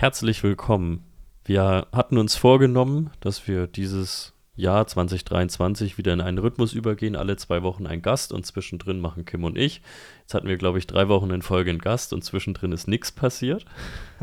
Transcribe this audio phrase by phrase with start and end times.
[0.00, 1.04] Herzlich willkommen.
[1.44, 7.16] Wir hatten uns vorgenommen, dass wir dieses Jahr 2023 wieder in einen Rhythmus übergehen.
[7.16, 9.82] Alle zwei Wochen ein Gast und zwischendrin machen Kim und ich.
[10.22, 13.12] Jetzt hatten wir, glaube ich, drei Wochen in Folge einen Gast und zwischendrin ist nichts
[13.12, 13.66] passiert.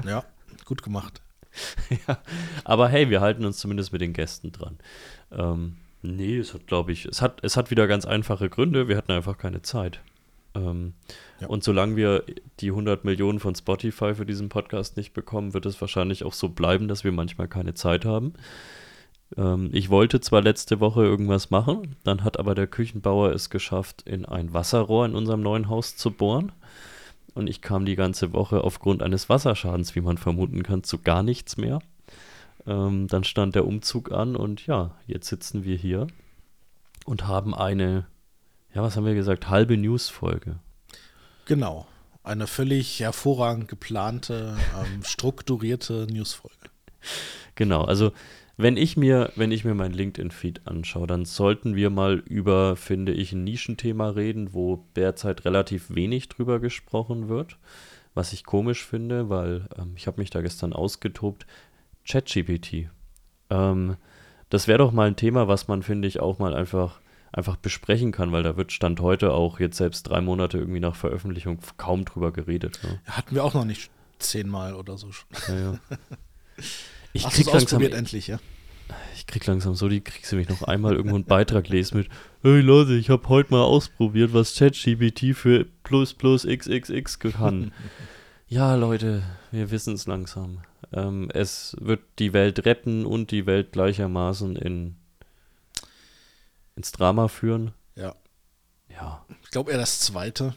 [0.03, 0.23] Ja,
[0.65, 1.21] gut gemacht.
[2.07, 2.17] ja,
[2.63, 4.79] aber hey, wir halten uns zumindest mit den Gästen dran.
[5.31, 8.87] Ähm, nee, es hat, glaube ich, es hat, es hat wieder ganz einfache Gründe.
[8.87, 10.01] Wir hatten einfach keine Zeit.
[10.57, 10.93] Ähm,
[11.39, 11.47] ja.
[11.47, 12.23] Und solange wir
[12.59, 16.49] die 100 Millionen von Spotify für diesen Podcast nicht bekommen, wird es wahrscheinlich auch so
[16.49, 18.33] bleiben, dass wir manchmal keine Zeit haben.
[19.35, 24.03] Ähm, ich wollte zwar letzte Woche irgendwas machen, dann hat aber der Küchenbauer es geschafft,
[24.03, 26.51] in ein Wasserrohr in unserem neuen Haus zu bohren.
[27.33, 31.21] Und ich kam die ganze Woche aufgrund eines Wasserschadens, wie man vermuten kann, zu gar
[31.21, 31.79] nichts mehr.
[32.65, 36.07] Ähm, dann stand der Umzug an und ja, jetzt sitzen wir hier
[37.05, 38.07] und haben eine
[38.73, 39.49] ja, was haben wir gesagt?
[39.49, 40.59] Halbe News-Folge.
[41.45, 41.87] Genau.
[42.23, 46.69] Eine völlig hervorragend geplante, ähm, strukturierte News-Folge.
[47.55, 48.11] Genau, also
[48.57, 53.13] wenn ich mir, wenn ich mir mein LinkedIn-Feed anschaue, dann sollten wir mal über, finde
[53.13, 57.57] ich, ein Nischenthema reden, wo derzeit relativ wenig drüber gesprochen wird.
[58.15, 61.45] Was ich komisch finde, weil ähm, ich habe mich da gestern ausgetobt.
[62.03, 62.89] ChatGPT.
[63.51, 63.95] Ähm,
[64.49, 66.99] das wäre doch mal ein Thema, was man, finde ich, auch mal einfach
[67.31, 70.95] einfach besprechen kann, weil da wird Stand heute auch jetzt selbst drei Monate irgendwie nach
[70.95, 72.79] Veröffentlichung kaum drüber geredet.
[72.83, 72.99] Ne?
[73.05, 75.27] Hatten wir auch noch nicht zehnmal oder so schon.
[75.47, 75.79] Ja, ja.
[77.13, 78.39] Ich Hast krieg langsam endlich, ja?
[79.15, 82.09] Ich krieg langsam so die kriegst du mich noch einmal irgendwo einen Beitrag lesen mit
[82.43, 87.71] Hey Leute, ich habe heute mal ausprobiert, was ChatGPT für plus plus xxx kann.
[88.47, 90.59] ja, Leute, wir wissen es langsam.
[90.93, 94.95] Ähm, es wird die Welt retten und die Welt gleichermaßen in
[96.77, 97.73] ins Drama führen.
[97.95, 98.15] Ja.
[98.87, 99.25] Ja.
[99.43, 100.55] Ich glaube eher das zweite.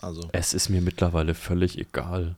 [0.00, 0.28] Also.
[0.32, 2.36] Es ist mir mittlerweile völlig egal.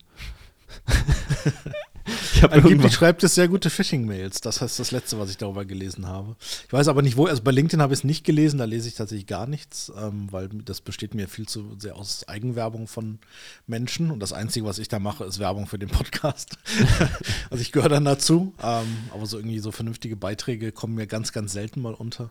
[2.35, 4.41] ich Angeblich schreibt es sehr gute Phishing-Mails.
[4.41, 6.37] Das heißt das letzte, was ich darüber gelesen habe.
[6.67, 7.27] Ich weiß aber nicht, wo.
[7.27, 10.29] Also bei LinkedIn habe ich es nicht gelesen, da lese ich tatsächlich gar nichts, ähm,
[10.31, 13.19] weil das besteht mir viel zu sehr aus Eigenwerbung von
[13.67, 14.11] Menschen.
[14.11, 16.59] Und das Einzige, was ich da mache, ist Werbung für den Podcast.
[17.51, 18.55] also ich gehöre dann dazu.
[18.63, 22.31] Ähm, aber so irgendwie so vernünftige Beiträge kommen mir ganz, ganz selten mal unter.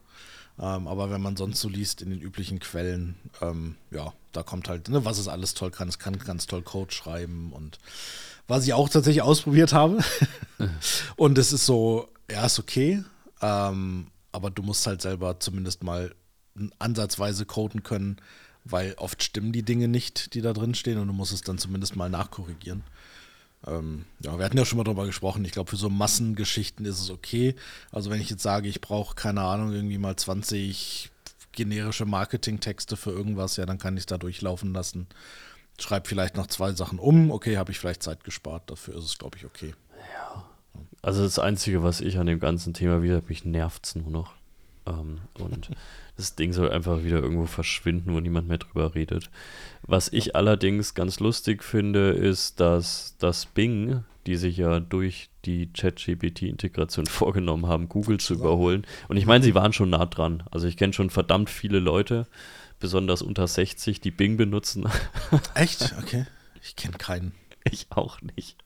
[0.60, 4.70] Ähm, aber wenn man sonst so liest in den üblichen Quellen, ähm, ja, da kommt
[4.70, 5.90] halt, ne, was es alles toll kann.
[5.90, 7.80] Es kann ganz toll Code schreiben und
[8.48, 10.00] was ich auch tatsächlich ausprobiert habe.
[11.16, 13.04] und es ist so, ja, ist okay.
[13.42, 16.14] Ähm, aber du musst halt selber zumindest mal
[16.78, 18.18] ansatzweise coden können,
[18.66, 21.58] weil oft stimmen die Dinge nicht, die da drin stehen und du musst es dann
[21.58, 22.84] zumindest mal nachkorrigieren.
[23.66, 25.44] Ähm, ja, wir hatten ja schon mal drüber gesprochen.
[25.46, 27.56] Ich glaube, für so Massengeschichten ist es okay.
[27.92, 31.12] Also wenn ich jetzt sage, ich brauche keine Ahnung, irgendwie mal 20
[31.52, 35.08] generische Marketingtexte für irgendwas, ja, dann kann ich es da durchlaufen lassen.
[35.80, 37.32] Schreibe vielleicht noch zwei Sachen um.
[37.32, 38.70] Okay, habe ich vielleicht Zeit gespart.
[38.70, 39.74] Dafür ist es, glaube ich, okay.
[40.14, 40.46] Ja.
[41.02, 44.34] Also das Einzige, was ich an dem ganzen Thema wieder, mich nervt es nur noch.
[44.86, 45.70] Ähm, und
[46.18, 49.30] das Ding soll einfach wieder irgendwo verschwinden, wo niemand mehr drüber redet.
[49.84, 55.72] Was ich allerdings ganz lustig finde, ist, dass das Bing, die sich ja durch die
[55.72, 58.86] ChatGPT-Integration vorgenommen haben, Google zu überholen.
[59.08, 60.44] Und ich meine, sie waren schon nah dran.
[60.52, 62.28] Also ich kenne schon verdammt viele Leute,
[62.80, 64.88] besonders unter 60, die Bing benutzen.
[65.56, 65.94] Echt?
[66.02, 66.26] Okay.
[66.62, 67.34] Ich kenne keinen.
[67.70, 68.58] Ich auch nicht.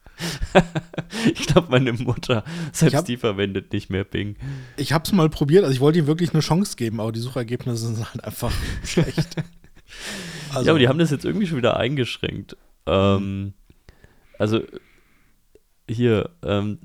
[1.34, 4.36] ich glaube, meine Mutter, selbst hab, die verwendet nicht mehr Bing.
[4.78, 7.20] Ich habe es mal probiert, also ich wollte ihm wirklich eine Chance geben, aber die
[7.20, 8.54] Suchergebnisse sind halt einfach
[8.84, 9.36] schlecht.
[10.54, 12.56] Also, ja, aber die haben das jetzt irgendwie schon wieder eingeschränkt.
[12.86, 13.54] Ähm,
[14.38, 14.62] also
[15.88, 16.80] hier, ähm,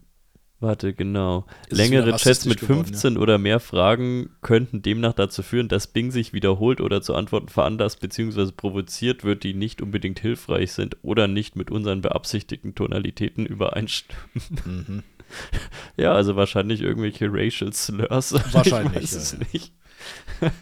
[0.61, 1.47] Warte, genau.
[1.69, 3.21] Längere Chats mit 15 geworden, ja.
[3.21, 8.01] oder mehr Fragen könnten demnach dazu führen, dass Bing sich wiederholt oder zu Antworten veranlasst
[8.01, 8.51] bzw.
[8.51, 14.25] provoziert wird, die nicht unbedingt hilfreich sind oder nicht mit unseren beabsichtigten Tonalitäten übereinstimmen.
[14.65, 15.03] Mhm.
[15.97, 18.33] ja, also wahrscheinlich irgendwelche Racial Slurs.
[18.53, 18.97] Wahrscheinlich.
[18.97, 19.39] Ich weiß es ja.
[19.53, 19.73] nicht.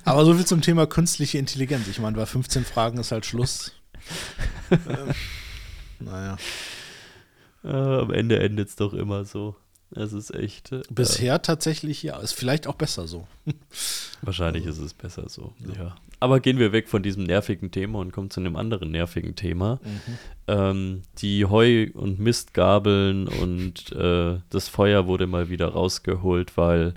[0.04, 1.88] Aber so viel zum Thema künstliche Intelligenz.
[1.88, 3.72] Ich meine, bei 15 Fragen ist halt Schluss.
[4.70, 5.14] ähm,
[6.00, 6.36] naja.
[7.66, 9.56] Äh, am Ende endet es doch immer so.
[9.90, 10.72] Es ist echt.
[10.72, 12.18] Äh, Bisher tatsächlich ja.
[12.18, 13.26] Ist vielleicht auch besser so.
[14.22, 15.84] Wahrscheinlich ist es besser so, ja.
[15.84, 15.96] ja.
[16.18, 19.80] Aber gehen wir weg von diesem nervigen Thema und kommen zu einem anderen nervigen Thema.
[19.84, 20.18] Mhm.
[20.48, 26.94] Ähm, die Heu- und Mistgabeln und äh, das Feuer wurde mal wieder rausgeholt, weil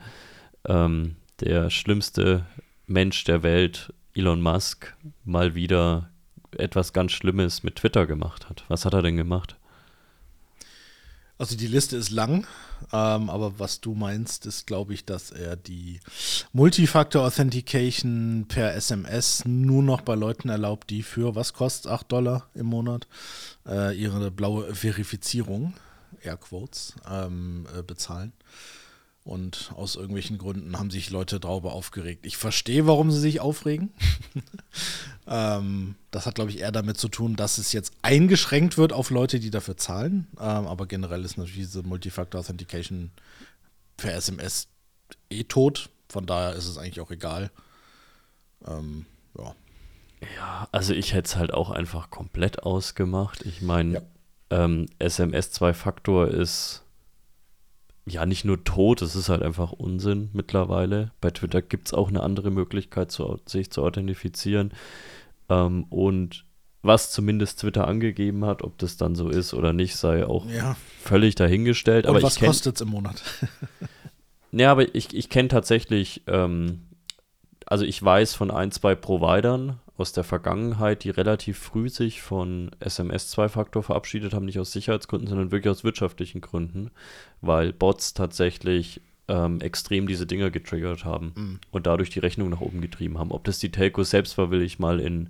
[0.68, 2.46] ähm, der schlimmste
[2.88, 4.96] Mensch der Welt, Elon Musk,
[5.26, 6.10] mal wieder
[6.58, 8.64] etwas ganz Schlimmes mit Twitter gemacht hat.
[8.70, 9.59] Was hat er denn gemacht?
[11.40, 12.46] Also die Liste ist lang,
[12.92, 16.02] ähm, aber was du meinst, ist, glaube ich, dass er die
[16.52, 22.50] Multifactor Authentication per SMS nur noch bei Leuten erlaubt, die für was kostet 8 Dollar
[22.56, 23.08] im Monat
[23.66, 25.76] äh, ihre blaue Verifizierung
[26.22, 28.34] Airquotes, ähm, äh, bezahlen.
[29.30, 32.26] Und aus irgendwelchen Gründen haben sich Leute darüber aufgeregt.
[32.26, 33.94] Ich verstehe, warum sie sich aufregen.
[35.28, 39.12] ähm, das hat, glaube ich, eher damit zu tun, dass es jetzt eingeschränkt wird auf
[39.12, 40.26] Leute, die dafür zahlen.
[40.40, 43.12] Ähm, aber generell ist natürlich diese Multifactor Authentication
[43.98, 44.68] per SMS
[45.30, 45.92] eh tot.
[46.10, 47.52] Von daher ist es eigentlich auch egal.
[48.66, 49.06] Ähm,
[49.38, 49.56] ja.
[50.38, 53.46] Ja, also ich hätte es halt auch einfach komplett ausgemacht.
[53.46, 54.66] Ich meine, ja.
[54.66, 56.82] ähm, SMS Zwei-Faktor ist
[58.10, 61.12] ja nicht nur tot, es ist halt einfach Unsinn mittlerweile.
[61.22, 64.72] Bei Twitter gibt es auch eine andere Möglichkeit, zu, sich zu authentifizieren.
[65.50, 66.46] Ähm, und
[66.82, 70.78] was zumindest Twitter angegeben hat, ob das dann so ist oder nicht, sei auch ja.
[71.02, 72.06] völlig dahingestellt.
[72.06, 73.22] Und aber was kostet es im Monat?
[74.52, 76.88] ja, aber ich, ich kenne tatsächlich, ähm,
[77.66, 82.72] also ich weiß von ein, zwei Providern, aus der Vergangenheit, die relativ früh sich von
[82.80, 86.92] SMS-Zwei-Faktor verabschiedet haben, nicht aus Sicherheitsgründen, sondern wirklich aus wirtschaftlichen Gründen,
[87.42, 91.60] weil Bots tatsächlich ähm, extrem diese Dinger getriggert haben mhm.
[91.72, 93.32] und dadurch die Rechnung nach oben getrieben haben.
[93.32, 95.30] Ob das die Telcos selbst war, will ich mal in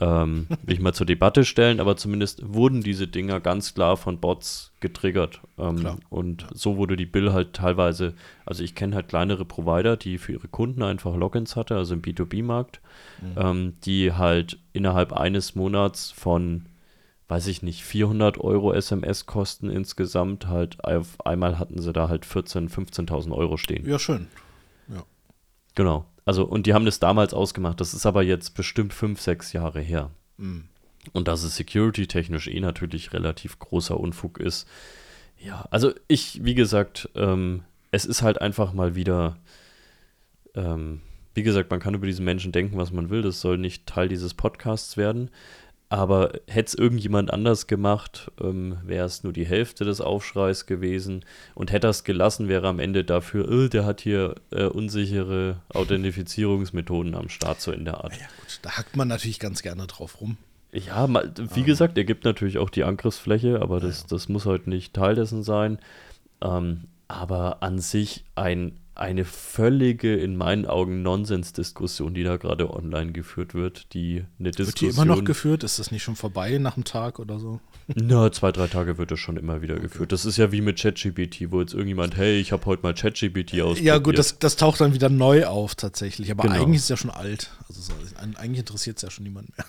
[0.00, 4.20] ähm, will ich mal zur Debatte stellen, aber zumindest wurden diese Dinger ganz klar von
[4.20, 5.40] Bots getriggert.
[5.58, 8.14] Ähm, und so wurde die Bill halt teilweise,
[8.46, 12.02] also ich kenne halt kleinere Provider, die für ihre Kunden einfach Logins hatte, also im
[12.02, 12.80] B2B-Markt,
[13.20, 13.34] mhm.
[13.36, 16.66] ähm, die halt innerhalb eines Monats von,
[17.28, 22.70] weiß ich nicht, 400 Euro SMS-Kosten insgesamt halt, auf einmal hatten sie da halt 14.000,
[22.70, 23.84] 15.000 Euro stehen.
[23.88, 24.28] Ja, schön.
[24.88, 25.02] Ja.
[25.74, 26.06] Genau.
[26.28, 27.80] Also, und die haben das damals ausgemacht.
[27.80, 30.10] Das ist aber jetzt bestimmt fünf, sechs Jahre her.
[30.36, 30.64] Mhm.
[31.14, 34.68] Und dass es security-technisch eh natürlich relativ großer Unfug ist.
[35.42, 39.38] Ja, also ich, wie gesagt, ähm, es ist halt einfach mal wieder,
[40.54, 41.00] ähm,
[41.32, 43.22] wie gesagt, man kann über diesen Menschen denken, was man will.
[43.22, 45.30] Das soll nicht Teil dieses Podcasts werden.
[45.90, 51.24] Aber hätte es irgendjemand anders gemacht, ähm, wäre es nur die Hälfte des Aufschreis gewesen.
[51.54, 55.60] Und hätte er es gelassen, wäre am Ende dafür, oh, der hat hier äh, unsichere
[55.70, 58.12] Authentifizierungsmethoden am Start, so in der Art.
[58.12, 60.36] Ja, gut, da hackt man natürlich ganz gerne drauf rum.
[60.72, 61.66] Ja, mal, wie ähm.
[61.66, 64.06] gesagt, er gibt natürlich auch die Angriffsfläche, aber das, ja.
[64.10, 65.78] das muss halt nicht Teil dessen sein.
[66.42, 73.12] Ähm, aber an sich ein eine völlige, in meinen Augen, Nonsensdiskussion, die da gerade online
[73.12, 73.94] geführt wird.
[73.94, 74.88] Die eine Diskussion.
[74.88, 75.62] Wird die immer noch geführt?
[75.62, 77.60] Ist das nicht schon vorbei nach einem Tag oder so?
[77.94, 79.84] Na, zwei, drei Tage wird das schon immer wieder okay.
[79.84, 80.10] geführt.
[80.10, 83.60] Das ist ja wie mit ChatGPT, wo jetzt irgendjemand, hey, ich habe heute mal ChatGPT
[83.60, 83.78] ausprobiert.
[83.78, 86.30] Ja, gut, das, das taucht dann wieder neu auf tatsächlich.
[86.32, 86.56] Aber genau.
[86.56, 87.50] eigentlich ist es ja schon alt.
[87.68, 89.66] Also eigentlich interessiert es ja schon niemand mehr.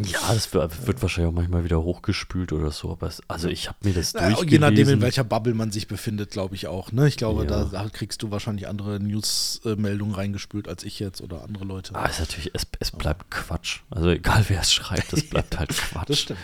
[0.00, 2.92] Ja, das wird, wahrscheinlich auch manchmal wieder hochgespült oder so.
[2.92, 4.50] Aber es, also ich habe mir das Na, durchgelesen.
[4.50, 6.92] Je nachdem, in welcher Bubble man sich befindet, glaube ich auch.
[6.92, 7.08] Ne?
[7.08, 7.64] Ich glaube, ja.
[7.64, 11.94] da, kriegst du wahrscheinlich andere News-Meldungen reingespült als ich jetzt oder andere Leute.
[11.94, 13.80] Ah, ist natürlich, es, es bleibt Quatsch.
[13.90, 16.08] Also egal, wer es schreibt, es bleibt halt Quatsch.
[16.08, 16.40] das stimmt.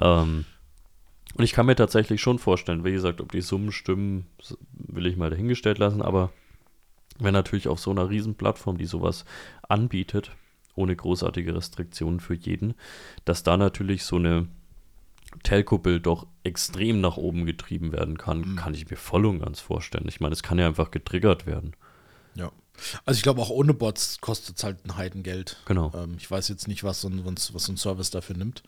[0.00, 0.22] Ja.
[0.22, 0.44] Ähm,
[1.34, 4.26] und ich kann mir tatsächlich schon vorstellen, wie gesagt, ob die Summen stimmen,
[4.72, 6.02] will ich mal dahingestellt lassen.
[6.02, 6.32] Aber
[7.18, 9.24] wenn natürlich auf so einer Riesenplattform, die sowas
[9.68, 10.32] anbietet,
[10.78, 12.74] ohne großartige Restriktionen für jeden,
[13.24, 14.48] dass da natürlich so eine
[15.42, 18.56] Telco-Bild doch extrem nach oben getrieben werden kann, mhm.
[18.56, 20.08] kann ich mir voll und ganz vorstellen.
[20.08, 21.74] Ich meine, es kann ja einfach getriggert werden.
[22.34, 22.50] Ja.
[23.04, 25.60] Also ich glaube, auch ohne Bots kostet es halt ein Heidengeld.
[25.66, 25.92] Genau.
[25.94, 28.62] Ähm, ich weiß jetzt nicht, was so ein, was so ein Service dafür nimmt.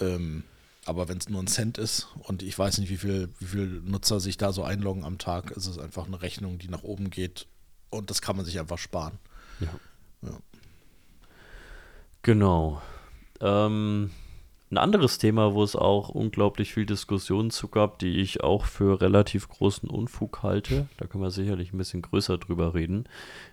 [0.00, 0.44] Ähm,
[0.86, 3.82] aber wenn es nur ein Cent ist und ich weiß nicht, wie viel, wie viel
[3.84, 7.10] Nutzer sich da so einloggen am Tag, ist es einfach eine Rechnung, die nach oben
[7.10, 7.46] geht
[7.90, 9.18] und das kann man sich einfach sparen.
[9.60, 9.68] Ja.
[12.24, 12.80] Genau.
[13.42, 14.10] Ähm,
[14.70, 19.00] ein anderes Thema, wo es auch unglaublich viel Diskussion zu gab, die ich auch für
[19.02, 23.04] relativ großen Unfug halte, da können wir sicherlich ein bisschen größer drüber reden,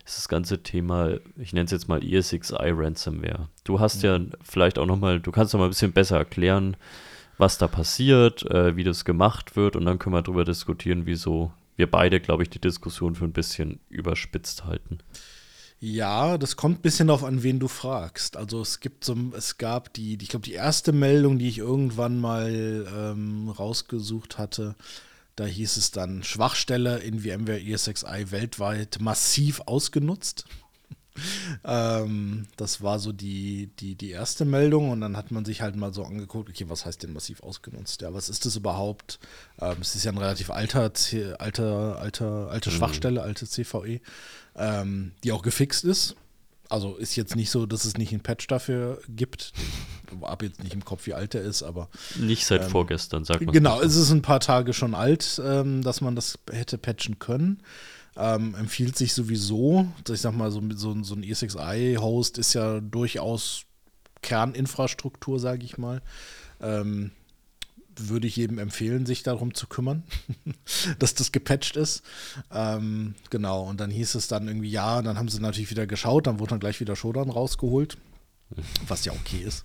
[0.06, 3.50] ist das ganze Thema, ich nenne es jetzt mal ESXi Ransomware.
[3.62, 6.78] Du hast ja, ja vielleicht auch nochmal, du kannst noch mal ein bisschen besser erklären,
[7.36, 11.52] was da passiert, äh, wie das gemacht wird und dann können wir darüber diskutieren, wieso
[11.76, 14.98] wir beide, glaube ich, die Diskussion für ein bisschen überspitzt halten.
[15.84, 18.36] Ja, das kommt ein bisschen darauf an, wen du fragst.
[18.36, 22.20] Also es gibt so, es gab die, ich glaube, die erste Meldung, die ich irgendwann
[22.20, 24.76] mal ähm, rausgesucht hatte,
[25.34, 30.44] da hieß es dann Schwachstelle in VMware ESXi weltweit massiv ausgenutzt.
[31.64, 35.76] Ähm, das war so die, die, die erste Meldung und dann hat man sich halt
[35.76, 38.02] mal so angeguckt, okay, was heißt denn massiv ausgenutzt?
[38.02, 39.18] Ja, was ist das überhaupt?
[39.60, 40.92] Ähm, es ist ja ein relativ alter,
[41.38, 42.74] alter, alter, alte mhm.
[42.74, 44.00] Schwachstelle, alte CVE
[44.56, 46.16] ähm, die auch gefixt ist.
[46.68, 49.52] Also ist jetzt nicht so, dass es nicht einen Patch dafür gibt.
[50.22, 51.88] Habe jetzt nicht im Kopf, wie alt er ist, aber.
[52.18, 53.52] Nicht seit ähm, vorgestern, sagt man.
[53.52, 57.62] Genau, es ist ein paar Tage schon alt, ähm, dass man das hätte patchen können.
[58.16, 63.62] Ähm, empfiehlt sich sowieso, ich sag mal, so, so, so ein ESXi-Host ist ja durchaus
[64.20, 66.02] Kerninfrastruktur, sage ich mal.
[66.60, 67.12] Ähm,
[67.96, 70.02] würde ich jedem empfehlen, sich darum zu kümmern,
[70.98, 72.02] dass das gepatcht ist.
[72.50, 75.86] Ähm, genau, und dann hieß es dann irgendwie, ja, und dann haben sie natürlich wieder
[75.86, 77.98] geschaut, dann wurde dann gleich wieder Shodan rausgeholt.
[78.86, 79.64] Was ja okay ist.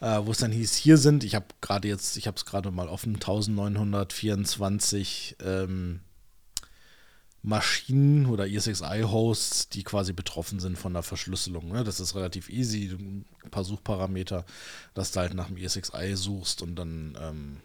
[0.00, 2.70] Äh, Wo es dann hieß, hier sind, ich habe gerade jetzt, ich habe es gerade
[2.70, 6.00] mal offen, 1924 ähm,
[7.42, 11.68] Maschinen oder ESXi-Hosts, die quasi betroffen sind von der Verschlüsselung.
[11.68, 11.84] Ne?
[11.84, 14.44] Das ist relativ easy, ein paar Suchparameter,
[14.94, 17.56] dass du halt nach dem ESXi suchst und dann ähm,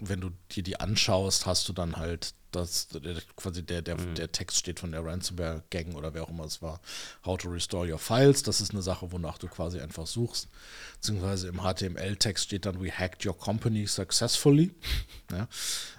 [0.00, 2.88] wenn du dir die anschaust, hast du dann halt das,
[3.36, 4.14] quasi der, der, mhm.
[4.14, 6.80] der Text steht von der Ransomware-Gang oder wer auch immer es war.
[7.24, 8.42] How to restore your files.
[8.42, 10.48] Das ist eine Sache, wonach du quasi einfach suchst.
[10.94, 14.72] Beziehungsweise im HTML-Text steht dann, we hacked your company successfully.
[15.32, 15.46] Ja,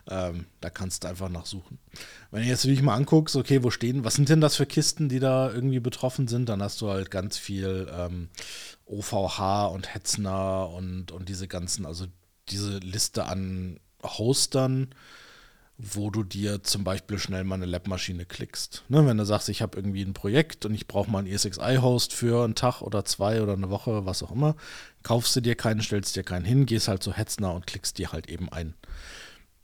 [0.10, 1.80] ähm, da kannst du einfach nachsuchen.
[2.32, 5.08] Wenn du jetzt wirklich mal anguckst, okay, wo stehen, was sind denn das für Kisten,
[5.08, 8.28] die da irgendwie betroffen sind, dann hast du halt ganz viel ähm,
[8.88, 12.08] OVH und Hetzner und, und diese ganzen, also
[12.50, 14.94] diese Liste an Hostern,
[15.78, 18.84] wo du dir zum Beispiel schnell mal eine Lab-Maschine klickst.
[18.90, 22.14] Ne, wenn du sagst, ich habe irgendwie ein Projekt und ich brauche mal einen ESXi-Host
[22.14, 24.56] für einen Tag oder zwei oder eine Woche, was auch immer,
[25.04, 28.12] kaufst du dir keinen, stellst dir keinen hin, gehst halt zu Hetzner und klickst dir
[28.12, 28.76] halt eben ein.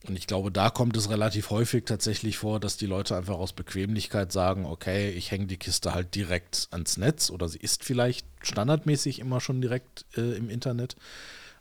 [0.07, 3.53] Und ich glaube, da kommt es relativ häufig tatsächlich vor, dass die Leute einfach aus
[3.53, 8.25] Bequemlichkeit sagen, okay, ich hänge die Kiste halt direkt ans Netz oder sie ist vielleicht
[8.41, 10.95] standardmäßig immer schon direkt äh, im Internet.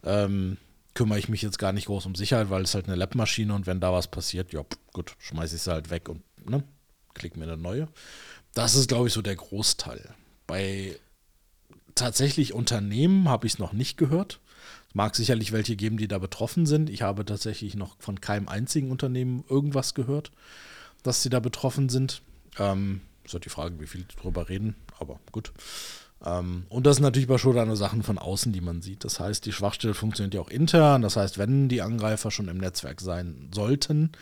[0.04, 0.58] Ähm,
[0.96, 3.66] kümmere ich mich jetzt gar nicht groß um Sicherheit, weil es halt eine Lab-Maschine und
[3.66, 6.64] wenn da was passiert, ja, gut, schmeiße ich sie halt weg und ne,
[7.14, 7.86] klick mir eine neue.
[8.54, 10.14] Das ist, glaube ich, so der Großteil.
[10.46, 10.98] Bei
[11.94, 14.40] tatsächlich Unternehmen habe ich es noch nicht gehört.
[14.88, 16.88] Es mag sicherlich welche geben, die da betroffen sind.
[16.88, 20.32] Ich habe tatsächlich noch von keinem einzigen Unternehmen irgendwas gehört,
[21.02, 22.22] dass sie da betroffen sind.
[22.58, 25.52] Ähm, ist halt die Frage, wie viel drüber reden, aber gut.
[26.24, 29.04] Ähm, und das sind natürlich bei Shodan nur Sachen von außen, die man sieht.
[29.04, 31.02] Das heißt, die Schwachstelle funktioniert ja auch intern.
[31.02, 34.12] Das heißt, wenn die Angreifer schon im Netzwerk sein sollten,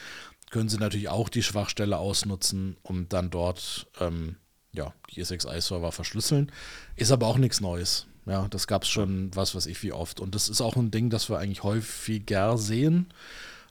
[0.50, 4.36] können sie natürlich auch die Schwachstelle ausnutzen und dann dort ähm,
[4.72, 6.50] ja, die ESXi-Server verschlüsseln.
[6.96, 8.06] Ist aber auch nichts Neues.
[8.26, 10.20] Ja, das gab es schon, was weiß ich, wie oft.
[10.20, 13.06] Und das ist auch ein Ding, das wir eigentlich häufiger sehen,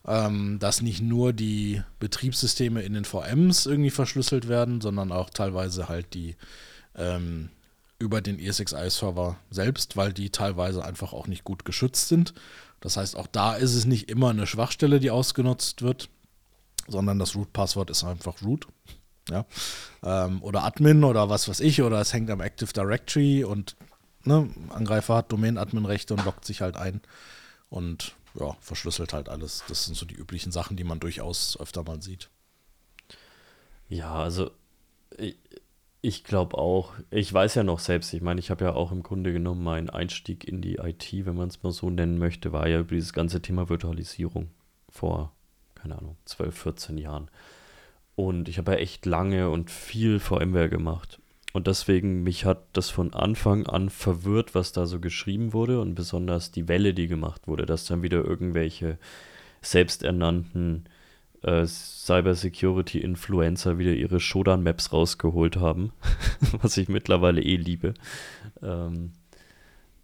[0.08, 5.90] ähm, dass nicht nur die Betriebssysteme in den VMs irgendwie verschlüsselt werden, sondern auch teilweise
[5.90, 6.36] halt die
[6.96, 7.50] ähm,
[8.04, 12.34] über den ESXi-Server selbst, weil die teilweise einfach auch nicht gut geschützt sind.
[12.82, 16.10] Das heißt, auch da ist es nicht immer eine Schwachstelle, die ausgenutzt wird,
[16.88, 18.68] sondern das Root-Passwort ist einfach Root.
[19.30, 19.46] Ja.
[20.04, 23.78] Ähm, oder Admin oder was weiß ich, oder es hängt am Active Directory und
[24.26, 27.00] ne, Angreifer hat Domain-Admin-Rechte und lockt sich halt ein
[27.70, 29.64] und ja, verschlüsselt halt alles.
[29.70, 32.30] Das sind so die üblichen Sachen, die man durchaus öfter mal sieht.
[33.88, 34.52] Ja, also
[36.06, 36.94] ich glaube auch.
[37.12, 39.90] Ich weiß ja noch selbst, ich meine, ich habe ja auch im Grunde genommen meinen
[39.90, 43.14] Einstieg in die IT, wenn man es mal so nennen möchte, war ja über dieses
[43.14, 44.50] ganze Thema Virtualisierung
[44.90, 45.32] vor,
[45.76, 47.32] keine Ahnung, 12, 14 Jahren.
[48.16, 51.22] Und ich habe ja echt lange und viel VMware gemacht.
[51.54, 55.96] Und deswegen, mich hat das von Anfang an verwirrt, was da so geschrieben wurde und
[55.96, 58.98] besonders die Welle, die gemacht wurde, dass dann wieder irgendwelche
[59.62, 60.84] selbsternannten
[61.44, 65.92] äh, Cybersecurity-Influencer wieder ihre Shodan-Maps rausgeholt haben,
[66.62, 67.94] was ich mittlerweile eh liebe.
[68.62, 69.14] Ähm,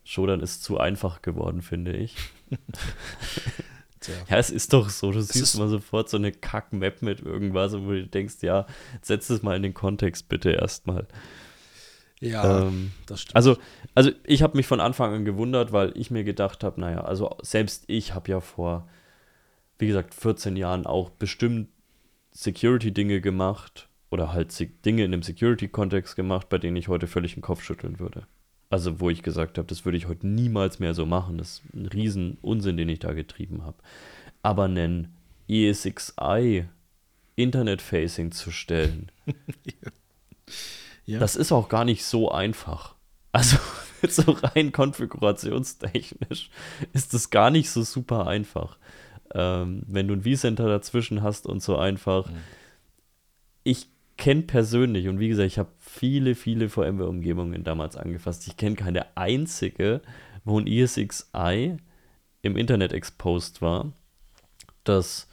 [0.03, 2.15] Shodan ist zu einfach geworden, finde ich.
[4.29, 7.73] ja, es ist doch so, du es siehst mal sofort so eine Kack-Map mit irgendwas,
[7.73, 8.65] wo du denkst, ja,
[9.01, 11.07] setz es mal in den Kontext bitte erstmal.
[12.19, 13.35] Ja, ähm, das stimmt.
[13.35, 13.57] Also,
[13.95, 17.37] also ich habe mich von Anfang an gewundert, weil ich mir gedacht habe, naja, also
[17.41, 18.87] selbst ich habe ja vor
[19.79, 21.69] wie gesagt, 14 Jahren auch bestimmt
[22.31, 24.53] Security-Dinge gemacht oder halt
[24.85, 28.27] Dinge in einem Security-Kontext gemacht, bei denen ich heute völlig den Kopf schütteln würde.
[28.69, 31.37] Also wo ich gesagt habe, das würde ich heute niemals mehr so machen.
[31.37, 33.77] Das ist ein riesen Unsinn, den ich da getrieben habe.
[34.43, 35.15] Aber einen
[35.47, 36.65] ESXi
[37.35, 39.11] Internet-Facing zu stellen,
[41.05, 41.19] ja.
[41.19, 42.95] das ist auch gar nicht so einfach.
[43.31, 43.57] Also
[44.07, 46.49] so rein konfigurationstechnisch
[46.93, 48.77] ist das gar nicht so super einfach
[49.33, 52.29] ähm, wenn du ein vCenter dazwischen hast und so einfach.
[52.29, 52.37] Mhm.
[53.63, 58.47] Ich kenne persönlich, und wie gesagt, ich habe viele, viele VMware-Umgebungen damals angefasst.
[58.47, 60.01] Ich kenne keine einzige,
[60.43, 61.77] wo ein ESXi
[62.41, 63.93] im Internet exposed war,
[64.83, 65.28] das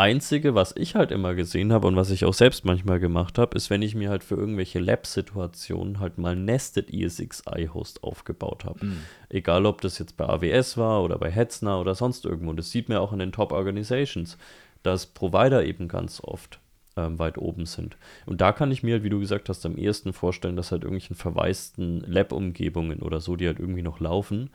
[0.00, 3.54] Einzige, was ich halt immer gesehen habe und was ich auch selbst manchmal gemacht habe,
[3.54, 8.86] ist, wenn ich mir halt für irgendwelche Lab-Situationen halt mal Nested ESXi-Host aufgebaut habe.
[8.86, 9.02] Mhm.
[9.28, 12.54] Egal, ob das jetzt bei AWS war oder bei Hetzner oder sonst irgendwo.
[12.54, 14.38] Das sieht man auch in den Top-Organizations,
[14.82, 16.60] dass Provider eben ganz oft
[16.96, 17.98] ähm, weit oben sind.
[18.24, 20.82] Und da kann ich mir halt, wie du gesagt hast, am ehesten vorstellen, dass halt
[20.82, 24.48] irgendwelchen verwaisten Lab-Umgebungen oder so, die halt irgendwie noch laufen,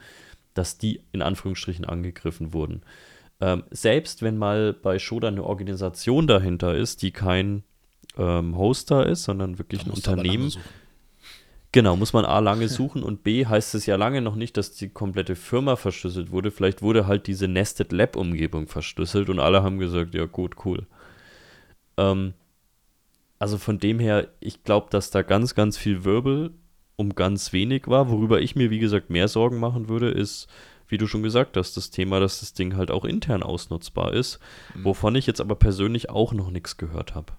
[0.56, 2.82] dass die in Anführungsstrichen angegriffen wurden.
[3.42, 7.64] Ähm, selbst wenn mal bei Shoda eine Organisation dahinter ist, die kein
[8.18, 10.54] ähm, Hoster ist, sondern wirklich ein Unternehmen.
[11.72, 14.72] Genau, muss man A lange suchen und B heißt es ja lange noch nicht, dass
[14.72, 16.52] die komplette Firma verschlüsselt wurde.
[16.52, 20.88] Vielleicht wurde halt diese Nested Lab-Umgebung verschlüsselt und alle haben gesagt, ja gut, cool.
[21.98, 22.34] Ähm,
[23.40, 26.52] also von dem her, ich glaube, dass da ganz, ganz viel Wirbel
[26.96, 28.10] um ganz wenig war.
[28.10, 30.48] Worüber ich mir, wie gesagt, mehr Sorgen machen würde, ist,
[30.88, 34.40] wie du schon gesagt hast, das Thema, dass das Ding halt auch intern ausnutzbar ist,
[34.74, 34.86] mhm.
[34.86, 37.34] wovon ich jetzt aber persönlich auch noch nichts gehört habe.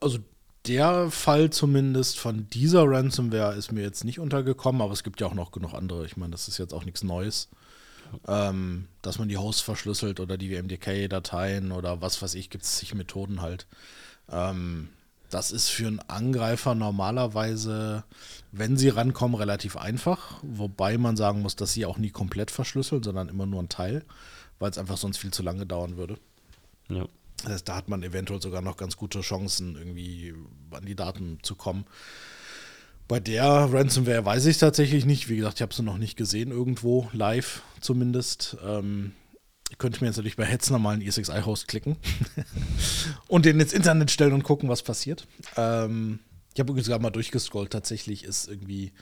[0.00, 0.18] Also
[0.66, 5.26] der Fall zumindest von dieser Ransomware ist mir jetzt nicht untergekommen, aber es gibt ja
[5.26, 6.04] auch noch genug andere.
[6.04, 7.48] Ich meine, das ist jetzt auch nichts Neues.
[8.26, 12.78] Ähm, dass man die Hosts verschlüsselt oder die WMDK-Dateien oder was weiß ich, gibt es
[12.78, 13.68] sich Methoden halt.
[14.28, 14.88] Ähm,
[15.30, 18.04] das ist für einen Angreifer normalerweise,
[18.52, 20.38] wenn sie rankommen, relativ einfach.
[20.42, 24.04] Wobei man sagen muss, dass sie auch nie komplett verschlüsseln, sondern immer nur ein Teil,
[24.58, 26.18] weil es einfach sonst viel zu lange dauern würde.
[26.88, 27.06] Ja.
[27.42, 30.34] Das heißt, da hat man eventuell sogar noch ganz gute Chancen, irgendwie
[30.72, 31.86] an die Daten zu kommen.
[33.08, 35.28] Bei der Ransomware weiß ich tatsächlich nicht.
[35.28, 38.56] Wie gesagt, ich habe sie noch nicht gesehen, irgendwo, live zumindest.
[38.64, 39.12] Ähm,
[39.70, 41.96] ich könnte mir jetzt natürlich bei Hetz nochmal einen ESXi-Host klicken
[43.28, 45.26] und den ins Internet stellen und gucken, was passiert.
[45.56, 46.18] Ähm,
[46.52, 47.70] ich habe übrigens gerade mal durchgescrollt.
[47.70, 48.92] Tatsächlich ist irgendwie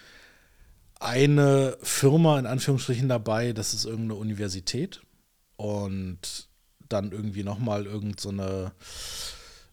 [1.00, 5.00] eine Firma in Anführungsstrichen dabei, das ist irgendeine Universität.
[5.56, 6.48] Und
[6.88, 8.72] dann irgendwie nochmal irgendeine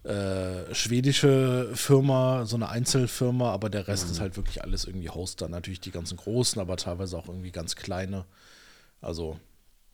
[0.03, 4.11] so äh, schwedische Firma, so eine Einzelfirma, aber der Rest mhm.
[4.11, 5.49] ist halt wirklich alles irgendwie Hoster.
[5.49, 8.25] Natürlich die ganzen großen, aber teilweise auch irgendwie ganz kleine.
[9.01, 9.39] Also,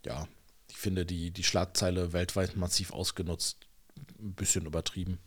[0.06, 0.28] ja,
[0.82, 3.58] finde die, die Schlagzeile weltweit massiv ausgenutzt.
[4.20, 5.20] Ein bisschen übertrieben.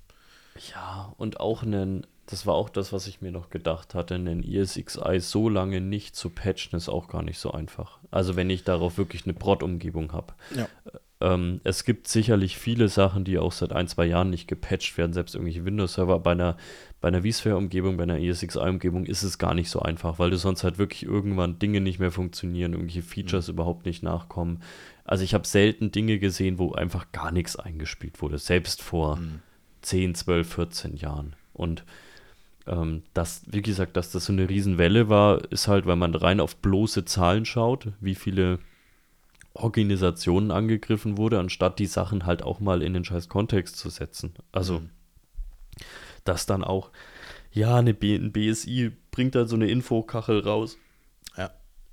[0.72, 4.42] Ja, und auch einen, das war auch das, was ich mir noch gedacht hatte, einen
[4.42, 7.98] ESXi so lange nicht zu patchen, ist auch gar nicht so einfach.
[8.10, 10.34] Also wenn ich darauf wirklich eine Prot-Umgebung habe.
[10.54, 10.68] Ja.
[11.20, 15.12] Ähm, es gibt sicherlich viele Sachen, die auch seit ein, zwei Jahren nicht gepatcht werden,
[15.12, 16.18] selbst irgendwelche Windows-Server.
[16.20, 16.56] Bei einer,
[17.00, 20.64] bei einer vSphere-Umgebung, bei einer ESXi-Umgebung ist es gar nicht so einfach, weil du sonst
[20.64, 23.54] halt wirklich irgendwann Dinge nicht mehr funktionieren, irgendwelche Features mhm.
[23.54, 24.62] überhaupt nicht nachkommen.
[25.04, 29.40] Also ich habe selten Dinge gesehen, wo einfach gar nichts eingespielt wurde, selbst vor mhm.
[29.82, 31.36] 10, 12, 14 Jahren.
[31.52, 31.84] Und
[32.66, 36.40] ähm, das, wie gesagt, dass das so eine Riesenwelle war, ist halt, weil man rein
[36.40, 38.58] auf bloße Zahlen schaut, wie viele
[39.52, 44.34] Organisationen angegriffen wurde, anstatt die Sachen halt auch mal in den scheiß Kontext zu setzen.
[44.52, 44.90] Also, mhm.
[46.24, 46.90] dass dann auch,
[47.52, 50.78] ja, eine B ein BSI bringt dann so eine Infokachel raus.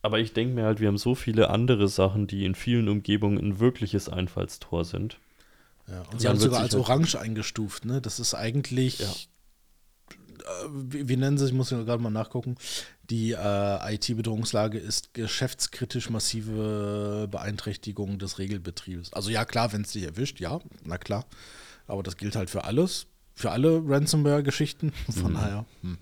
[0.01, 3.37] Aber ich denke mir halt, wir haben so viele andere Sachen, die in vielen Umgebungen
[3.37, 5.19] ein wirkliches Einfallstor sind.
[5.87, 8.01] Ja, und, sie haben sogar als halt orange eingestuft, ne?
[8.01, 9.13] Das ist eigentlich ja.
[10.41, 12.55] Äh, wie, wie, nennen sie es, ich muss ja gerade mal nachgucken,
[13.09, 19.13] die äh, IT-Bedrohungslage ist geschäftskritisch massive Beeinträchtigung des Regelbetriebes.
[19.13, 21.25] Also ja, klar, wenn es dich erwischt, ja, na klar.
[21.87, 24.93] Aber das gilt halt für alles, für alle Ransomware-Geschichten.
[25.11, 25.35] Von mhm.
[25.35, 25.65] daher.
[25.81, 25.97] Hm.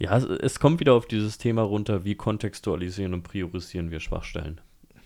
[0.00, 4.58] Ja, es kommt wieder auf dieses Thema runter, wie kontextualisieren und priorisieren wir Schwachstellen.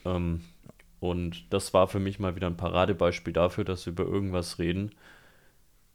[0.05, 0.43] Ähm,
[1.01, 4.93] und das war für mich mal wieder ein Paradebeispiel dafür, dass wir über irgendwas reden,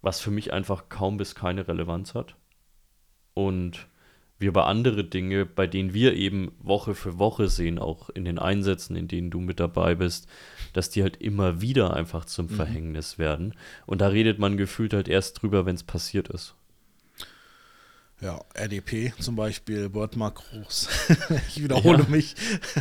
[0.01, 2.35] was für mich einfach kaum bis keine Relevanz hat.
[3.35, 3.87] Und
[4.37, 8.37] wir über andere Dinge, bei denen wir eben Woche für Woche sehen, auch in den
[8.37, 10.27] Einsätzen, in denen du mit dabei bist,
[10.73, 12.51] dass die halt immer wieder einfach zum mhm.
[12.51, 13.55] Verhängnis werden.
[13.85, 16.55] Und da redet man gefühlt halt erst drüber, wenn es passiert ist.
[18.21, 20.89] Ja, RDP zum Beispiel, Word-Makros.
[21.47, 22.09] ich wiederhole ja.
[22.09, 22.35] mich.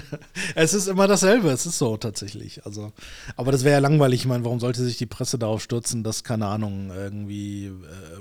[0.57, 2.66] es ist immer dasselbe, es ist so tatsächlich.
[2.66, 2.92] Also,
[3.37, 4.22] aber das wäre ja langweilig.
[4.22, 7.72] Ich meine, warum sollte sich die Presse darauf stürzen, dass, keine Ahnung, irgendwie äh,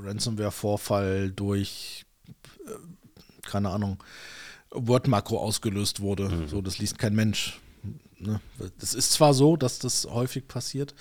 [0.05, 2.05] Ransomware-Vorfall durch,
[2.67, 4.03] äh, keine Ahnung,
[4.69, 6.29] Word-Makro ausgelöst wurde.
[6.29, 6.47] Mhm.
[6.47, 7.59] So, das liest kein Mensch.
[8.19, 8.41] Ne?
[8.79, 10.93] Das ist zwar so, dass das häufig passiert,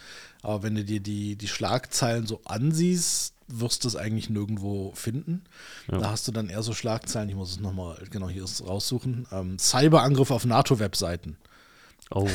[0.43, 5.45] aber wenn du dir die, die Schlagzeilen so ansiehst, wirst du es eigentlich nirgendwo finden.
[5.91, 5.99] Ja.
[5.99, 9.27] Da hast du dann eher so Schlagzeilen, ich muss es nochmal genau hier raussuchen.
[9.33, 11.37] Ähm, Cyberangriff auf NATO-Webseiten.
[12.11, 12.29] Oh.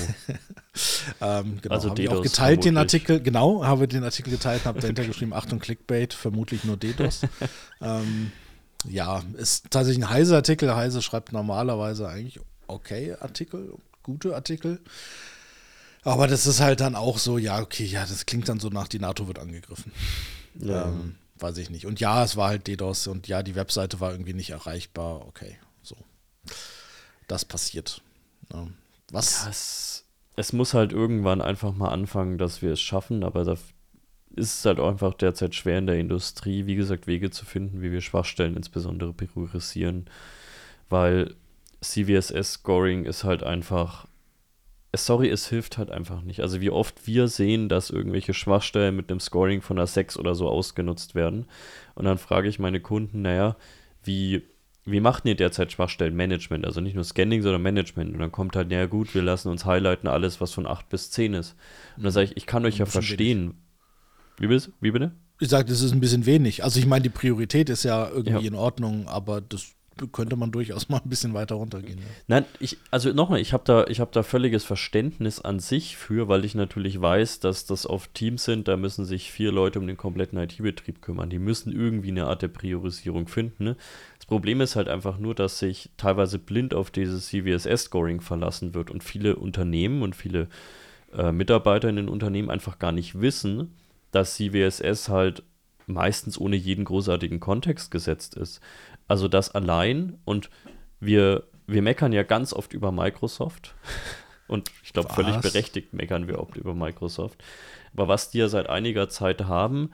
[1.22, 2.64] ähm, genau, also habe ich auch geteilt vermutlich.
[2.64, 7.22] den Artikel, genau, habe den Artikel geteilt, habe dahinter geschrieben, Achtung, Clickbait, vermutlich nur DDoS.
[7.82, 8.32] ähm,
[8.86, 10.76] ja, ist tatsächlich ein heiser Artikel.
[10.76, 14.80] Heise schreibt normalerweise eigentlich okay Artikel, gute Artikel.
[16.04, 18.88] Aber das ist halt dann auch so, ja, okay, ja, das klingt dann so nach,
[18.88, 19.92] die NATO wird angegriffen.
[20.62, 20.88] Ja.
[20.88, 21.86] Ähm, weiß ich nicht.
[21.86, 25.28] Und ja, es war halt DDoS und ja, die Webseite war irgendwie nicht erreichbar.
[25.28, 25.98] Okay, so.
[27.28, 28.02] Das passiert.
[28.54, 28.68] Ja.
[29.12, 29.44] Was?
[29.44, 33.54] Ja, es, es, muss halt irgendwann einfach mal anfangen, dass wir es schaffen, aber da
[34.36, 37.92] ist es halt einfach derzeit schwer in der Industrie, wie gesagt, Wege zu finden, wie
[37.92, 40.10] wir Schwachstellen insbesondere priorisieren,
[40.90, 41.36] weil
[41.82, 44.08] CVSS-Scoring ist halt einfach
[44.96, 46.42] sorry, es hilft halt einfach nicht.
[46.42, 50.36] Also wie oft wir sehen, dass irgendwelche Schwachstellen mit einem Scoring von einer 6 oder
[50.36, 51.46] so ausgenutzt werden.
[51.96, 53.56] Und dann frage ich meine Kunden, naja,
[54.04, 54.44] wie,
[54.84, 56.66] wie macht ihr derzeit Schwachstellenmanagement?
[56.66, 58.14] Also nicht nur Scanning, sondern Management.
[58.14, 61.12] Und dann kommt halt, naja gut, wir lassen uns highlighten alles, was von 8 bis
[61.12, 61.56] 10 ist.
[61.96, 63.54] Und dann sage ich, ich kann euch ja verstehen.
[64.38, 64.74] Wie, bitte?
[64.82, 65.12] wie bitte?
[65.40, 66.64] Ich sage, das ist ein bisschen wenig.
[66.64, 68.48] Also ich meine, die Priorität ist ja irgendwie ja.
[68.48, 69.74] in Ordnung, aber das
[70.08, 72.00] könnte man durchaus mal ein bisschen weiter runtergehen.
[72.00, 72.06] Ja.
[72.28, 76.46] Nein, ich, also nochmal, ich habe da, hab da völliges Verständnis an sich für, weil
[76.46, 79.98] ich natürlich weiß, dass das oft Teams sind, da müssen sich vier Leute um den
[79.98, 81.30] kompletten IT-Betrieb kümmern.
[81.30, 83.64] Die müssen irgendwie eine Art der Priorisierung finden.
[83.64, 83.78] Ne?
[84.18, 88.92] Das Problem ist halt einfach nur, dass sich teilweise blind auf dieses CVSS-Scoring verlassen wird
[88.92, 90.48] und viele Unternehmen und viele
[91.14, 93.76] äh, Mitarbeiter in den Unternehmen einfach gar nicht wissen,
[94.12, 95.44] dass CVSS halt
[95.88, 98.62] meistens ohne jeden großartigen Kontext gesetzt ist.
[99.12, 100.50] Also das allein und
[101.02, 103.76] wir, wir meckern ja ganz oft über Microsoft.
[104.48, 107.44] Und ich glaube, völlig berechtigt meckern wir oft über Microsoft.
[107.94, 109.92] Aber was die ja seit einiger Zeit haben,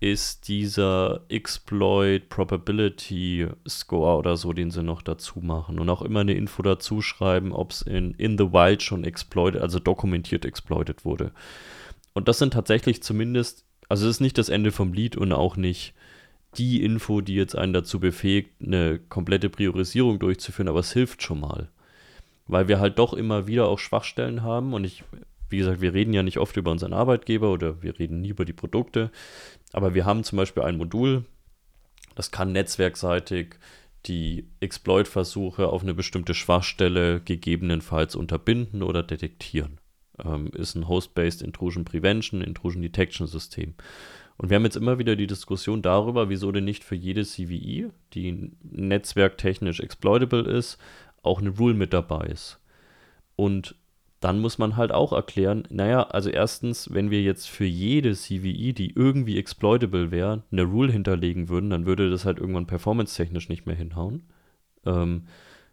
[0.00, 5.78] ist dieser Exploit Probability Score oder so, den sie noch dazu machen.
[5.78, 9.62] Und auch immer eine Info dazu schreiben, ob es in, in the wild schon exploited,
[9.62, 11.30] also dokumentiert exploited wurde.
[12.14, 15.56] Und das sind tatsächlich zumindest, also es ist nicht das Ende vom Lied und auch
[15.56, 15.94] nicht
[16.58, 21.40] die Info, die jetzt einen dazu befähigt, eine komplette Priorisierung durchzuführen, aber es hilft schon
[21.40, 21.68] mal.
[22.46, 25.04] Weil wir halt doch immer wieder auch Schwachstellen haben und ich,
[25.50, 28.44] wie gesagt, wir reden ja nicht oft über unseren Arbeitgeber oder wir reden nie über
[28.44, 29.10] die Produkte,
[29.72, 31.24] aber wir haben zum Beispiel ein Modul,
[32.14, 33.56] das kann netzwerkseitig
[34.06, 39.80] die Exploit-Versuche auf eine bestimmte Schwachstelle gegebenenfalls unterbinden oder detektieren.
[40.24, 43.74] Ähm, ist ein Host-Based Intrusion Prevention, Intrusion Detection System.
[44.38, 47.90] Und wir haben jetzt immer wieder die Diskussion darüber, wieso denn nicht für jede CVE,
[48.12, 50.78] die netzwerktechnisch exploitable ist,
[51.22, 52.60] auch eine Rule mit dabei ist.
[53.34, 53.76] Und
[54.20, 58.72] dann muss man halt auch erklären, naja, also erstens, wenn wir jetzt für jede CVE,
[58.72, 63.66] die irgendwie exploitable wäre, eine Rule hinterlegen würden, dann würde das halt irgendwann performance-technisch nicht
[63.66, 64.22] mehr hinhauen.
[64.84, 65.26] Ähm,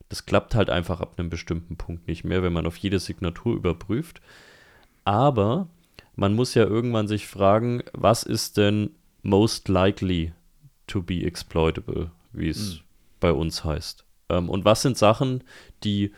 [0.10, 3.56] das klappt halt einfach ab einem bestimmten Punkt nicht mehr, wenn man auf jede Signatur
[3.56, 4.22] überprüft.
[5.06, 5.70] Aber
[6.16, 10.34] man muss ja irgendwann sich fragen, was ist denn most likely
[10.88, 12.80] to be exploitable, wie es mhm.
[13.20, 14.06] bei uns heißt.
[14.30, 15.44] Ähm, und was sind Sachen,
[15.84, 16.12] die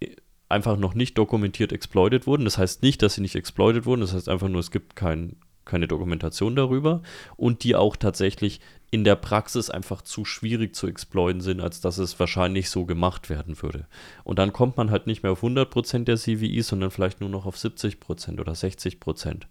[0.00, 0.16] äh,
[0.48, 2.44] einfach noch nicht dokumentiert exploited wurden.
[2.44, 5.36] Das heißt nicht, dass sie nicht exploited wurden, das heißt einfach nur, es gibt kein,
[5.66, 7.02] keine Dokumentation darüber
[7.36, 11.98] und die auch tatsächlich in der Praxis einfach zu schwierig zu exploiten sind, als dass
[11.98, 13.86] es wahrscheinlich so gemacht werden würde.
[14.24, 17.46] Und dann kommt man halt nicht mehr auf 100% der CVIs, sondern vielleicht nur noch
[17.46, 19.42] auf 70% oder 60%.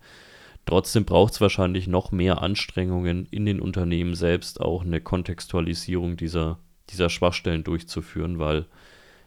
[0.65, 6.57] Trotzdem braucht es wahrscheinlich noch mehr Anstrengungen in den Unternehmen selbst, auch eine Kontextualisierung dieser,
[6.89, 8.65] dieser Schwachstellen durchzuführen, weil,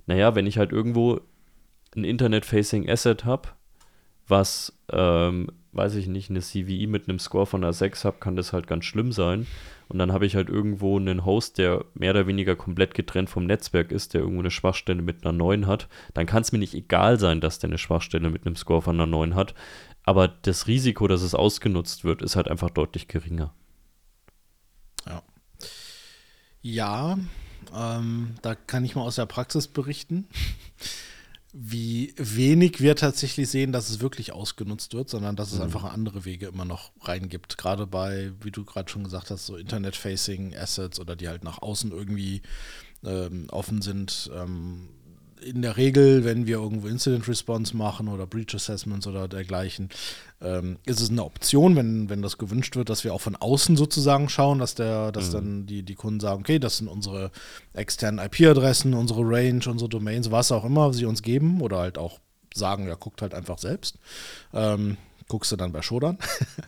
[0.06, 1.20] naja, wenn ich halt irgendwo
[1.94, 3.50] ein Internet-Facing Asset habe,
[4.26, 8.36] was ähm, weiß ich nicht, eine CVI mit einem Score von einer 6 habe, kann
[8.36, 9.46] das halt ganz schlimm sein.
[9.88, 13.46] Und dann habe ich halt irgendwo einen Host, der mehr oder weniger komplett getrennt vom
[13.46, 15.88] Netzwerk ist, der irgendwo eine Schwachstelle mit einer 9 hat.
[16.14, 18.96] Dann kann es mir nicht egal sein, dass der eine Schwachstelle mit einem Score von
[18.96, 19.54] einer 9 hat.
[20.04, 23.54] Aber das Risiko, dass es ausgenutzt wird, ist halt einfach deutlich geringer.
[25.06, 25.22] Ja.
[26.60, 27.18] Ja,
[27.74, 30.26] ähm, da kann ich mal aus der Praxis berichten
[31.52, 35.64] wie wenig wir tatsächlich sehen, dass es wirklich ausgenutzt wird, sondern dass es mhm.
[35.64, 37.56] einfach andere Wege immer noch reingibt.
[37.56, 41.62] Gerade bei, wie du gerade schon gesagt hast, so Internet-Facing Assets oder die halt nach
[41.62, 42.42] außen irgendwie
[43.02, 44.30] ähm, offen sind.
[44.34, 44.90] Ähm,
[45.42, 49.88] in der Regel, wenn wir irgendwo Incident Response machen oder Breach Assessments oder dergleichen,
[50.40, 53.76] ähm, ist es eine Option, wenn, wenn das gewünscht wird, dass wir auch von außen
[53.76, 55.32] sozusagen schauen, dass der, dass mhm.
[55.32, 57.30] dann die, die Kunden sagen, okay, das sind unsere
[57.72, 62.18] externen IP-Adressen, unsere Range, unsere Domains, was auch immer sie uns geben oder halt auch
[62.54, 63.98] sagen, ja, guckt halt einfach selbst.
[64.52, 64.96] Ähm,
[65.28, 66.18] guckst du dann bei Shodan.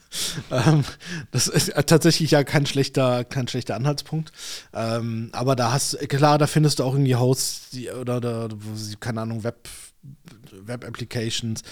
[0.51, 0.85] ähm,
[1.31, 4.33] das ist tatsächlich ja kein schlechter, kein schlechter Anhaltspunkt.
[4.73, 8.49] Ähm, aber da hast klar, da findest du auch irgendwie Hosts die, oder, oder
[9.01, 9.69] keine Ahnung, Web,
[10.53, 11.63] Web-Applications,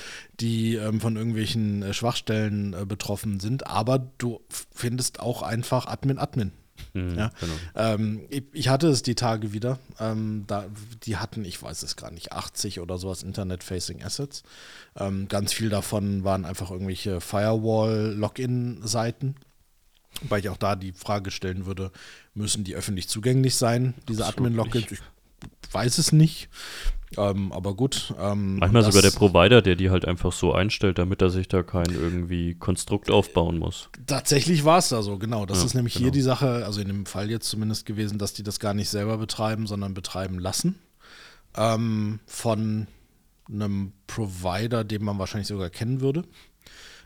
[0.41, 3.67] die ähm, von irgendwelchen äh, Schwachstellen äh, betroffen sind.
[3.67, 4.41] Aber du
[4.75, 6.53] findest auch einfach Admin-Admin.
[6.95, 7.31] Mhm, ja?
[7.41, 7.55] Genau.
[7.75, 9.79] Ähm, ich, ich, hatte es die Tage wieder.
[9.99, 10.67] Ähm, da,
[11.05, 14.43] die hatten, ich weiß es gar nicht, 80 oder sowas Internet-Facing Assets.
[14.97, 19.37] Ähm, ganz viel davon waren einfach irgendwelche Firewall-Login-Seiten.
[20.23, 21.93] Weil ich auch da die Frage stellen würde,
[22.35, 24.91] müssen die öffentlich zugänglich sein, diese Admin-Logins?
[24.91, 24.99] Ich
[25.73, 26.49] weiß es nicht.
[27.17, 28.15] Ähm, aber gut.
[28.19, 31.63] Ähm, Manchmal sogar der Provider, der die halt einfach so einstellt, damit er sich da
[31.63, 33.89] kein irgendwie Konstrukt aufbauen muss.
[34.07, 35.47] Tatsächlich war es da so, genau.
[35.47, 36.05] Das ja, ist nämlich genau.
[36.05, 38.91] hier die Sache, also in dem Fall jetzt zumindest gewesen, dass die das gar nicht
[38.91, 40.79] selber betreiben, sondern betreiben lassen.
[41.57, 42.87] Ähm, von
[43.51, 46.25] einem Provider, den man wahrscheinlich sogar kennen würde.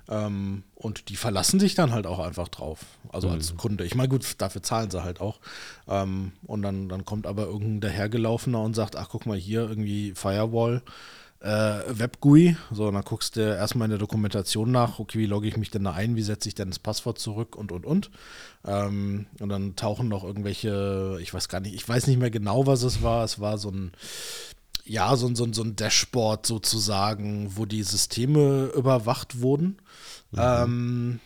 [0.09, 2.81] Ähm, und die verlassen sich dann halt auch einfach drauf.
[3.11, 3.35] Also mhm.
[3.35, 3.85] als Kunde.
[3.85, 5.41] Ich meine, gut, dafür zahlen sie halt auch.
[5.88, 10.12] Ähm, und dann, dann kommt aber irgendein dahergelaufener und sagt, ach guck mal hier, irgendwie
[10.15, 10.83] Firewall,
[11.41, 12.57] äh, WebGUI.
[12.73, 15.71] So, und dann guckst du erstmal in der Dokumentation nach, okay, wie logge ich mich
[15.71, 18.11] denn da ein, wie setze ich denn das Passwort zurück und und und.
[18.65, 22.67] Ähm, und dann tauchen noch irgendwelche, ich weiß gar nicht, ich weiß nicht mehr genau,
[22.67, 23.25] was es war.
[23.25, 23.93] Es war so ein
[24.85, 29.79] ja, so, so, so ein Dashboard sozusagen, wo die Systeme überwacht wurden.
[30.33, 30.38] Mhm.
[30.38, 31.21] Ähm,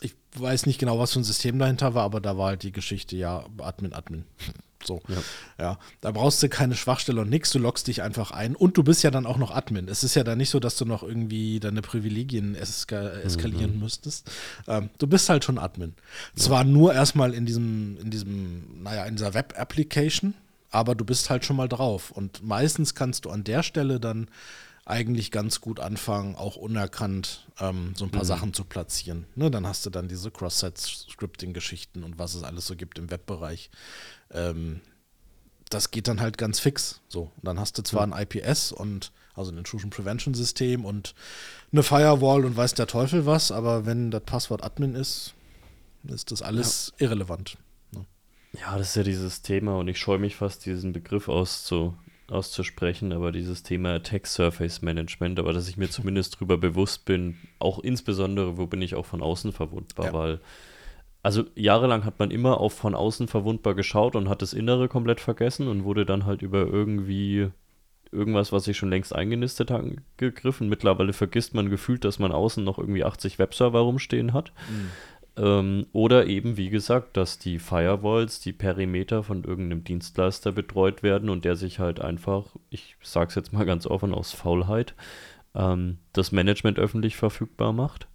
[0.00, 2.72] ich weiß nicht genau, was für ein System dahinter war, aber da war halt die
[2.72, 4.24] Geschichte, ja, Admin, Admin.
[4.84, 5.16] So, ja.
[5.58, 5.78] ja.
[6.00, 9.02] Da brauchst du keine Schwachstelle und nichts, du loggst dich einfach ein und du bist
[9.02, 9.88] ja dann auch noch Admin.
[9.88, 13.80] Es ist ja dann nicht so, dass du noch irgendwie deine Privilegien eska eskalieren mhm.
[13.80, 14.30] müsstest.
[14.68, 15.94] Ähm, du bist halt schon Admin.
[16.36, 16.42] Ja.
[16.42, 20.34] Zwar nur erstmal in diesem, in diesem, naja, in dieser Web-Application,
[20.76, 22.10] aber du bist halt schon mal drauf.
[22.10, 24.28] Und meistens kannst du an der Stelle dann
[24.84, 28.28] eigentlich ganz gut anfangen, auch unerkannt ähm, so ein paar mhm.
[28.28, 29.24] Sachen zu platzieren.
[29.34, 33.70] Ne, dann hast du dann diese Cross-Set-Scripting-Geschichten und was es alles so gibt im Webbereich.
[34.30, 34.82] Ähm,
[35.70, 37.00] das geht dann halt ganz fix.
[37.08, 38.12] So, dann hast du zwar mhm.
[38.12, 41.14] ein IPS und also ein Intrusion Prevention System und
[41.72, 45.32] eine Firewall und weiß der Teufel was, aber wenn das Passwort Admin ist,
[46.04, 47.06] ist das alles ja.
[47.06, 47.56] irrelevant.
[48.60, 51.94] Ja, das ist ja dieses Thema und ich scheue mich fast, diesen Begriff auszu,
[52.28, 57.36] auszusprechen, aber dieses Thema Attack Surface Management, aber dass ich mir zumindest darüber bewusst bin,
[57.58, 60.12] auch insbesondere, wo bin ich auch von außen verwundbar, ja.
[60.12, 60.40] weil
[61.22, 65.18] also jahrelang hat man immer auf von außen verwundbar geschaut und hat das Innere komplett
[65.18, 67.48] vergessen und wurde dann halt über irgendwie
[68.12, 69.84] irgendwas, was sich schon längst eingenistet hat,
[70.16, 70.68] gegriffen.
[70.68, 74.52] Mittlerweile vergisst man gefühlt, dass man außen noch irgendwie 80 Webserver rumstehen hat.
[74.70, 74.90] Mhm.
[75.36, 81.28] Ähm, oder eben, wie gesagt, dass die Firewalls, die Perimeter von irgendeinem Dienstleister betreut werden
[81.28, 84.94] und der sich halt einfach, ich sag's jetzt mal ganz offen aus Faulheit,
[85.54, 88.08] ähm, das Management öffentlich verfügbar macht.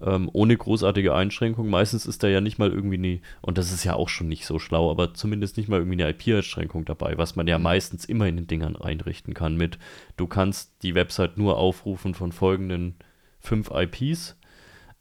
[0.00, 1.68] Ähm, ohne großartige Einschränkung.
[1.68, 4.46] Meistens ist da ja nicht mal irgendwie eine, und das ist ja auch schon nicht
[4.46, 7.64] so schlau, aber zumindest nicht mal irgendwie eine IP-Einschränkung dabei, was man ja mhm.
[7.64, 9.78] meistens immer in den Dingern einrichten kann mit,
[10.16, 12.94] du kannst die Website nur aufrufen von folgenden
[13.40, 14.37] fünf IPs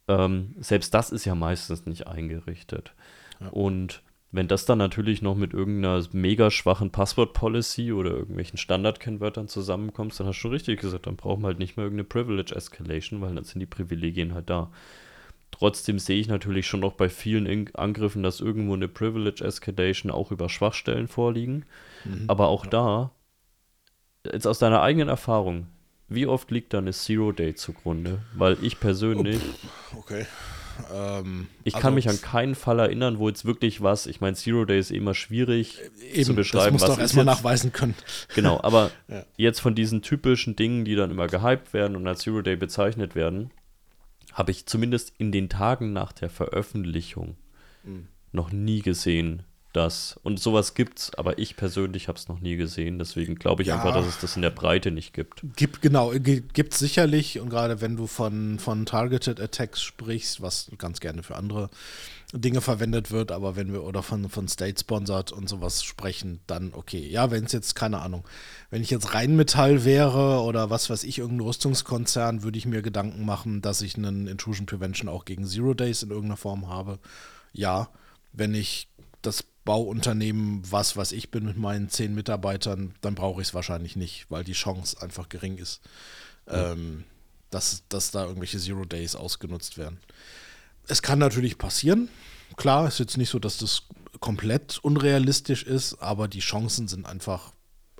[0.07, 2.93] ähm, selbst das ist ja meistens nicht eingerichtet.
[3.39, 3.49] Ja.
[3.49, 10.19] Und wenn das dann natürlich noch mit irgendeiner mega schwachen Passwort-Policy oder irgendwelchen Standardkennwörtern zusammenkommt,
[10.19, 13.21] dann hast du schon richtig gesagt, dann brauchen wir halt nicht mehr irgendeine Privilege Escalation,
[13.21, 14.69] weil dann sind die Privilegien halt da.
[15.51, 20.31] Trotzdem sehe ich natürlich schon noch bei vielen Angriffen, dass irgendwo eine Privilege Escalation auch
[20.31, 21.65] über Schwachstellen vorliegen.
[22.03, 22.25] Mhm.
[22.27, 23.11] Aber auch da,
[24.25, 25.67] jetzt aus deiner eigenen Erfahrung,
[26.09, 28.19] wie oft liegt da eine Zero Day zugrunde?
[28.35, 29.41] Weil ich persönlich.
[29.95, 30.25] Okay.
[30.93, 34.35] Ähm, ich kann also, mich an keinen Fall erinnern, wo jetzt wirklich was, ich meine,
[34.35, 35.79] Zero Day ist immer schwierig
[36.13, 36.73] eben, zu beschreiben.
[36.77, 37.95] Das musst was du erstmal nachweisen können.
[38.35, 39.25] Genau, aber ja.
[39.37, 43.15] jetzt von diesen typischen Dingen, die dann immer gehypt werden und als Zero Day bezeichnet
[43.15, 43.51] werden,
[44.33, 47.37] habe ich zumindest in den Tagen nach der Veröffentlichung
[47.83, 48.07] mhm.
[48.31, 49.43] noch nie gesehen,
[49.77, 50.19] das.
[50.23, 52.99] Und sowas gibt's, aber ich persönlich habe es noch nie gesehen.
[52.99, 55.43] Deswegen glaube ich ja, einfach, dass es das in der Breite nicht gibt.
[55.55, 57.39] Gibt genau, gibt es sicherlich.
[57.39, 61.69] Und gerade wenn du von, von Targeted Attacks sprichst, was ganz gerne für andere
[62.33, 66.73] Dinge verwendet wird, aber wenn wir oder von, von State Sponsored und sowas sprechen, dann
[66.73, 67.07] okay.
[67.07, 68.25] Ja, wenn es jetzt, keine Ahnung,
[68.69, 73.25] wenn ich jetzt Rheinmetall wäre oder was weiß ich, irgendein Rüstungskonzern, würde ich mir Gedanken
[73.25, 76.99] machen, dass ich einen Intrusion Prevention auch gegen Zero Days in irgendeiner Form habe.
[77.53, 77.89] Ja,
[78.33, 78.89] wenn ich
[79.21, 83.97] das Bauunternehmen, was was ich bin mit meinen zehn Mitarbeitern, dann brauche ich es wahrscheinlich
[83.97, 85.81] nicht, weil die Chance einfach gering ist,
[86.49, 86.71] ja.
[86.71, 87.03] ähm,
[87.49, 89.99] dass, dass da irgendwelche Zero Days ausgenutzt werden.
[90.87, 92.07] Es kann natürlich passieren.
[92.55, 93.83] Klar, ist jetzt nicht so, dass das
[94.21, 97.51] komplett unrealistisch ist, aber die Chancen sind einfach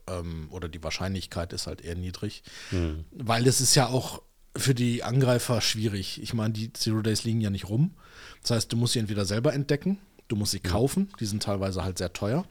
[0.08, 3.04] ähm, oder die Wahrscheinlichkeit ist halt eher niedrig, mhm.
[3.12, 4.22] weil es ist ja auch
[4.56, 6.22] für die Angreifer schwierig.
[6.24, 7.94] Ich meine, die Zero Days liegen ja nicht rum.
[8.42, 11.84] Das heißt, du musst sie entweder selber entdecken Du musst sie kaufen, die sind teilweise
[11.84, 12.46] halt sehr teuer.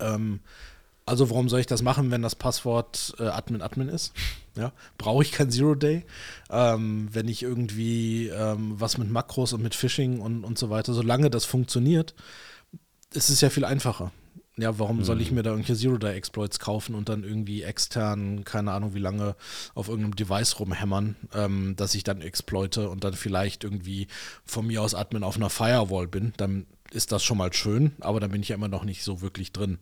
[0.00, 0.40] Ähm,
[1.06, 4.12] also warum soll ich das machen, wenn das Passwort äh, Admin Admin ist?
[4.54, 6.04] Ja, brauche ich kein Zero Day.
[6.50, 10.92] Ähm, wenn ich irgendwie ähm, was mit Makros und mit Phishing und, und so weiter,
[10.92, 12.14] solange das funktioniert,
[13.14, 14.12] ist es ja viel einfacher.
[14.58, 15.04] Ja, warum mhm.
[15.04, 15.36] soll ich mhm.
[15.36, 19.34] mir da irgendwelche Zero-Day-Exploits kaufen und dann irgendwie extern, keine Ahnung wie lange,
[19.74, 24.08] auf irgendeinem Device rumhämmern, ähm, dass ich dann exploite und dann vielleicht irgendwie
[24.44, 28.20] von mir aus Admin auf einer Firewall bin, dann ist das schon mal schön, aber
[28.20, 29.78] dann bin ich ja immer noch nicht so wirklich drin.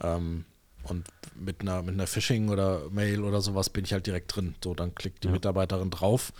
[0.00, 0.44] Ähm,
[0.84, 4.54] und mit einer, mit einer Phishing oder Mail oder sowas bin ich halt direkt drin.
[4.62, 5.32] So, dann klickt die ja.
[5.32, 6.32] Mitarbeiterin drauf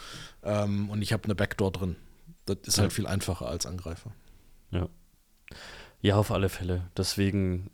[0.42, 1.96] ähm, und ich habe eine Backdoor drin.
[2.46, 2.82] Das ist ja.
[2.82, 4.10] halt viel einfacher als Angreifer.
[4.70, 4.88] Ja.
[6.02, 6.82] Ja, auf alle Fälle.
[6.96, 7.70] Deswegen,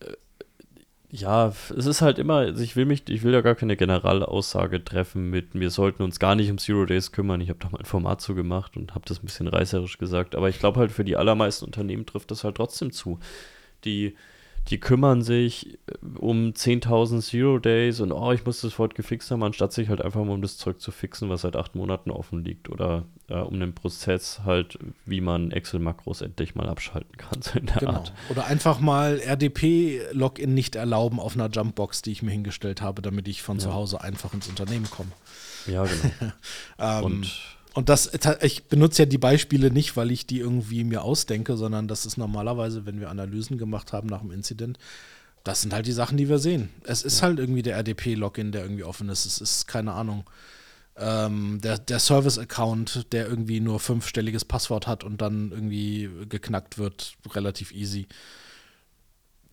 [0.00, 0.12] äh,
[1.10, 4.84] ja, es ist halt immer, also ich will mich, ich will ja gar keine Generalaussage
[4.84, 7.40] treffen mit, wir sollten uns gar nicht um Zero Days kümmern.
[7.40, 10.34] Ich habe da mal ein Format zu gemacht und habe das ein bisschen reißerisch gesagt.
[10.34, 13.20] Aber ich glaube halt, für die allermeisten Unternehmen trifft das halt trotzdem zu.
[13.84, 14.16] Die
[14.68, 19.30] die kümmern sich äh, um 10.000 Zero Days und oh, ich muss das Wort gefixt
[19.30, 22.10] haben, anstatt sich halt einfach mal um das Zeug zu fixen, was seit acht Monaten
[22.10, 27.42] offen liegt oder äh, um den Prozess halt, wie man Excel-Makros endlich mal abschalten kann,
[27.42, 27.92] so in der genau.
[27.92, 28.12] Art.
[28.28, 33.28] Oder einfach mal RDP-Login nicht erlauben auf einer Jumpbox, die ich mir hingestellt habe, damit
[33.28, 33.64] ich von ja.
[33.64, 35.10] zu Hause einfach ins Unternehmen komme.
[35.66, 36.32] Ja, genau.
[36.78, 38.10] ähm, und und das,
[38.42, 42.16] ich benutze ja die Beispiele nicht, weil ich die irgendwie mir ausdenke, sondern das ist
[42.16, 44.78] normalerweise, wenn wir Analysen gemacht haben nach dem Incident,
[45.44, 46.70] das sind halt die Sachen, die wir sehen.
[46.84, 47.28] Es ist ja.
[47.28, 49.24] halt irgendwie der RDP-Login, der irgendwie offen ist.
[49.24, 50.28] Es ist, keine Ahnung,
[50.96, 57.14] ähm, der, der Service-Account, der irgendwie nur fünfstelliges Passwort hat und dann irgendwie geknackt wird,
[57.30, 58.06] relativ easy.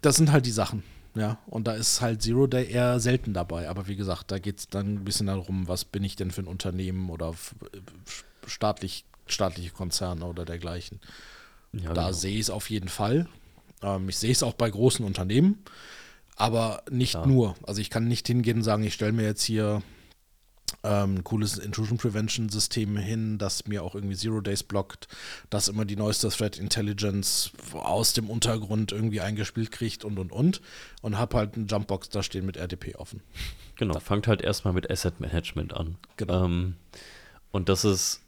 [0.01, 0.84] Das sind halt die Sachen.
[1.15, 3.70] Ja, und da ist halt Zero Day eher selten dabei.
[3.70, 6.41] Aber wie gesagt, da geht es dann ein bisschen darum, was bin ich denn für
[6.41, 7.34] ein Unternehmen oder
[8.46, 11.00] staatlich, staatliche Konzerne oder dergleichen.
[11.74, 12.12] Ja, da genau.
[12.12, 13.28] sehe ich es auf jeden Fall.
[13.82, 15.63] Ähm, ich sehe es auch bei großen Unternehmen,
[16.36, 17.26] aber nicht ja.
[17.26, 17.56] nur.
[17.63, 19.82] Also ich kann nicht hingehen und sagen, ich stelle mir jetzt hier
[20.84, 25.08] ähm, ein cooles Intrusion Prevention System hin, das mir auch irgendwie Zero Days blockt,
[25.49, 30.62] das immer die neueste Threat Intelligence aus dem Untergrund irgendwie eingespielt kriegt und und und
[31.01, 33.21] und habe halt eine Jumpbox da stehen mit RDP offen.
[33.75, 33.99] Genau, da.
[33.99, 35.97] fangt halt erstmal mit Asset Management an.
[36.17, 36.45] Genau.
[36.45, 36.75] Ähm,
[37.51, 38.21] und das ist,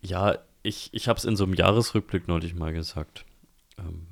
[0.00, 3.24] ja, ich, ich habe es in so einem Jahresrückblick neulich mal gesagt.
[3.78, 4.06] Ähm,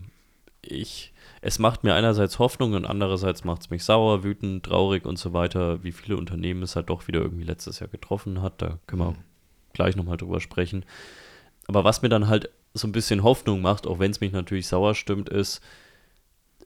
[0.62, 5.18] ich es macht mir einerseits Hoffnung und andererseits macht es mich sauer, wütend, traurig und
[5.18, 8.62] so weiter, wie viele Unternehmen es halt doch wieder irgendwie letztes Jahr getroffen hat.
[8.62, 9.25] Da können wir mhm.
[9.72, 10.85] gleich nochmal drüber sprechen.
[11.68, 14.66] Aber was mir dann halt so ein bisschen Hoffnung macht, auch wenn es mich natürlich
[14.68, 15.61] sauer stimmt, ist,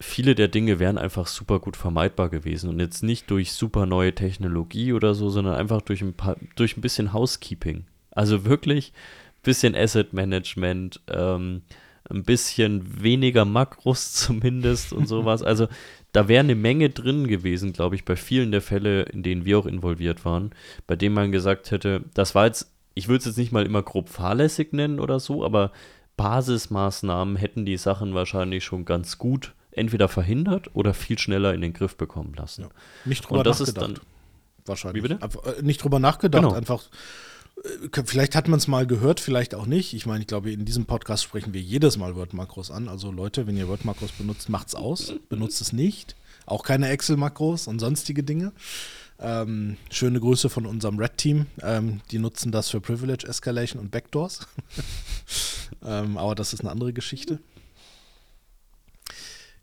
[0.00, 4.14] viele der Dinge wären einfach super gut vermeidbar gewesen und jetzt nicht durch super neue
[4.14, 7.84] Technologie oder so, sondern einfach durch ein, paar, durch ein bisschen Housekeeping.
[8.10, 11.62] Also wirklich ein bisschen Asset Management, ähm,
[12.10, 15.42] ein bisschen weniger Makros zumindest und sowas.
[15.42, 15.68] Also
[16.12, 19.58] da wäre eine Menge drin gewesen, glaube ich, bei vielen der Fälle, in denen wir
[19.58, 20.50] auch involviert waren,
[20.86, 23.82] bei denen man gesagt hätte, das war jetzt, ich würde es jetzt nicht mal immer
[23.82, 25.70] grob fahrlässig nennen oder so, aber
[26.16, 31.72] Basismaßnahmen hätten die Sachen wahrscheinlich schon ganz gut entweder verhindert oder viel schneller in den
[31.72, 32.62] Griff bekommen lassen.
[32.62, 32.68] Ja.
[33.04, 33.88] Nicht drüber und das nachgedacht.
[33.88, 34.06] Ist dann,
[34.66, 35.10] wahrscheinlich.
[35.10, 36.54] Äh, nicht drüber nachgedacht, genau.
[36.54, 36.82] einfach
[38.04, 39.94] vielleicht hat man es mal gehört, vielleicht auch nicht.
[39.94, 42.88] Ich meine, ich glaube, in diesem Podcast sprechen wir jedes Mal Word-Makros an.
[42.88, 45.14] Also Leute, wenn ihr Word-Makros benutzt, macht's aus.
[45.28, 46.16] Benutzt es nicht.
[46.46, 48.52] Auch keine Excel-Makros und sonstige Dinge.
[49.18, 51.46] Ähm, schöne Grüße von unserem Red-Team.
[51.62, 54.46] Ähm, die nutzen das für Privilege Escalation und Backdoors.
[55.84, 57.38] ähm, aber das ist eine andere Geschichte.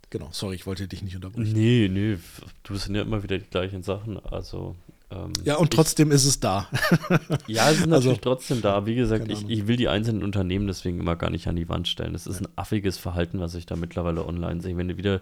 [0.10, 1.52] Genau, sorry, ich wollte dich nicht unterbrechen.
[1.52, 2.18] Nee, nee,
[2.64, 4.18] du sind ja immer wieder die gleichen Sachen.
[4.20, 4.76] Also
[5.10, 6.68] ähm, ja, und trotzdem ich, ist es da.
[7.48, 8.86] ja, es ist natürlich also, trotzdem da.
[8.86, 11.88] Wie gesagt, ich, ich, will die einzelnen Unternehmen deswegen immer gar nicht an die Wand
[11.88, 12.14] stellen.
[12.14, 14.76] Es ist ein affiges Verhalten, was ich da mittlerweile online sehe.
[14.76, 15.22] Wenn du wieder,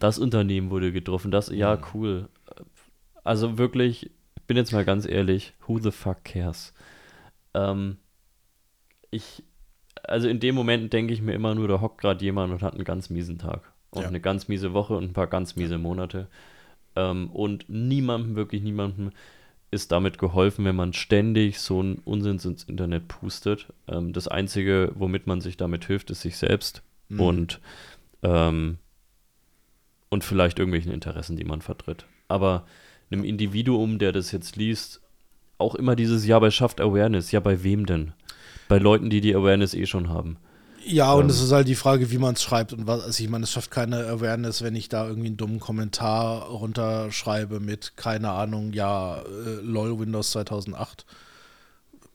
[0.00, 2.28] das Unternehmen wurde getroffen, das, ja, cool.
[3.22, 4.06] Also wirklich,
[4.36, 6.72] ich bin jetzt mal ganz ehrlich, who the fuck cares?
[7.54, 7.98] Ähm,
[9.12, 9.44] ich,
[10.02, 12.74] also in dem Moment denke ich mir immer nur, da hockt gerade jemand und hat
[12.74, 13.72] einen ganz miesen Tag.
[13.90, 14.08] Und ja.
[14.08, 16.26] eine ganz miese Woche und ein paar ganz miese Monate.
[16.96, 19.10] Ähm, und niemandem, wirklich niemandem
[19.70, 23.66] ist damit geholfen, wenn man ständig so einen Unsinn ins Internet pustet.
[23.88, 27.20] Ähm, das Einzige, womit man sich damit hilft, ist sich selbst mhm.
[27.20, 27.60] und,
[28.22, 28.78] ähm,
[30.10, 32.04] und vielleicht irgendwelchen Interessen, die man vertritt.
[32.28, 32.66] Aber
[33.10, 35.00] einem Individuum, der das jetzt liest,
[35.58, 37.32] auch immer dieses Ja, bei schafft Awareness.
[37.32, 38.12] Ja, bei wem denn?
[38.68, 40.36] Bei Leuten, die die Awareness eh schon haben.
[40.84, 43.02] Ja, und ähm, es ist halt die Frage, wie man es schreibt und was.
[43.02, 47.60] Also ich meine, es schafft keine Awareness, wenn ich da irgendwie einen dummen Kommentar runterschreibe
[47.60, 51.04] mit, keine Ahnung, ja, äh, LOL Windows 2008.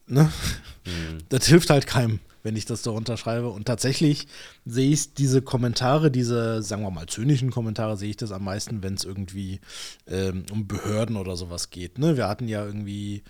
[0.08, 0.32] Ne?
[0.86, 1.17] Mhm.
[1.30, 3.50] Das hilft halt keinem wenn ich das so runterschreibe.
[3.50, 4.26] Und tatsächlich
[4.66, 8.82] sehe ich diese Kommentare, diese, sagen wir mal, zynischen Kommentare, sehe ich das am meisten,
[8.82, 9.60] wenn es irgendwie
[10.08, 12.00] ähm, um Behörden oder sowas geht.
[12.00, 12.16] Ne?
[12.16, 13.24] Wir hatten ja irgendwie,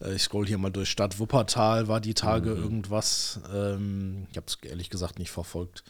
[0.00, 2.62] äh, ich scroll hier mal durch Stadt Wuppertal, war die Tage mhm.
[2.64, 3.38] irgendwas.
[3.54, 5.84] Ähm, ich habe es ehrlich gesagt nicht verfolgt.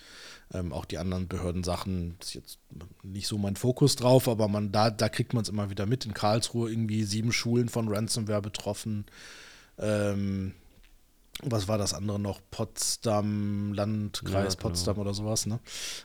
[0.53, 2.59] Ähm, auch die anderen Behördensachen ist jetzt
[3.03, 6.05] nicht so mein Fokus drauf, aber man, da, da kriegt man es immer wieder mit.
[6.05, 9.07] In Karlsruhe irgendwie sieben Schulen von Ransomware betroffen.
[9.78, 10.53] Ähm,
[11.43, 12.41] was war das andere noch?
[12.51, 14.57] Potsdam, Landkreis ja, genau.
[14.57, 15.59] Potsdam oder sowas, ne?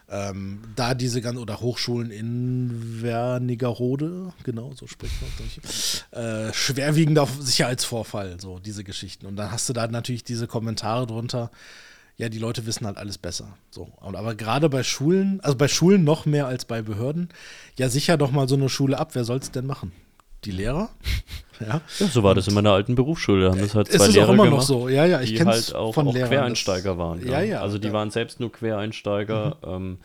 [0.10, 7.28] Ähm, da diese ganzen, oder Hochschulen in Wernigerode, genau, so spricht man, durch, äh, schwerwiegender
[7.40, 9.28] Sicherheitsvorfall, so diese Geschichten.
[9.28, 11.52] Und dann hast du da natürlich diese Kommentare drunter,
[12.18, 13.58] ja, die Leute wissen halt alles besser.
[13.72, 13.94] So.
[14.02, 17.30] Aber gerade bei Schulen, also bei Schulen noch mehr als bei Behörden,
[17.78, 19.16] ja, sicher doch mal so eine Schule ab.
[19.16, 19.94] Wer soll es denn machen?
[20.46, 20.90] Die Lehrer?
[21.60, 21.82] ja.
[22.00, 22.08] ja.
[22.08, 23.46] So war das in meiner alten Berufsschule.
[23.46, 24.90] Da haben das halt zwei ist Lehrer auch immer gemacht, noch so.
[24.90, 27.26] Ja, ja, ich die halt auch, von auch Lehrern, Quereinsteiger waren.
[27.28, 27.62] Ja, ja.
[27.62, 29.58] Also die waren selbst nur Quereinsteiger.
[29.66, 29.74] Mhm.
[29.74, 29.98] Ähm,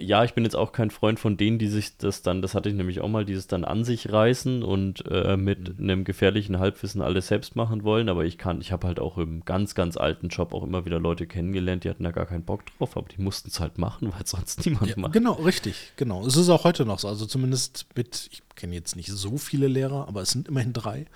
[0.00, 2.68] ja, ich bin jetzt auch kein Freund von denen, die sich das dann, das hatte
[2.68, 5.84] ich nämlich auch mal, dieses dann an sich reißen und äh, mit mhm.
[5.90, 8.08] einem gefährlichen Halbwissen alles selbst machen wollen.
[8.08, 11.00] Aber ich kann, ich habe halt auch im ganz, ganz alten Job auch immer wieder
[11.00, 14.12] Leute kennengelernt, die hatten da gar keinen Bock drauf, aber die mussten es halt machen,
[14.12, 15.12] weil sonst niemand ja, macht.
[15.12, 16.24] Genau, richtig, genau.
[16.26, 17.08] Es ist auch heute noch so.
[17.08, 21.06] Also zumindest mit, ich kenne jetzt nicht so viele Lehrer, aber es sind immerhin drei,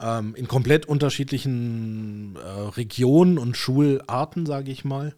[0.00, 2.38] ähm, in komplett unterschiedlichen äh,
[2.76, 5.14] Regionen und Schularten, sage ich mal.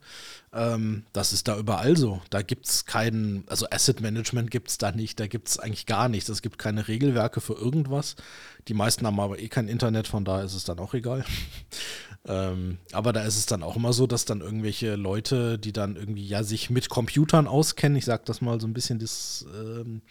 [0.55, 2.21] Ähm, das ist da überall so.
[2.29, 5.87] Da gibt es keinen, also Asset Management gibt es da nicht, da gibt es eigentlich
[5.87, 6.29] gar nichts.
[6.29, 8.17] Es gibt keine Regelwerke für irgendwas.
[8.69, 11.25] Die meisten haben aber eh kein Internet, von daher ist es dann auch egal.
[12.27, 15.97] ähm, aber da ist es dann auch immer so, dass dann irgendwelche Leute, die dann
[15.97, 20.03] irgendwie ja sich mit Computern auskennen, ich sage das mal so ein bisschen das, ähm,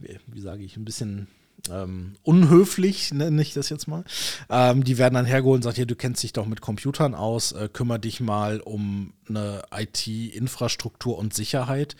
[0.00, 1.28] wie, sage ich, ein bisschen
[1.70, 4.04] ähm, unhöflich, nenne ich das jetzt mal.
[4.50, 7.52] Ähm, die werden dann hergeholt und sagen, hier, du kennst dich doch mit Computern aus,
[7.52, 11.96] äh, kümmere dich mal um eine IT-Infrastruktur und Sicherheit,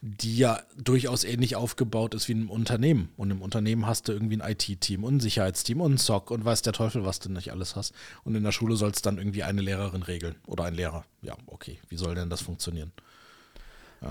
[0.00, 3.08] die ja durchaus ähnlich aufgebaut ist wie in einem Unternehmen.
[3.16, 6.44] Und im Unternehmen hast du irgendwie ein IT-Team und ein Sicherheitsteam und ein SOC und
[6.44, 7.94] weiß der Teufel, was du nicht alles hast.
[8.24, 11.04] Und in der Schule soll es dann irgendwie eine Lehrerin regeln oder ein Lehrer.
[11.22, 12.92] Ja, okay, wie soll denn das funktionieren?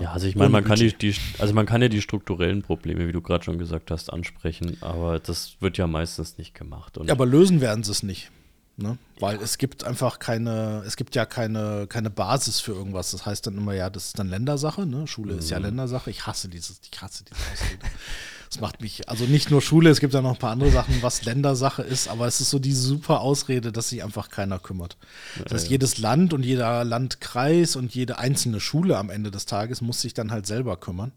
[0.02, 3.08] Ja, also ich meine, man kann die, die, also man kann ja die strukturellen Probleme,
[3.08, 6.98] wie du gerade schon gesagt hast, ansprechen, aber das wird ja meistens nicht gemacht.
[7.06, 8.32] ja, aber lösen werden sie es nicht.
[8.80, 9.00] Ne?
[9.20, 13.10] Weil es gibt einfach keine, es gibt ja keine, keine Basis für irgendwas.
[13.10, 15.08] Das heißt dann immer, ja, das ist dann Ländersache, ne?
[15.08, 15.40] Schule mhm.
[15.40, 15.66] ist ja mhm.
[15.66, 16.12] Ländersache.
[16.12, 17.86] Ich hasse dieses, ich hasse diese Ausrede.
[18.50, 21.02] Das macht mich, also nicht nur Schule, es gibt ja noch ein paar andere Sachen,
[21.02, 24.98] was Ländersache ist, aber es ist so die super Ausrede, dass sich einfach keiner kümmert.
[25.44, 29.82] Das heißt, jedes Land und jeder Landkreis und jede einzelne Schule am Ende des Tages
[29.82, 31.12] muss sich dann halt selber kümmern.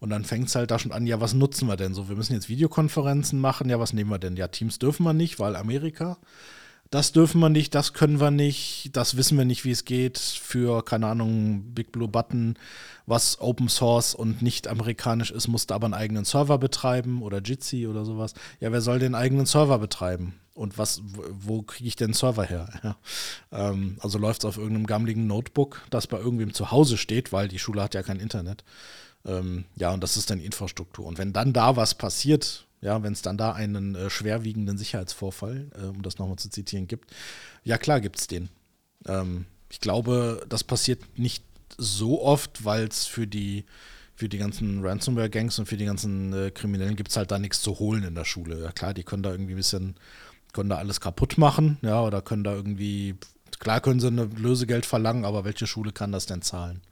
[0.00, 2.08] Und dann fängt es halt da schon an, ja, was nutzen wir denn so?
[2.08, 4.36] Wir müssen jetzt Videokonferenzen machen, ja, was nehmen wir denn?
[4.36, 6.18] Ja, Teams dürfen wir nicht, weil Amerika
[6.92, 10.18] das dürfen wir nicht, das können wir nicht, das wissen wir nicht, wie es geht
[10.18, 12.58] für, keine Ahnung, Big Blue Button,
[13.06, 17.86] was Open Source und nicht amerikanisch ist, musste aber einen eigenen Server betreiben oder Jitsi
[17.86, 18.34] oder sowas.
[18.60, 20.34] Ja, wer soll den eigenen Server betreiben?
[20.52, 22.68] Und was, wo kriege ich den Server her?
[22.82, 22.96] Ja.
[23.50, 27.48] Ähm, also läuft es auf irgendeinem gammeligen Notebook, das bei irgendwem zu Hause steht, weil
[27.48, 28.64] die Schule hat ja kein Internet.
[29.24, 31.06] Ähm, ja, und das ist dann Infrastruktur.
[31.06, 35.70] Und wenn dann da was passiert, ja, wenn es dann da einen äh, schwerwiegenden Sicherheitsvorfall,
[35.80, 37.10] äh, um das nochmal zu zitieren, gibt,
[37.64, 38.50] ja klar gibt es den.
[39.06, 41.44] Ähm, ich glaube, das passiert nicht
[41.78, 43.64] so oft, weil es für die,
[44.16, 47.62] für die ganzen Ransomware-Gangs und für die ganzen äh, Kriminellen gibt es halt da nichts
[47.62, 48.60] zu holen in der Schule.
[48.60, 49.94] Ja klar, die können da irgendwie ein bisschen,
[50.52, 53.14] können da alles kaputt machen, ja, oder können da irgendwie,
[53.60, 56.82] klar können sie eine Lösegeld verlangen, aber welche Schule kann das denn zahlen?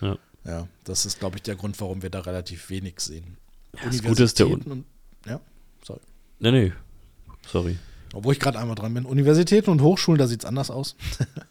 [0.00, 0.18] Ja.
[0.44, 3.36] Ja, das ist, glaube ich, der Grund, warum wir da relativ wenig sehen.
[3.76, 4.84] Ja, das Gute ist der und
[5.26, 5.40] ja,
[5.82, 6.00] sorry.
[6.38, 6.72] Nee, nee,
[7.46, 7.78] sorry.
[8.14, 9.04] Obwohl ich gerade einmal dran bin.
[9.04, 10.96] Universitäten und Hochschulen, da sieht es anders aus.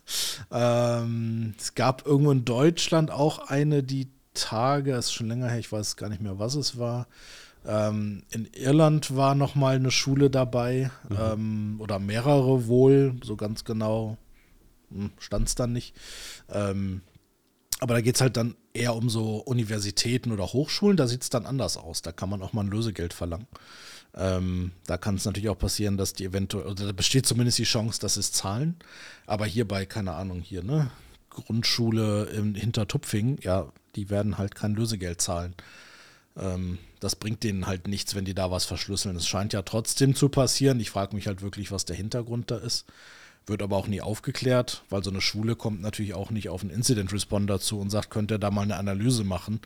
[0.51, 5.59] ähm, es gab irgendwo in Deutschland auch eine, die Tage, das ist schon länger her,
[5.59, 7.07] ich weiß gar nicht mehr, was es war.
[7.65, 11.17] Ähm, in Irland war noch mal eine Schule dabei mhm.
[11.19, 14.17] ähm, oder mehrere wohl, so ganz genau
[14.89, 15.93] hm, stand es dann nicht.
[16.49, 17.01] Ähm,
[17.79, 21.29] aber da geht es halt dann eher um so Universitäten oder Hochschulen, da sieht es
[21.29, 22.01] dann anders aus.
[22.01, 23.47] Da kann man auch mal ein Lösegeld verlangen.
[24.15, 27.63] Ähm, da kann es natürlich auch passieren, dass die eventuell, oder da besteht zumindest die
[27.63, 28.75] Chance, dass es zahlen.
[29.25, 30.89] Aber hierbei, keine Ahnung, hier, ne?
[31.29, 35.53] Grundschule in Hintertupfing, ja, die werden halt kein Lösegeld zahlen.
[36.35, 39.15] Ähm, das bringt denen halt nichts, wenn die da was verschlüsseln.
[39.15, 40.79] Es scheint ja trotzdem zu passieren.
[40.79, 42.85] Ich frage mich halt wirklich, was der Hintergrund da ist.
[43.47, 46.69] Wird aber auch nie aufgeklärt, weil so eine Schule kommt natürlich auch nicht auf einen
[46.69, 49.61] Incident Responder zu und sagt, könnt ihr da mal eine Analyse machen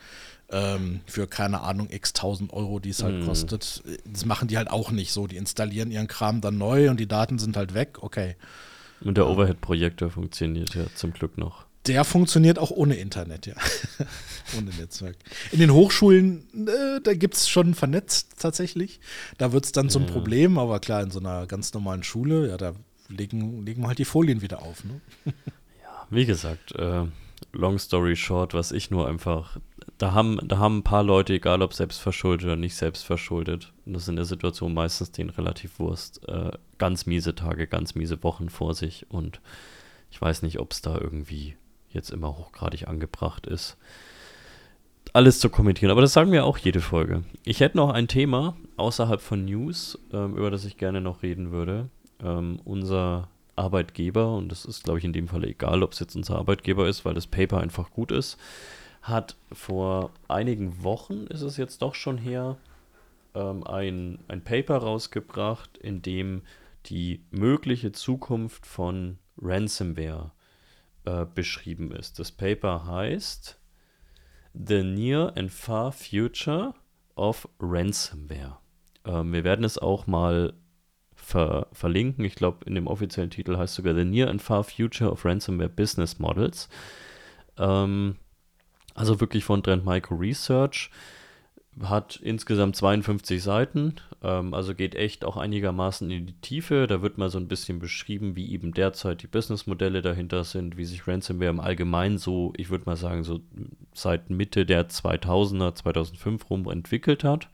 [0.52, 3.26] ähm, für keine Ahnung x tausend Euro, die es halt mm.
[3.26, 3.84] kostet.
[4.06, 5.28] Das machen die halt auch nicht so.
[5.28, 7.98] Die installieren ihren Kram dann neu und die Daten sind halt weg.
[8.02, 8.36] Okay.
[9.02, 11.66] Und der Overhead-Projektor funktioniert ja zum Glück noch.
[11.88, 13.56] Der funktioniert auch ohne Internet, ja.
[14.58, 15.16] ohne Netzwerk.
[15.52, 19.00] In den Hochschulen, äh, da gibt es schon vernetzt tatsächlich.
[19.40, 22.58] Da wird es dann zum Problem, aber klar, in so einer ganz normalen Schule, ja,
[22.58, 22.76] da
[23.12, 24.84] legen, legen wir halt die Folien wieder auf.
[24.84, 25.02] Ne?
[25.84, 27.06] Ja, wie gesagt, äh,
[27.54, 29.58] long story short, was ich nur einfach,
[29.98, 33.74] da haben, da haben ein paar Leute, egal ob selbst verschuldet oder nicht selbst verschuldet,
[33.86, 37.96] und das ist in der Situation meistens denen relativ Wurst, äh, ganz miese Tage, ganz
[37.96, 39.42] miese Wochen vor sich und
[40.12, 41.56] ich weiß nicht, ob es da irgendwie
[41.90, 43.78] jetzt immer hochgradig angebracht ist,
[45.14, 45.92] alles zu kommentieren.
[45.92, 47.24] Aber das sagen wir auch jede Folge.
[47.44, 51.52] Ich hätte noch ein Thema außerhalb von News, ähm, über das ich gerne noch reden
[51.52, 51.90] würde
[52.24, 56.16] ähm, unser Arbeitgeber, und das ist, glaube ich, in dem Fall egal, ob es jetzt
[56.16, 58.38] unser Arbeitgeber ist, weil das Paper einfach gut ist,
[59.02, 62.58] hat vor einigen Wochen, ist es jetzt doch schon her,
[63.34, 66.44] ähm, ein, ein Paper rausgebracht, in dem
[66.88, 70.32] die mögliche Zukunft von Ransomware
[71.06, 72.20] äh, beschrieben ist.
[72.20, 73.60] Das Paper heißt
[74.54, 76.74] The Near and Far Future
[77.16, 78.58] of Ransomware.
[79.06, 80.54] Ähm, wir werden es auch mal
[81.32, 82.26] ver verlinken.
[82.26, 85.70] Ich glaube, in dem offiziellen Titel heißt sogar The Near and Far Future of Ransomware
[85.70, 86.70] Business Models.
[87.58, 88.18] Ähm,
[88.94, 90.92] also wirklich von Trend Micro Research.
[91.82, 96.86] Hat insgesamt 52 Seiten, ähm, also geht echt auch einigermaßen in die Tiefe.
[96.86, 100.84] Da wird mal so ein bisschen beschrieben, wie eben derzeit die Businessmodelle dahinter sind, wie
[100.84, 103.40] sich Ransomware im Allgemeinen so, ich würde mal sagen, so
[103.94, 107.48] seit Mitte der 2000er, 2005 rum entwickelt hat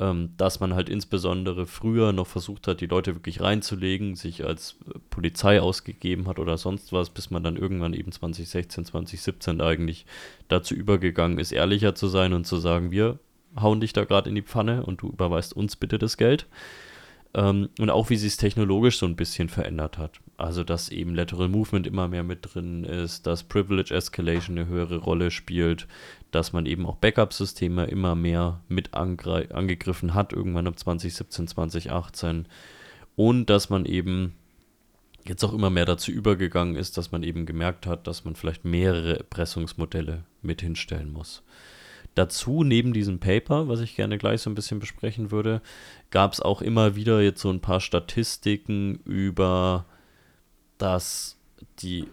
[0.00, 4.76] ähm, dass man halt insbesondere früher noch versucht hat, die Leute wirklich reinzulegen, sich als
[4.88, 10.06] äh, Polizei ausgegeben hat oder sonst was, bis man dann irgendwann eben 2016, 2017 eigentlich
[10.48, 13.18] dazu übergegangen ist, ehrlicher zu sein und zu sagen, wir
[13.60, 16.46] hauen dich da gerade in die Pfanne und du überweist uns bitte das Geld.
[17.34, 20.20] Ähm, und auch wie sich es technologisch so ein bisschen verändert hat.
[20.36, 24.96] Also, dass eben Lateral Movement immer mehr mit drin ist, dass Privilege Escalation eine höhere
[24.96, 25.86] Rolle spielt,
[26.34, 32.46] dass man eben auch Backup-Systeme immer mehr mit angegriffen hat, irgendwann ab 2017, 2018.
[33.16, 34.34] Und dass man eben
[35.24, 38.64] jetzt auch immer mehr dazu übergegangen ist, dass man eben gemerkt hat, dass man vielleicht
[38.64, 41.42] mehrere Erpressungsmodelle mit hinstellen muss.
[42.14, 45.62] Dazu, neben diesem Paper, was ich gerne gleich so ein bisschen besprechen würde,
[46.10, 49.84] gab es auch immer wieder jetzt so ein paar Statistiken über,
[50.78, 51.38] dass
[51.80, 52.06] die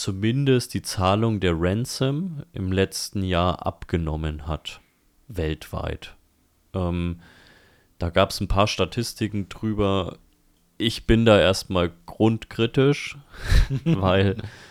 [0.00, 4.80] zumindest die Zahlung der Ransom im letzten Jahr abgenommen hat,
[5.28, 6.16] weltweit.
[6.72, 7.20] Ähm,
[7.98, 10.16] da gab es ein paar Statistiken drüber.
[10.78, 13.18] Ich bin da erstmal grundkritisch,
[13.84, 14.36] weil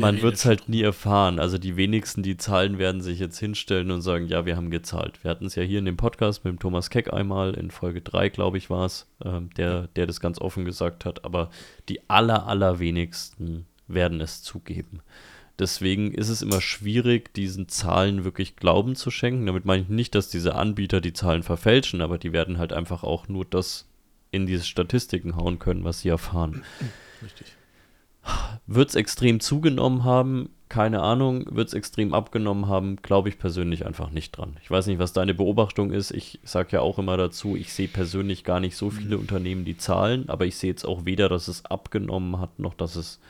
[0.00, 1.38] man wird es halt nie erfahren.
[1.38, 5.22] Also die wenigsten, die zahlen, werden sich jetzt hinstellen und sagen, ja, wir haben gezahlt.
[5.22, 8.00] Wir hatten es ja hier in dem Podcast mit dem Thomas Keck einmal, in Folge
[8.00, 11.24] 3, glaube ich, war es, ähm, der, der das ganz offen gesagt hat.
[11.24, 11.50] Aber
[11.88, 15.00] die aller, allerwenigsten werden es zugeben.
[15.58, 19.46] Deswegen ist es immer schwierig, diesen Zahlen wirklich Glauben zu schenken.
[19.46, 23.04] Damit meine ich nicht, dass diese Anbieter die Zahlen verfälschen, aber die werden halt einfach
[23.04, 23.86] auch nur das
[24.32, 26.64] in diese Statistiken hauen können, was sie erfahren.
[27.22, 27.54] Richtig.
[28.66, 30.50] Wird es extrem zugenommen haben?
[30.68, 31.44] Keine Ahnung.
[31.54, 32.96] Wird es extrem abgenommen haben?
[32.96, 34.56] Glaube ich persönlich einfach nicht dran.
[34.62, 36.10] Ich weiß nicht, was deine Beobachtung ist.
[36.10, 39.22] Ich sage ja auch immer dazu, ich sehe persönlich gar nicht so viele mhm.
[39.22, 42.96] Unternehmen, die zahlen, aber ich sehe jetzt auch weder, dass es abgenommen hat, noch dass
[42.96, 43.20] es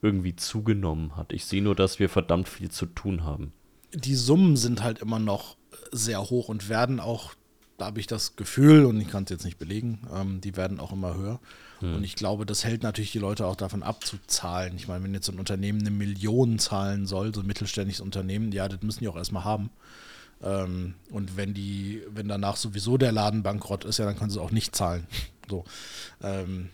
[0.00, 1.32] irgendwie zugenommen hat.
[1.32, 3.52] Ich sehe nur, dass wir verdammt viel zu tun haben.
[3.94, 5.56] Die Summen sind halt immer noch
[5.92, 7.34] sehr hoch und werden auch,
[7.78, 10.78] da habe ich das Gefühl, und ich kann es jetzt nicht belegen, ähm, die werden
[10.78, 11.40] auch immer höher.
[11.84, 11.96] Hm.
[11.96, 14.74] Und ich glaube, das hält natürlich die Leute auch davon ab zu zahlen.
[14.76, 18.50] Ich meine, wenn jetzt so ein Unternehmen eine Million zahlen soll, so ein mittelständisches Unternehmen,
[18.52, 19.70] ja, das müssen die auch erstmal haben.
[20.42, 24.40] Ähm, und wenn die, wenn danach sowieso der Laden bankrott ist, ja, dann können sie
[24.40, 25.06] auch nicht zahlen.
[25.46, 25.62] So.
[26.22, 26.70] Ähm,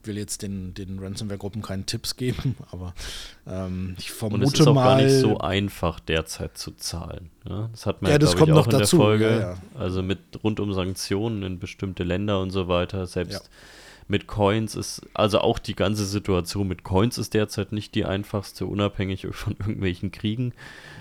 [0.00, 2.94] ich will jetzt den, den Ransomware-Gruppen keinen Tipps geben, aber
[3.46, 4.46] ähm, ich vermute mal.
[4.46, 7.28] Und es ist auch mal, gar nicht so einfach derzeit zu zahlen.
[7.46, 7.68] Ja?
[7.70, 8.96] Das hat man ja, das kommt ich, auch noch in dazu.
[8.96, 9.30] der Folge.
[9.30, 9.56] Ja, ja.
[9.78, 13.06] Also mit rund um Sanktionen in bestimmte Länder und so weiter.
[13.06, 13.50] Selbst
[14.06, 18.66] mit Coins ist, also auch die ganze Situation mit Coins ist derzeit nicht die einfachste,
[18.66, 20.52] unabhängig von irgendwelchen Kriegen.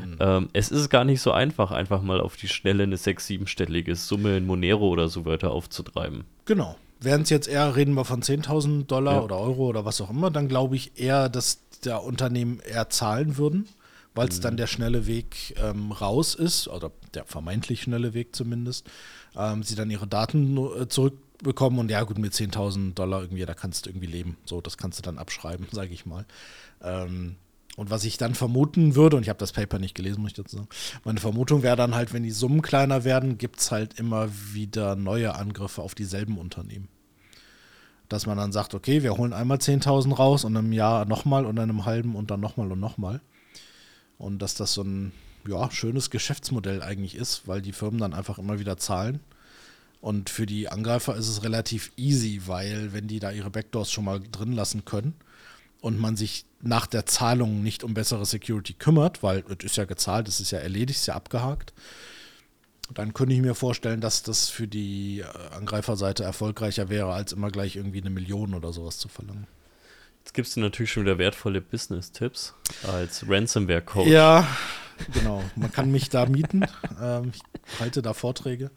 [0.05, 0.17] Mhm.
[0.19, 3.95] Ähm, es ist gar nicht so einfach, einfach mal auf die Schnelle eine sechs-, siebenstellige
[3.95, 6.23] Summe in Monero oder so weiter aufzutreiben.
[6.45, 6.77] Genau.
[6.99, 9.21] Während es jetzt eher, reden wir von 10.000 Dollar ja.
[9.21, 13.35] oder Euro oder was auch immer, dann glaube ich eher, dass der Unternehmen eher zahlen
[13.35, 13.67] würden,
[14.15, 14.43] weil es mhm.
[14.43, 18.89] dann der schnelle Weg ähm, raus ist, oder der vermeintlich schnelle Weg zumindest,
[19.35, 23.45] ähm, sie dann ihre Daten äh, zurück bekommen und ja gut, mit 10.000 Dollar irgendwie,
[23.45, 24.37] da kannst du irgendwie leben.
[24.45, 26.25] So, das kannst du dann abschreiben, sage ich mal.
[26.81, 27.35] Ähm,
[27.75, 30.35] und was ich dann vermuten würde, und ich habe das Paper nicht gelesen, muss ich
[30.37, 30.69] dazu sagen,
[31.03, 34.95] meine Vermutung wäre dann halt, wenn die Summen kleiner werden, gibt es halt immer wieder
[34.95, 36.87] neue Angriffe auf dieselben Unternehmen.
[38.09, 41.55] Dass man dann sagt, okay, wir holen einmal 10.000 raus und im Jahr nochmal und
[41.55, 43.21] dann im halben und dann nochmal und nochmal.
[44.19, 45.11] Und dass das so ein
[45.47, 49.19] ja, schönes Geschäftsmodell eigentlich ist, weil die Firmen dann einfach immer wieder zahlen
[50.03, 54.03] und für die Angreifer ist es relativ easy, weil wenn die da ihre Backdoors schon
[54.03, 55.15] mal drin lassen können
[55.79, 59.85] und man sich nach der Zahlung nicht um bessere Security kümmert, weil es ist ja
[59.85, 61.71] gezahlt, es ist ja erledigt, es ist ja abgehakt,
[62.93, 67.49] dann könnte ich mir vorstellen, dass das für die äh, Angreiferseite erfolgreicher wäre, als immer
[67.49, 69.47] gleich irgendwie eine Million oder sowas zu verlangen.
[70.19, 72.55] Jetzt gibst du natürlich schon wieder wertvolle Business-Tipps
[72.91, 74.09] als Ransomware-Coach.
[74.09, 74.45] Ja,
[75.11, 75.43] genau.
[75.55, 76.65] Man kann mich da mieten.
[77.01, 78.71] Ähm, ich halte da Vorträge.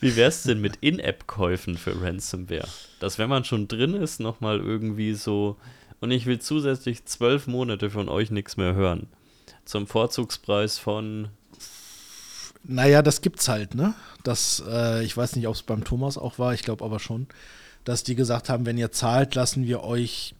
[0.00, 2.68] Wie wäre es denn mit In-App-Käufen für Ransomware?
[3.00, 5.56] Dass, wenn man schon drin ist, nochmal irgendwie so,
[6.00, 9.08] und ich will zusätzlich zwölf Monate von euch nichts mehr hören.
[9.64, 11.28] Zum Vorzugspreis von.
[12.64, 13.94] Naja, das gibt's halt, ne?
[14.24, 17.28] Das, äh, ich weiß nicht, ob es beim Thomas auch war, ich glaube aber schon,
[17.84, 20.34] dass die gesagt haben, wenn ihr zahlt, lassen wir euch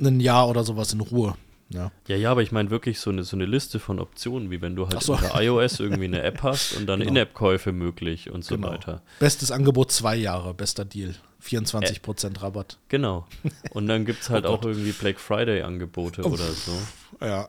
[0.00, 1.34] ein Jahr oder sowas in Ruhe.
[1.70, 4.62] Ja, ja, ja aber ich meine wirklich so eine, so eine Liste von Optionen, wie
[4.62, 5.12] wenn du halt so.
[5.12, 7.10] unter iOS irgendwie eine App hast und dann genau.
[7.10, 8.70] In-App-Käufe möglich und so genau.
[8.70, 9.02] weiter.
[9.18, 11.14] Bestes Angebot zwei Jahre, bester Deal.
[11.44, 12.78] 24% äh, Rabatt.
[12.88, 13.26] Genau.
[13.70, 16.72] Und dann gibt es halt oh auch irgendwie Black Friday-Angebote oder so.
[17.20, 17.48] Ja.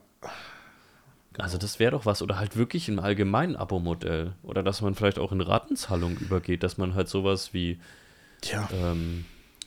[1.33, 1.43] Genau.
[1.43, 2.21] Also das wäre doch was.
[2.21, 4.33] Oder halt wirklich im allgemeinen Abo-Modell.
[4.43, 7.79] Oder dass man vielleicht auch in Ratenzahlung übergeht, dass man halt sowas wie
[8.41, 8.69] Tja.
[8.73, 9.25] Ähm,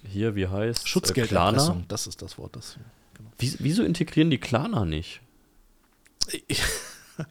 [0.08, 2.56] hier, wie heißt Schutzgelderpressung, äh, das ist das Wort.
[2.56, 2.76] Das,
[3.22, 3.34] genau.
[3.38, 5.20] Wie, wieso integrieren die Klarna nicht?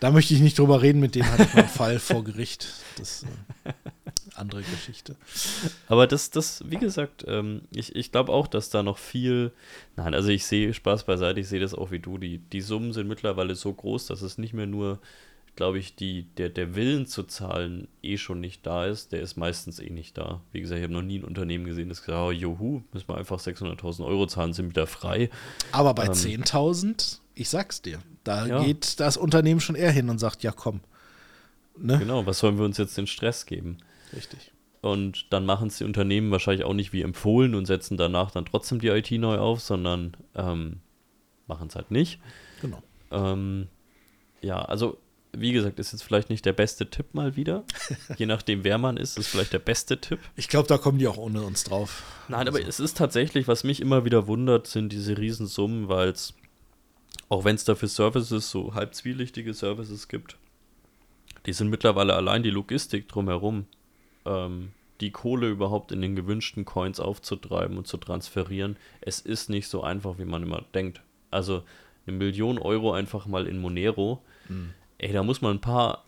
[0.00, 2.68] da möchte ich nicht drüber reden, mit denen hatte ich mal einen Fall vor Gericht.
[2.96, 3.24] Das
[3.64, 3.72] äh,
[4.34, 5.16] andere Geschichte.
[5.88, 9.52] Aber das, das, wie gesagt, ähm, ich, ich glaube auch, dass da noch viel.
[9.96, 12.18] Nein, also ich sehe Spaß beiseite, ich sehe das auch wie du.
[12.18, 15.00] Die, die Summen sind mittlerweile so groß, dass es nicht mehr nur
[15.60, 19.36] glaube ich, die, der, der Willen zu zahlen eh schon nicht da ist, der ist
[19.36, 20.40] meistens eh nicht da.
[20.52, 23.06] Wie gesagt, ich habe noch nie ein Unternehmen gesehen, das gesagt hat, oh, juhu, müssen
[23.06, 25.28] wir einfach 600.000 Euro zahlen, sind wieder frei.
[25.70, 28.64] Aber bei ähm, 10.000, ich sag's dir, da ja.
[28.64, 30.80] geht das Unternehmen schon eher hin und sagt, ja komm.
[31.76, 31.98] Ne?
[31.98, 33.76] Genau, was sollen wir uns jetzt den Stress geben?
[34.16, 34.52] Richtig.
[34.80, 38.46] Und dann machen es die Unternehmen wahrscheinlich auch nicht wie empfohlen und setzen danach dann
[38.46, 40.80] trotzdem die IT neu auf, sondern ähm,
[41.46, 42.18] machen es halt nicht.
[42.62, 42.82] Genau.
[43.10, 43.68] Ähm,
[44.40, 44.96] ja, also
[45.32, 47.64] wie gesagt, ist jetzt vielleicht nicht der beste Tipp mal wieder.
[48.16, 50.18] Je nachdem, wer man ist, ist vielleicht der beste Tipp.
[50.36, 52.02] Ich glaube, da kommen die auch ohne uns drauf.
[52.28, 52.58] Nein, also.
[52.58, 56.34] aber es ist tatsächlich, was mich immer wieder wundert, sind diese Riesensummen, weil es,
[57.28, 60.36] auch wenn es dafür Services, so halb zwielichtige Services gibt,
[61.46, 63.66] die sind mittlerweile allein die Logistik drumherum,
[64.26, 68.76] ähm, die Kohle überhaupt in den gewünschten Coins aufzutreiben und zu transferieren.
[69.00, 71.00] Es ist nicht so einfach, wie man immer denkt.
[71.30, 71.62] Also
[72.06, 74.22] eine Million Euro einfach mal in Monero.
[74.48, 76.04] Mhm ey, da muss man ein paar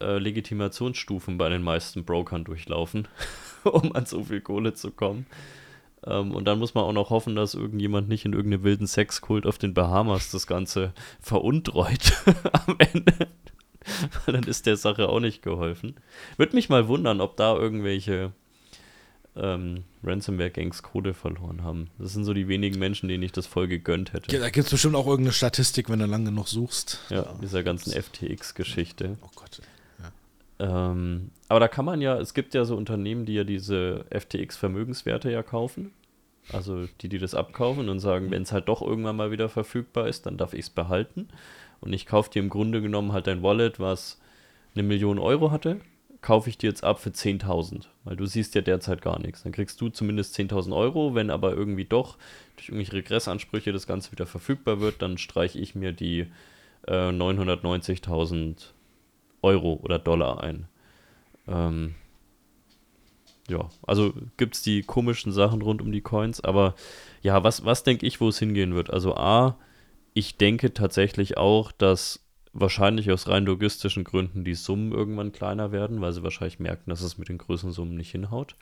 [0.00, 3.08] äh, Legitimationsstufen bei den meisten Brokern durchlaufen,
[3.64, 5.26] um an so viel Kohle zu kommen.
[6.04, 9.46] Ähm, und dann muss man auch noch hoffen, dass irgendjemand nicht in irgendeinem wilden Sexkult
[9.46, 12.12] auf den Bahamas das Ganze veruntreut
[12.66, 13.28] am Ende.
[14.26, 15.96] dann ist der Sache auch nicht geholfen.
[16.36, 18.32] Würde mich mal wundern, ob da irgendwelche
[19.36, 21.88] ähm, Ransomware-Gangs Kohle verloren haben.
[21.98, 24.34] Das sind so die wenigen Menschen, denen ich das voll gegönnt hätte.
[24.34, 27.00] Ja, da gibt es bestimmt auch irgendeine Statistik, wenn du lange genug suchst.
[27.10, 27.38] Ja, ja.
[27.42, 29.18] dieser ganzen FTX-Geschichte.
[29.22, 29.60] Oh Gott.
[30.58, 30.90] Ja.
[30.90, 35.30] Ähm, aber da kann man ja, es gibt ja so Unternehmen, die ja diese FTX-Vermögenswerte
[35.30, 35.92] ja kaufen.
[36.52, 40.06] Also die, die das abkaufen und sagen, wenn es halt doch irgendwann mal wieder verfügbar
[40.06, 41.28] ist, dann darf ich es behalten.
[41.80, 44.20] Und ich kaufe dir im Grunde genommen halt ein Wallet, was
[44.74, 45.80] eine Million Euro hatte
[46.26, 49.44] kaufe ich dir jetzt ab für 10.000, weil du siehst ja derzeit gar nichts.
[49.44, 52.16] Dann kriegst du zumindest 10.000 Euro, wenn aber irgendwie doch
[52.56, 56.26] durch irgendwelche Regressansprüche das Ganze wieder verfügbar wird, dann streiche ich mir die
[56.88, 58.72] äh, 990.000
[59.42, 60.66] Euro oder Dollar ein.
[61.46, 61.94] Ähm,
[63.48, 66.74] ja, also gibt es die komischen Sachen rund um die Coins, aber
[67.22, 68.90] ja, was, was denke ich, wo es hingehen wird?
[68.90, 69.56] Also A,
[70.12, 72.25] ich denke tatsächlich auch, dass
[72.60, 77.02] wahrscheinlich aus rein logistischen Gründen die Summen irgendwann kleiner werden, weil sie wahrscheinlich merken, dass
[77.02, 78.56] es mit den größeren Summen nicht hinhaut,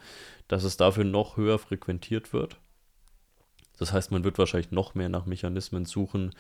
[0.48, 2.56] dass es dafür noch höher frequentiert wird.
[3.78, 6.34] Das heißt, man wird wahrscheinlich noch mehr nach Mechanismen suchen,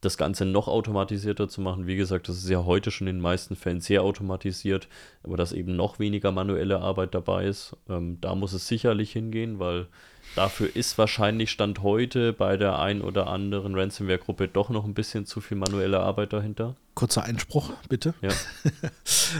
[0.00, 1.86] das Ganze noch automatisierter zu machen.
[1.86, 4.88] Wie gesagt, das ist ja heute schon in den meisten Fällen sehr automatisiert,
[5.22, 9.58] aber dass eben noch weniger manuelle Arbeit dabei ist, ähm, da muss es sicherlich hingehen,
[9.58, 9.88] weil
[10.34, 15.26] dafür ist wahrscheinlich Stand heute bei der ein oder anderen Ransomware-Gruppe doch noch ein bisschen
[15.26, 16.74] zu viel manuelle Arbeit dahinter.
[16.94, 18.14] Kurzer Einspruch, bitte.
[18.22, 18.30] Ja.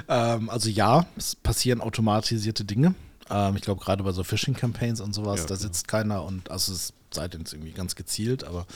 [0.36, 2.94] ähm, also ja, es passieren automatisierte Dinge.
[3.30, 5.98] Ähm, ich glaube, gerade bei so Phishing-Campaigns und sowas, ja, da sitzt ja.
[5.98, 8.66] keiner und also es sei denn, es irgendwie ganz gezielt, aber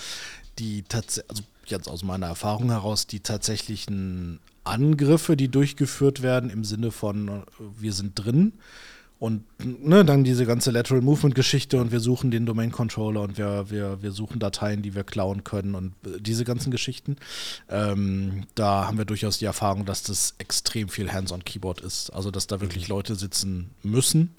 [0.58, 6.64] die tatsächlich, also jetzt aus meiner Erfahrung heraus, die tatsächlichen Angriffe, die durchgeführt werden im
[6.64, 8.52] Sinne von, wir sind drin
[9.18, 13.36] und ne, dann diese ganze Lateral Movement Geschichte und wir suchen den Domain Controller und
[13.36, 17.16] wir, wir, wir suchen Dateien, die wir klauen können und diese ganzen Geschichten.
[17.68, 22.10] Ähm, da haben wir durchaus die Erfahrung, dass das extrem viel Hands-on Keyboard ist.
[22.10, 22.94] Also, dass da wirklich mhm.
[22.94, 24.34] Leute sitzen müssen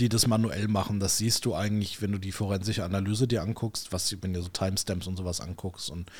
[0.00, 1.00] die das manuell machen.
[1.00, 4.48] Das siehst du eigentlich, wenn du die forensische Analyse dir anguckst, was wenn du so
[4.48, 6.10] Timestamps und sowas anguckst und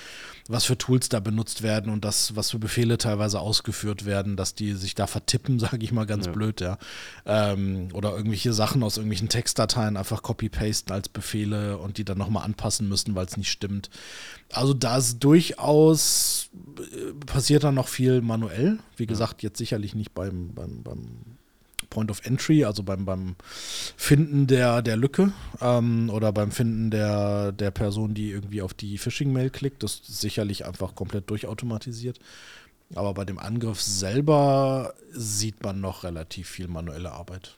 [0.48, 4.54] was für Tools da benutzt werden und das, was für Befehle teilweise ausgeführt werden, dass
[4.54, 6.32] die sich da vertippen, sage ich mal ganz ja.
[6.32, 6.78] blöd, ja.
[7.26, 12.44] Ähm, oder irgendwelche Sachen aus irgendwelchen Textdateien einfach copy-pasten als Befehle und die dann nochmal
[12.44, 13.90] anpassen müssen, weil es nicht stimmt.
[14.52, 18.78] Also da ist durchaus äh, passiert dann noch viel manuell.
[18.96, 21.35] Wie gesagt, jetzt sicherlich nicht beim, beim, beim
[21.90, 23.36] Point of Entry, also beim, beim
[23.96, 28.98] Finden der, der Lücke ähm, oder beim Finden der, der Person, die irgendwie auf die
[28.98, 29.82] Phishing-Mail klickt.
[29.82, 32.18] Das ist sicherlich einfach komplett durchautomatisiert.
[32.94, 37.56] Aber bei dem Angriff selber sieht man noch relativ viel manuelle Arbeit.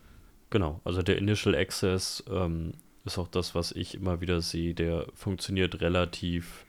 [0.51, 2.73] Genau, also der Initial Access ähm,
[3.05, 4.75] ist auch das, was ich immer wieder sehe.
[4.75, 6.65] Der funktioniert relativ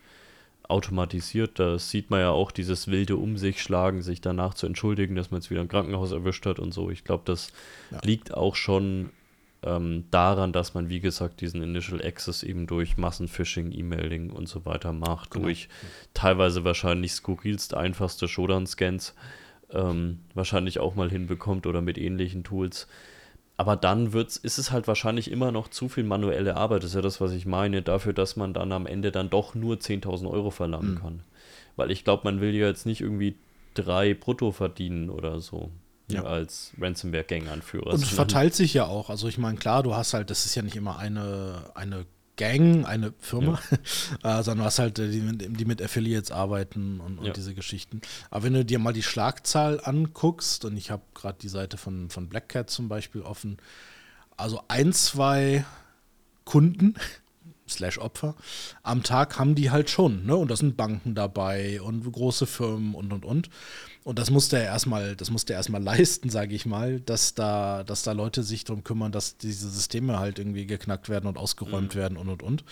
[0.69, 1.59] automatisiert.
[1.59, 5.31] Da sieht man ja auch dieses wilde Um sich schlagen, sich danach zu entschuldigen, dass
[5.31, 6.89] man jetzt wieder ein Krankenhaus erwischt hat und so.
[6.89, 7.51] Ich glaube, das
[7.91, 7.99] ja.
[8.03, 9.09] liegt auch schon
[9.63, 14.65] ähm, daran, dass man, wie gesagt, diesen Initial Access eben durch Massenphishing, E-Mailing und so
[14.65, 15.45] weiter macht, genau.
[15.45, 15.67] durch
[16.13, 19.15] teilweise wahrscheinlich skurrilst einfachste Shodan-Scans
[19.71, 22.87] ähm, wahrscheinlich auch mal hinbekommt oder mit ähnlichen Tools.
[23.59, 26.81] Aber dann wird's, ist es halt wahrscheinlich immer noch zu viel manuelle Arbeit.
[26.81, 29.53] Das ist ja das, was ich meine, dafür, dass man dann am Ende dann doch
[29.53, 30.99] nur 10.000 Euro verlangen mhm.
[30.99, 31.23] kann.
[31.75, 33.35] Weil ich glaube, man will ja jetzt nicht irgendwie
[33.73, 35.71] drei brutto verdienen oder so.
[36.09, 36.23] Ja.
[36.23, 37.87] als Ransomware-Gang-Anführer.
[37.87, 39.11] Und es verteilt sich ja auch.
[39.11, 42.05] Also ich meine, klar, du hast halt, das ist ja nicht immer eine, eine
[42.39, 43.59] Gang, eine Firma,
[44.23, 44.39] ja.
[44.39, 47.33] äh, sondern du hast halt die, die mit Affiliates arbeiten und, und ja.
[47.33, 47.99] diese Geschichten.
[48.31, 52.09] Aber wenn du dir mal die Schlagzahl anguckst, und ich habe gerade die Seite von,
[52.09, 53.57] von Black Cat zum Beispiel offen,
[54.37, 55.65] also ein, zwei
[56.45, 56.95] Kunden
[57.67, 58.35] slash Opfer
[58.83, 60.35] am Tag haben die halt schon, ne?
[60.37, 63.49] Und da sind Banken dabei und große Firmen und und und.
[64.03, 67.83] Und das musste er erstmal, das musste er erstmal leisten, sage ich mal, dass da,
[67.83, 71.95] dass da Leute sich darum kümmern, dass diese Systeme halt irgendwie geknackt werden und ausgeräumt
[71.95, 71.99] mhm.
[71.99, 72.63] werden und und und.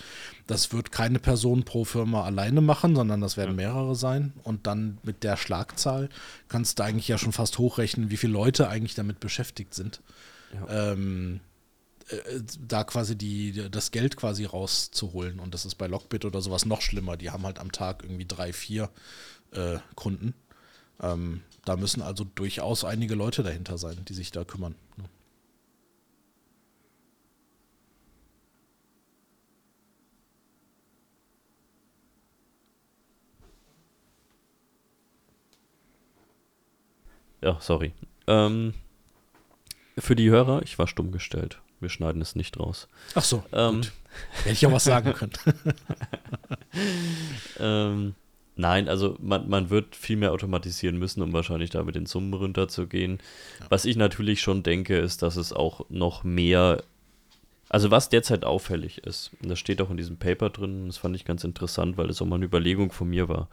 [0.46, 4.32] Das wird keine Person pro Firma alleine machen, sondern das werden mehrere sein.
[4.42, 6.08] Und dann mit der Schlagzahl
[6.48, 10.00] kannst du eigentlich ja schon fast hochrechnen, wie viele Leute eigentlich damit beschäftigt sind.
[10.54, 10.92] Ja.
[10.92, 11.40] Ähm,
[12.08, 12.16] äh,
[12.66, 15.40] da quasi die, das Geld quasi rauszuholen.
[15.40, 17.16] Und das ist bei Lockbit oder sowas noch schlimmer.
[17.16, 18.90] Die haben halt am Tag irgendwie drei, vier
[19.52, 20.34] äh, Kunden.
[21.00, 24.74] Ähm, da müssen also durchaus einige Leute dahinter sein, die sich da kümmern.
[24.96, 25.04] Ne?
[37.40, 37.92] Ja, sorry.
[38.26, 38.74] Ähm,
[39.96, 41.60] für die Hörer, ich war stumm gestellt.
[41.80, 42.88] Wir schneiden es nicht raus.
[43.14, 43.44] Ach so.
[43.52, 43.82] Ähm,
[44.42, 45.32] Hätte ich auch was sagen können.
[47.60, 48.14] ähm,
[48.58, 52.34] nein, also man, man wird viel mehr automatisieren müssen, um wahrscheinlich da mit den Summen
[52.34, 53.18] runterzugehen.
[53.60, 53.66] Ja.
[53.70, 56.82] Was ich natürlich schon denke, ist, dass es auch noch mehr.
[57.70, 61.14] Also was derzeit auffällig ist, und das steht auch in diesem Paper drin, das fand
[61.14, 63.48] ich ganz interessant, weil das auch mal eine Überlegung von mir war.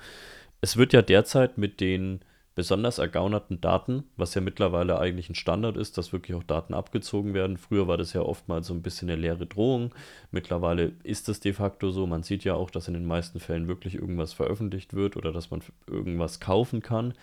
[0.62, 2.22] Es wird ja derzeit mit den
[2.56, 7.34] besonders ergaunerten Daten, was ja mittlerweile eigentlich ein Standard ist, dass wirklich auch Daten abgezogen
[7.34, 7.58] werden.
[7.58, 9.94] Früher war das ja oftmals so ein bisschen eine leere Drohung.
[10.32, 12.08] Mittlerweile ist es de facto so.
[12.08, 15.52] Man sieht ja auch, dass in den meisten Fällen wirklich irgendwas veröffentlicht wird oder dass
[15.52, 17.14] man irgendwas kaufen kann.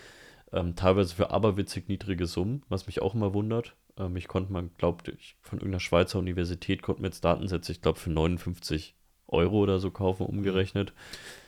[0.53, 3.75] Ähm, teilweise für aberwitzig niedrige Summen, was mich auch immer wundert.
[3.97, 7.81] Ähm, ich konnte man, glaubt ich, von irgendeiner Schweizer Universität konnten wir jetzt Datensätze, ich
[7.81, 8.95] glaube, für 59
[9.29, 10.93] Euro oder so kaufen, umgerechnet.
[10.93, 11.42] Mhm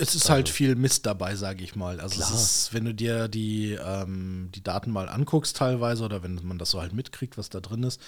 [0.00, 2.00] es ist halt also, halt viel Mist dabei, sage ich mal.
[2.00, 6.58] Also ist, wenn du dir die, ähm, die Daten mal anguckst teilweise oder wenn man
[6.58, 8.00] das so halt mitkriegt, was da drin ist,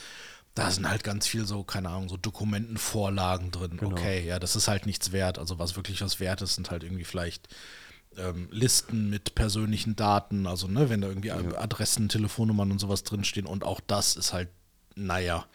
[0.55, 3.77] da sind halt ganz viel so, keine Ahnung, so Dokumentenvorlagen drin.
[3.77, 3.93] Genau.
[3.93, 5.39] Okay, ja, das ist halt nichts wert.
[5.39, 7.49] Also was wirklich was wert ist, sind halt irgendwie vielleicht
[8.17, 10.47] ähm, Listen mit persönlichen Daten.
[10.47, 11.37] Also ne, wenn da irgendwie ja.
[11.37, 14.49] Adressen, Telefonnummern und sowas drinstehen und auch das ist halt,
[14.95, 15.47] naja.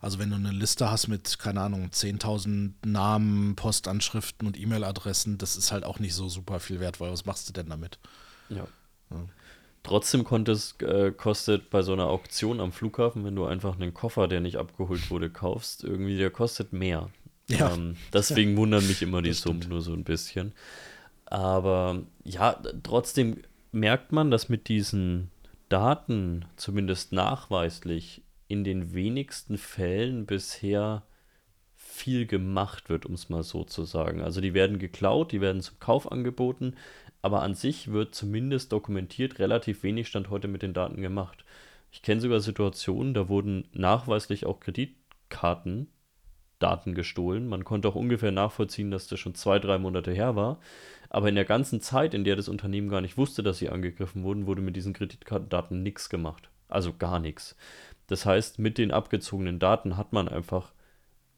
[0.00, 5.56] Also wenn du eine Liste hast mit, keine Ahnung, 10.000 Namen, Postanschriften und E-Mail-Adressen, das
[5.56, 7.98] ist halt auch nicht so super viel wert, weil was machst du denn damit?
[8.48, 8.66] Ja.
[9.10, 9.24] ja.
[9.82, 14.26] Trotzdem konntest, äh, kostet bei so einer Auktion am Flughafen, wenn du einfach einen Koffer,
[14.28, 17.10] der nicht abgeholt wurde, kaufst, irgendwie der kostet mehr.
[17.48, 17.72] Ja.
[17.72, 18.56] Ähm, deswegen ja.
[18.56, 20.52] wundern mich immer die Summen nur so ein bisschen.
[21.26, 23.42] Aber ja, trotzdem
[23.72, 25.30] merkt man, dass mit diesen
[25.68, 31.02] Daten zumindest nachweislich in den wenigsten Fällen bisher
[31.74, 34.20] viel gemacht wird, um es mal so zu sagen.
[34.20, 36.74] Also die werden geklaut, die werden zum Kauf angeboten,
[37.22, 41.44] aber an sich wird zumindest dokumentiert relativ wenig Stand heute mit den Daten gemacht.
[41.90, 45.88] Ich kenne sogar Situationen, da wurden nachweislich auch Kreditkarten
[46.58, 47.48] Daten gestohlen.
[47.48, 50.58] Man konnte auch ungefähr nachvollziehen, dass das schon zwei, drei Monate her war.
[51.10, 54.22] Aber in der ganzen Zeit, in der das Unternehmen gar nicht wusste, dass sie angegriffen
[54.22, 56.48] wurden, wurde mit diesen Kreditkartendaten nichts gemacht.
[56.68, 57.56] Also gar nichts.
[58.06, 60.72] Das heißt, mit den abgezogenen Daten hat man einfach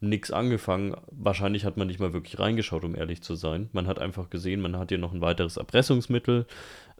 [0.01, 0.95] nichts angefangen.
[1.11, 3.69] Wahrscheinlich hat man nicht mal wirklich reingeschaut, um ehrlich zu sein.
[3.73, 6.45] Man hat einfach gesehen, man hat hier noch ein weiteres Erpressungsmittel,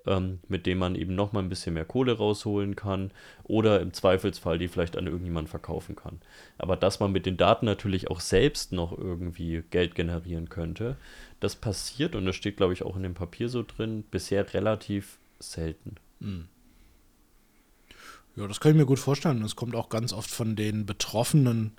[0.06, 3.12] ähm, mit dem man eben noch mal ein bisschen mehr Kohle rausholen kann
[3.44, 6.20] oder im Zweifelsfall die vielleicht an irgendjemanden verkaufen kann.
[6.58, 10.98] Aber dass man mit den Daten natürlich auch selbst noch irgendwie Geld generieren könnte,
[11.40, 15.20] das passiert und das steht, glaube ich, auch in dem Papier so drin, bisher relativ
[15.40, 15.96] selten.
[16.20, 16.48] Mhm.
[18.40, 19.44] Ja, das kann ich mir gut vorstellen.
[19.44, 21.74] Es kommt auch ganz oft von den Betroffenen,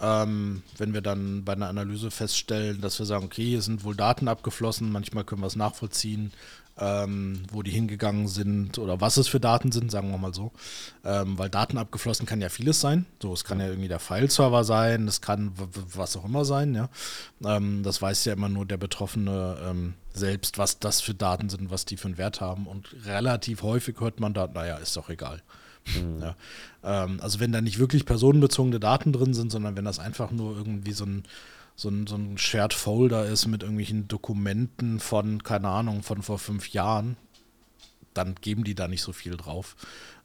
[0.00, 3.94] ähm, wenn wir dann bei einer Analyse feststellen, dass wir sagen, okay, hier sind wohl
[3.94, 6.32] Daten abgeflossen, manchmal können wir es nachvollziehen,
[6.78, 10.52] ähm, wo die hingegangen sind oder was es für Daten sind, sagen wir mal so.
[11.04, 13.04] Ähm, weil Daten abgeflossen kann ja vieles sein.
[13.20, 15.52] So, es kann ja irgendwie der File-Server sein, es kann
[15.94, 16.88] was auch immer sein, ja.
[17.44, 21.70] Ähm, das weiß ja immer nur der Betroffene ähm, selbst, was das für Daten sind,
[21.70, 22.66] was die für einen Wert haben.
[22.66, 25.42] Und relativ häufig hört man da, naja, ist doch egal.
[25.86, 26.20] Mhm.
[26.20, 26.36] Ja.
[26.82, 30.56] Ähm, also wenn da nicht wirklich personenbezogene Daten drin sind, sondern wenn das einfach nur
[30.56, 31.24] irgendwie so ein
[31.78, 36.40] so ein, so ein Shared Folder ist mit irgendwelchen Dokumenten von, keine Ahnung, von vor
[36.40, 37.16] fünf Jahren,
[38.14, 39.76] dann geben die da nicht so viel drauf.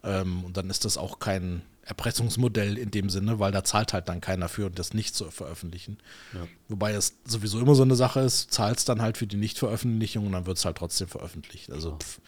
[0.03, 4.09] Ähm, und dann ist das auch kein Erpressungsmodell in dem Sinne, weil da zahlt halt
[4.09, 5.97] dann keiner für, das nicht zu veröffentlichen.
[6.33, 6.47] Ja.
[6.69, 10.31] Wobei es sowieso immer so eine Sache ist, zahlst dann halt für die Nichtveröffentlichung und
[10.31, 11.71] dann wird es halt trotzdem veröffentlicht.
[11.71, 12.19] Also pff,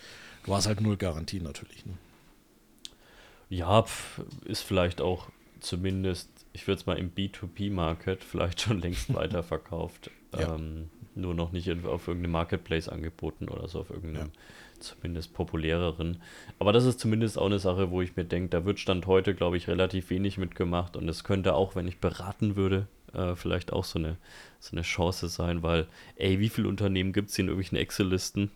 [0.46, 1.84] du hast halt null Garantie natürlich.
[1.86, 1.94] Ne?
[3.50, 5.30] Ja, pff, ist vielleicht auch
[5.60, 10.10] zumindest ich würde es mal im B2B-Market vielleicht schon längst weiterverkauft.
[10.34, 10.56] Ja.
[10.56, 14.80] Ähm, nur noch nicht auf irgendeinem Marketplace angeboten oder so, auf irgendeinem ja.
[14.80, 16.22] zumindest populäreren.
[16.60, 19.36] Aber das ist zumindest auch eine Sache, wo ich mir denke, da wird Stand heute,
[19.36, 23.72] glaube ich, relativ wenig mitgemacht und es könnte auch, wenn ich beraten würde, äh, vielleicht
[23.72, 24.18] auch so eine,
[24.60, 28.52] so eine Chance sein, weil, ey, wie viele Unternehmen gibt es in irgendwelchen Excel-Listen,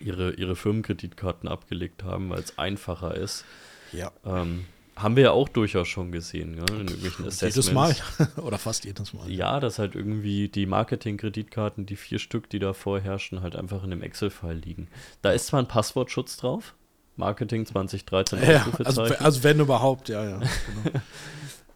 [0.00, 3.44] ihre, ihre Firmenkreditkarten abgelegt haben, weil es einfacher ist.
[3.92, 4.12] Ja.
[4.24, 4.64] Ähm,
[4.96, 7.56] haben wir ja auch durchaus schon gesehen, ja, in irgendwelchen Assessments.
[7.56, 7.94] Jedes Mal
[8.42, 9.30] oder fast jedes Mal.
[9.30, 13.92] Ja, dass halt irgendwie die Marketing-Kreditkarten, die vier Stück, die da vorherrschen, halt einfach in
[13.92, 14.88] einem Excel-File liegen.
[15.22, 16.74] Da ist zwar ein Passwortschutz drauf,
[17.16, 20.40] Marketing 2013 ja, also, also, wenn überhaupt, ja, ja.
[20.84, 21.00] Genau.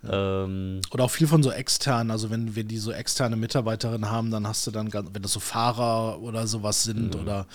[0.09, 4.31] Ähm, Oder auch viel von so externen, also wenn wir die so externe Mitarbeiterinnen haben,
[4.31, 7.21] dann hast du dann, wenn das so Fahrer oder sowas sind mhm.
[7.21, 7.47] oder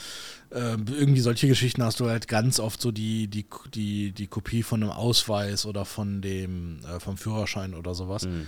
[0.52, 4.64] äh, irgendwie solche Geschichten hast du halt ganz oft so die, die, die, die Kopie
[4.64, 8.26] von einem Ausweis oder von dem, äh, vom Führerschein oder sowas.
[8.26, 8.48] Mhm.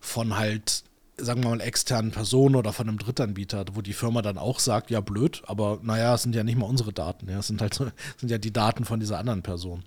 [0.00, 0.84] Von halt
[1.20, 4.90] sagen wir mal, externen Personen oder von einem Drittanbieter, wo die Firma dann auch sagt,
[4.90, 7.74] ja blöd, aber naja, es sind ja nicht mal unsere Daten, ja, es sind halt
[8.18, 9.82] sind ja die Daten von dieser anderen Person.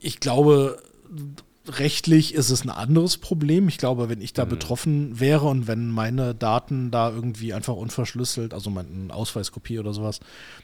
[0.00, 0.78] Ich glaube,
[1.68, 3.68] rechtlich ist es ein anderes Problem.
[3.68, 4.50] Ich glaube, wenn ich da mhm.
[4.50, 10.20] betroffen wäre und wenn meine Daten da irgendwie einfach unverschlüsselt, also meine Ausweiskopie oder sowas,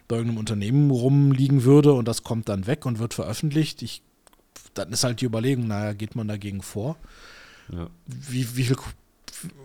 [0.08, 4.02] bei irgendeinem Unternehmen rumliegen würde und das kommt dann weg und wird veröffentlicht, ich,
[4.74, 6.96] dann ist halt die Überlegung, naja, geht man dagegen vor?
[7.70, 7.88] Ja.
[8.06, 8.76] Wie, wie viel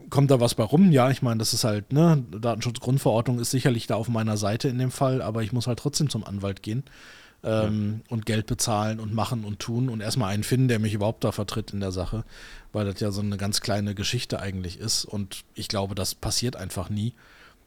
[0.10, 0.92] kommt da was bei rum?
[0.92, 4.80] Ja, ich meine, das ist halt, ne, Datenschutzgrundverordnung ist sicherlich da auf meiner Seite in
[4.80, 6.84] dem Fall, aber ich muss halt trotzdem zum Anwalt gehen
[7.44, 8.14] ähm, ja.
[8.14, 11.32] und Geld bezahlen und machen und tun und erstmal einen finden, der mich überhaupt da
[11.32, 12.24] vertritt in der Sache,
[12.74, 16.56] weil das ja so eine ganz kleine Geschichte eigentlich ist und ich glaube, das passiert
[16.56, 17.14] einfach nie.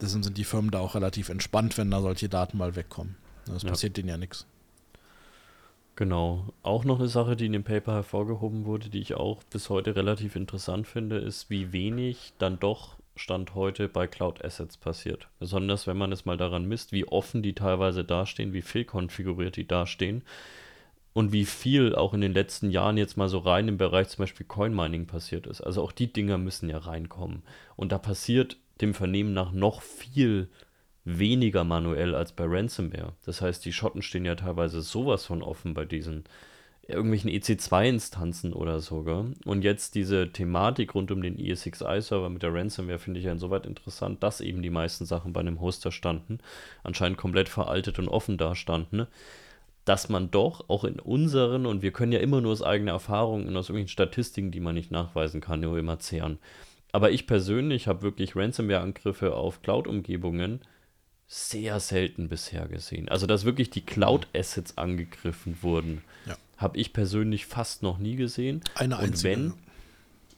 [0.00, 3.16] Deswegen sind die Firmen da auch relativ entspannt, wenn da solche Daten mal wegkommen.
[3.46, 3.68] Das ja.
[3.68, 4.46] passiert denen ja nichts.
[5.96, 6.46] Genau.
[6.62, 9.96] Auch noch eine Sache, die in dem Paper hervorgehoben wurde, die ich auch bis heute
[9.96, 15.28] relativ interessant finde, ist, wie wenig dann doch Stand heute bei Cloud Assets passiert.
[15.38, 19.56] Besonders wenn man es mal daran misst, wie offen die teilweise dastehen, wie viel konfiguriert
[19.56, 20.22] die dastehen
[21.12, 24.22] und wie viel auch in den letzten Jahren jetzt mal so rein im Bereich zum
[24.22, 25.60] Beispiel Coin Mining passiert ist.
[25.60, 27.42] Also auch die Dinger müssen ja reinkommen.
[27.76, 30.48] Und da passiert dem Vernehmen nach noch viel
[31.04, 33.14] weniger manuell als bei Ransomware.
[33.24, 36.24] Das heißt, die Schotten stehen ja teilweise sowas von offen bei diesen
[36.90, 39.02] irgendwelchen EC2-Instanzen oder so.
[39.02, 39.34] Gell?
[39.44, 43.66] Und jetzt diese Thematik rund um den ESXi-Server mit der Ransomware finde ich ja insoweit
[43.66, 46.38] interessant, dass eben die meisten Sachen bei einem Hoster standen,
[46.82, 49.06] anscheinend komplett veraltet und offen dastanden,
[49.84, 53.46] dass man doch auch in unseren, und wir können ja immer nur aus eigener Erfahrung
[53.46, 56.38] und aus irgendwelchen Statistiken, die man nicht nachweisen kann, nur immer zehren.
[56.92, 60.60] Aber ich persönlich habe wirklich Ransomware-Angriffe auf Cloud-Umgebungen
[61.26, 63.08] sehr selten bisher gesehen.
[63.08, 66.02] Also, dass wirklich die Cloud-Assets angegriffen wurden.
[66.26, 68.60] Ja habe ich persönlich fast noch nie gesehen.
[68.74, 69.34] Eine einzige.
[69.34, 69.54] Und wenn,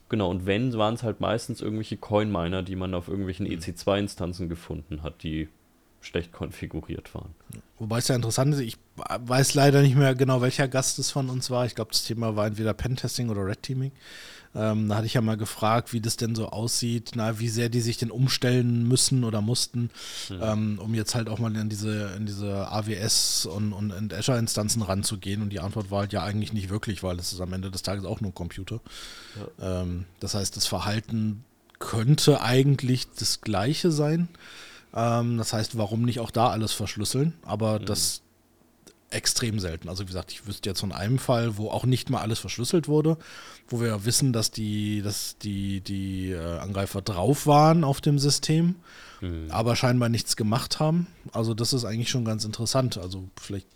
[0.09, 3.53] genau, und wenn, waren es halt meistens irgendwelche Coin-Miner, die man auf irgendwelchen mhm.
[3.53, 5.49] EC2-Instanzen gefunden hat, die
[5.99, 7.33] schlecht konfiguriert waren.
[7.79, 11.29] Wobei es ja interessant ist, ich weiß leider nicht mehr genau, welcher Gast es von
[11.29, 11.65] uns war.
[11.65, 13.91] Ich glaube, das Thema war entweder Pentesting oder Red Teaming.
[14.55, 17.69] Ähm, da hatte ich ja mal gefragt, wie das denn so aussieht, na, wie sehr
[17.69, 19.89] die sich denn umstellen müssen oder mussten,
[20.29, 20.39] mhm.
[20.41, 24.83] ähm, um jetzt halt auch mal in diese, in diese AWS und, und, und Azure-Instanzen
[24.83, 25.41] ranzugehen.
[25.41, 27.81] Und die Antwort war halt ja eigentlich nicht wirklich, weil es ist am Ende des
[27.81, 28.79] Tages auch nur ein Computer.
[29.59, 29.81] Ja.
[29.81, 31.43] Ähm, das heißt, das Verhalten
[31.79, 34.27] könnte eigentlich das gleiche sein.
[34.93, 37.33] Ähm, das heißt, warum nicht auch da alles verschlüsseln?
[37.43, 37.85] Aber mhm.
[37.85, 38.21] das
[39.13, 39.89] extrem selten.
[39.89, 42.87] Also wie gesagt, ich wüsste jetzt von einem Fall, wo auch nicht mal alles verschlüsselt
[42.87, 43.17] wurde,
[43.67, 48.75] wo wir wissen, dass die, dass die, die äh, Angreifer drauf waren auf dem System,
[49.21, 49.47] mhm.
[49.49, 51.07] aber scheinbar nichts gemacht haben.
[51.31, 52.97] Also das ist eigentlich schon ganz interessant.
[52.97, 53.67] Also vielleicht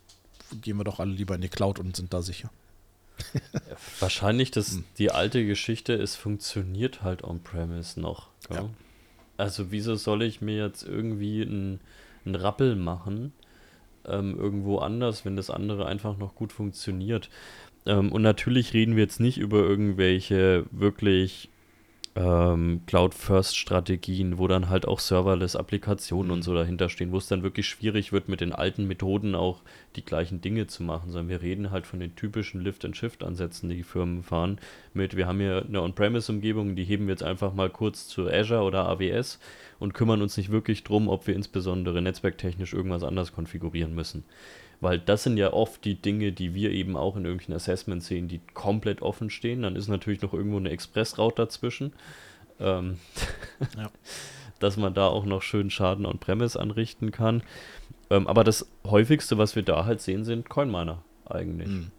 [0.62, 2.50] gehen wir doch alle lieber in die Cloud und sind da sicher.
[4.00, 4.84] Wahrscheinlich, dass hm.
[4.98, 8.28] die alte Geschichte, es funktioniert halt on-premise noch.
[8.52, 8.70] Ja.
[9.38, 11.80] Also wieso soll ich mir jetzt irgendwie einen
[12.26, 13.34] Rappel machen,
[14.08, 17.30] ähm, irgendwo anders, wenn das andere einfach noch gut funktioniert.
[17.86, 21.50] Ähm, und natürlich reden wir jetzt nicht über irgendwelche wirklich
[22.18, 27.68] ähm, Cloud-First-Strategien, wo dann halt auch Serverless-Applikationen und so dahinter stehen, wo es dann wirklich
[27.68, 29.62] schwierig wird, mit den alten Methoden auch
[29.96, 33.84] die gleichen Dinge zu machen, sondern wir reden halt von den typischen Lift-and-Shift-Ansätzen, die die
[33.84, 34.58] Firmen fahren.
[34.96, 38.64] Mit, wir haben hier eine On-Premise-Umgebung, die heben wir jetzt einfach mal kurz zu Azure
[38.64, 39.40] oder AWS
[39.78, 44.24] und kümmern uns nicht wirklich drum, ob wir insbesondere netzwerktechnisch irgendwas anders konfigurieren müssen.
[44.80, 48.28] Weil das sind ja oft die Dinge, die wir eben auch in irgendwelchen Assessments sehen,
[48.28, 49.64] die komplett offen stehen.
[49.64, 51.94] Dann ist natürlich noch irgendwo eine Express-Route dazwischen.
[52.60, 52.98] Ähm,
[53.76, 53.90] ja.
[54.60, 57.44] dass man da auch noch schön Schaden on Premise anrichten kann.
[58.10, 61.68] Ähm, aber das häufigste, was wir da halt sehen, sind Coinminer eigentlich.
[61.68, 61.92] Mhm.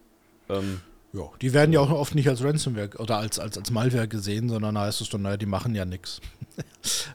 [0.49, 0.81] Ähm,
[1.19, 4.49] ja, die werden ja auch oft nicht als Ransomware oder als, als, als Malware gesehen,
[4.49, 6.21] sondern da heißt es dann, naja, die machen ja nichts.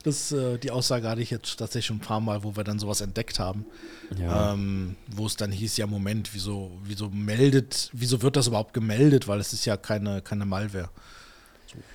[0.03, 2.79] Das, äh, die Aussage hatte ich jetzt tatsächlich schon ein paar Mal, wo wir dann
[2.79, 3.65] sowas entdeckt haben.
[4.17, 4.53] Ja.
[4.53, 9.27] Ähm, wo es dann hieß, ja, Moment, wieso, wieso meldet, wieso wird das überhaupt gemeldet?
[9.27, 10.89] Weil es ist ja keine, keine Malware.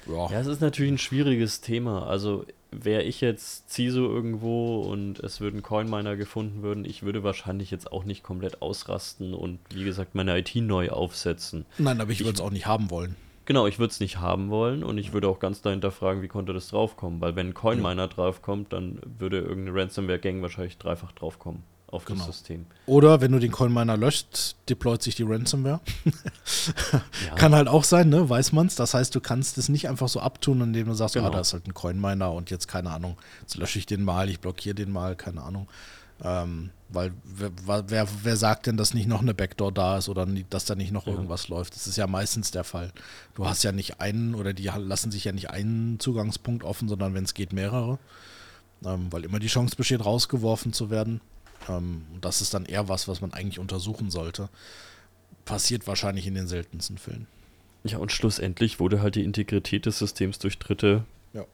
[0.07, 0.31] So, ja.
[0.33, 2.07] ja, es ist natürlich ein schwieriges Thema.
[2.07, 7.71] Also wäre ich jetzt CISO irgendwo und es würden Coinminer gefunden würden, ich würde wahrscheinlich
[7.71, 11.65] jetzt auch nicht komplett ausrasten und wie gesagt meine IT neu aufsetzen.
[11.79, 13.17] Nein, aber ich, ich würde es auch nicht haben wollen.
[13.47, 16.29] Genau, ich würde es nicht haben wollen und ich würde auch ganz dahinter fragen, wie
[16.29, 18.07] konnte das draufkommen, weil wenn ein Coinminer ja.
[18.09, 22.27] draufkommt, dann würde irgendeine Ransomware-Gang wahrscheinlich dreifach draufkommen auf genau.
[22.27, 22.67] das System.
[22.87, 25.81] Oder wenn du den Coinminer löscht, deployt sich die Ransomware.
[26.93, 27.35] ja.
[27.37, 28.29] Kann halt auch sein, ne?
[28.29, 28.75] Weiß man's.
[28.77, 31.31] Das heißt, du kannst es nicht einfach so abtun, indem du sagst, ah, genau.
[31.31, 34.29] ah, da ist halt ein Coinminer und jetzt keine Ahnung, jetzt lösche ich den mal,
[34.29, 35.69] ich blockiere den mal, keine Ahnung.
[36.23, 37.51] Ähm, weil wer,
[37.89, 40.91] wer, wer, sagt denn, dass nicht noch eine Backdoor da ist oder dass da nicht
[40.91, 41.13] noch ja.
[41.13, 41.75] irgendwas läuft?
[41.75, 42.93] Das ist ja meistens der Fall.
[43.35, 47.15] Du hast ja nicht einen oder die lassen sich ja nicht einen Zugangspunkt offen, sondern
[47.15, 47.99] wenn es geht mehrere.
[48.85, 51.21] Ähm, weil immer die Chance besteht, rausgeworfen zu werden.
[51.69, 54.49] Ähm, das ist dann eher was, was man eigentlich untersuchen sollte.
[55.45, 57.27] Passiert wahrscheinlich in den seltensten Fällen.
[57.85, 61.45] Ja, und schlussendlich wurde halt die Integrität des Systems durch Dritte ja.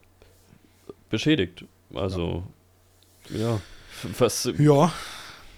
[1.10, 1.64] beschädigt.
[1.94, 2.44] Also,
[3.30, 3.38] ja.
[3.38, 3.60] ja.
[4.18, 4.92] Was, ja,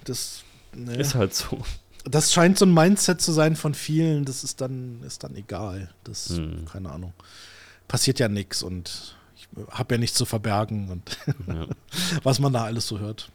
[0.05, 0.45] das
[0.75, 0.95] ne.
[0.97, 1.59] ist halt so.
[2.05, 5.91] Das scheint so ein Mindset zu sein von vielen, das ist dann, ist dann egal.
[6.05, 6.67] Das, hm.
[6.71, 7.13] keine Ahnung.
[7.89, 11.67] Passiert ja nichts und ich habe ja nichts zu verbergen und ja.
[12.23, 13.31] was man da alles so hört.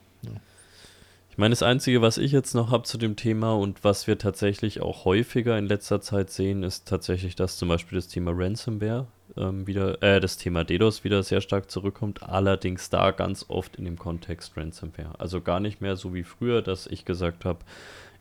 [1.32, 4.17] Ich meine, das Einzige, was ich jetzt noch habe zu dem Thema und was wir
[4.17, 9.07] tatsächlich auch häufiger in letzter Zeit sehen, ist tatsächlich, dass zum Beispiel das Thema Ransomware
[9.38, 13.86] ähm, wieder, äh, das Thema DDoS wieder sehr stark zurückkommt, allerdings da ganz oft in
[13.86, 15.17] dem Kontext Ransomware.
[15.19, 17.59] Also gar nicht mehr so wie früher, dass ich gesagt habe,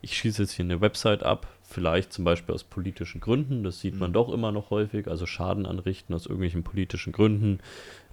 [0.01, 3.99] ich schieße jetzt hier eine Website ab, vielleicht zum Beispiel aus politischen Gründen, das sieht
[3.99, 4.13] man mhm.
[4.13, 7.59] doch immer noch häufig, also Schaden anrichten aus irgendwelchen politischen Gründen,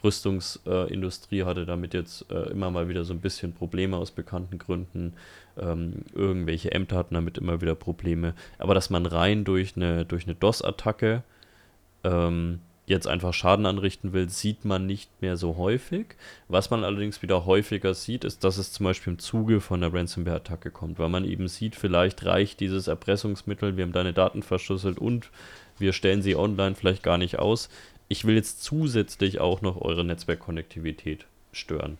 [0.03, 5.15] Rüstungsindustrie hatte damit jetzt äh, immer mal wieder so ein bisschen Probleme aus bekannten Gründen.
[5.59, 8.35] Ähm, irgendwelche Ämter hatten damit immer wieder Probleme.
[8.59, 11.23] Aber dass man rein durch eine, durch eine DOS-Attacke
[12.05, 16.17] ähm, jetzt einfach Schaden anrichten will, sieht man nicht mehr so häufig.
[16.49, 19.93] Was man allerdings wieder häufiger sieht, ist, dass es zum Beispiel im Zuge von einer
[19.93, 24.99] Ransomware-Attacke kommt, weil man eben sieht, vielleicht reicht dieses Erpressungsmittel, wir haben deine Daten verschlüsselt
[24.99, 25.31] und
[25.79, 27.69] wir stellen sie online vielleicht gar nicht aus
[28.09, 31.99] ich will jetzt zusätzlich auch noch eure Netzwerkkonnektivität stören,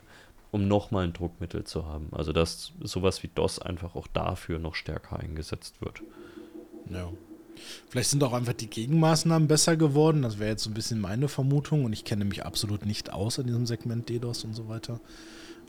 [0.51, 2.07] um nochmal ein Druckmittel zu haben.
[2.11, 6.01] Also dass sowas wie DOS einfach auch dafür noch stärker eingesetzt wird.
[6.89, 7.09] Ja.
[7.89, 10.21] Vielleicht sind auch einfach die Gegenmaßnahmen besser geworden.
[10.21, 13.37] Das wäre jetzt so ein bisschen meine Vermutung und ich kenne mich absolut nicht aus
[13.37, 14.99] in diesem Segment DDoS und so weiter.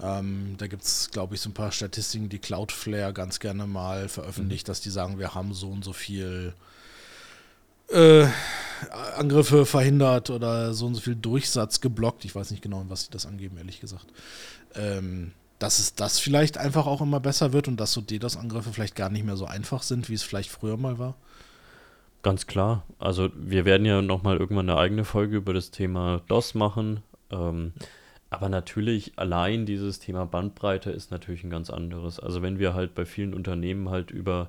[0.00, 4.08] Ähm, da gibt es, glaube ich, so ein paar Statistiken, die Cloudflare ganz gerne mal
[4.08, 4.70] veröffentlicht, mhm.
[4.70, 6.54] dass die sagen, wir haben so und so viel
[7.90, 8.26] äh,
[9.16, 12.24] Angriffe verhindert oder so und so viel Durchsatz geblockt.
[12.24, 14.06] Ich weiß nicht genau, was sie das angeben, ehrlich gesagt.
[14.74, 18.96] Ähm, dass es das vielleicht einfach auch immer besser wird und dass so DDoS-Angriffe vielleicht
[18.96, 21.14] gar nicht mehr so einfach sind, wie es vielleicht früher mal war?
[22.22, 22.84] Ganz klar.
[22.98, 27.02] Also wir werden ja nochmal irgendwann eine eigene Folge über das Thema DOS machen.
[27.30, 27.72] Ähm,
[28.30, 32.20] aber natürlich, allein dieses Thema Bandbreite ist natürlich ein ganz anderes.
[32.20, 34.48] Also wenn wir halt bei vielen Unternehmen halt über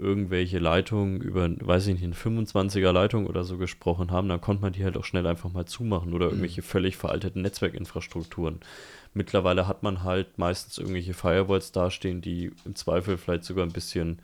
[0.00, 4.62] irgendwelche Leitungen, über, weiß ich nicht, eine 25er Leitung oder so gesprochen haben, dann konnte
[4.62, 6.32] man die halt auch schnell einfach mal zumachen oder mhm.
[6.32, 8.60] irgendwelche völlig veralteten Netzwerkinfrastrukturen.
[9.12, 14.20] Mittlerweile hat man halt meistens irgendwelche Firewalls dastehen, die im Zweifel vielleicht sogar ein bisschen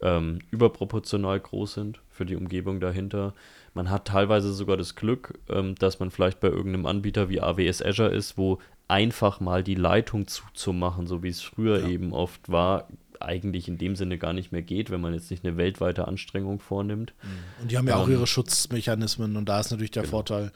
[0.00, 3.34] ähm, überproportional groß sind für die Umgebung dahinter.
[3.74, 7.82] Man hat teilweise sogar das Glück, ähm, dass man vielleicht bei irgendeinem Anbieter wie AWS
[7.82, 11.88] Azure ist, wo einfach mal die Leitung zuzumachen, so wie es früher ja.
[11.88, 12.88] eben oft war,
[13.20, 16.60] eigentlich in dem Sinne gar nicht mehr geht, wenn man jetzt nicht eine weltweite Anstrengung
[16.60, 17.14] vornimmt.
[17.22, 17.62] Mhm.
[17.62, 20.10] Und die haben ja auch ähm, ihre Schutzmechanismen und da ist natürlich der genau.
[20.10, 20.52] Vorteil,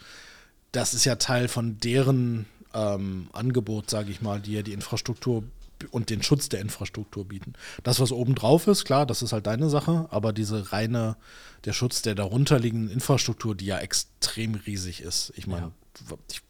[0.73, 5.45] das ist ja Teil von deren ähm, Angebot, sage ich mal, die ja die Infrastruktur
[5.91, 7.55] und den Schutz der Infrastruktur bieten.
[7.83, 11.17] Das, was oben drauf ist, klar, das ist halt deine Sache, aber diese reine,
[11.65, 15.33] der Schutz der darunterliegenden Infrastruktur, die ja extrem riesig ist.
[15.37, 15.73] Ich meine,
[16.11, 16.17] ja.
[16.31, 16.43] ich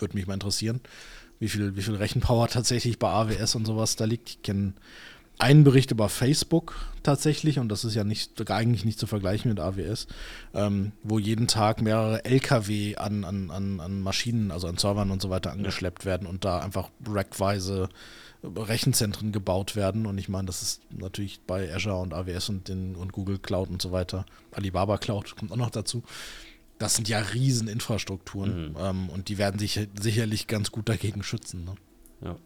[0.00, 0.80] würde mich mal interessieren,
[1.38, 4.28] wie viel, wie viel Rechenpower tatsächlich bei AWS und sowas da liegt.
[4.28, 4.74] Ich kenne
[5.38, 9.60] einen Bericht über Facebook tatsächlich, und das ist ja nicht, eigentlich nicht zu vergleichen mit
[9.60, 10.06] AWS,
[10.54, 15.30] ähm, wo jeden Tag mehrere LKW an, an, an, Maschinen, also an Servern und so
[15.30, 17.88] weiter angeschleppt werden und da einfach rackweise
[18.42, 20.06] Rechenzentren gebaut werden.
[20.06, 23.68] Und ich meine, das ist natürlich bei Azure und AWS und, den, und Google Cloud
[23.68, 24.24] und so weiter.
[24.52, 26.02] Alibaba Cloud kommt auch noch dazu.
[26.78, 28.76] Das sind ja Rieseninfrastrukturen mhm.
[28.78, 31.64] ähm, und die werden sich sicherlich ganz gut dagegen schützen.
[31.64, 31.74] Ne?
[32.22, 32.36] Ja.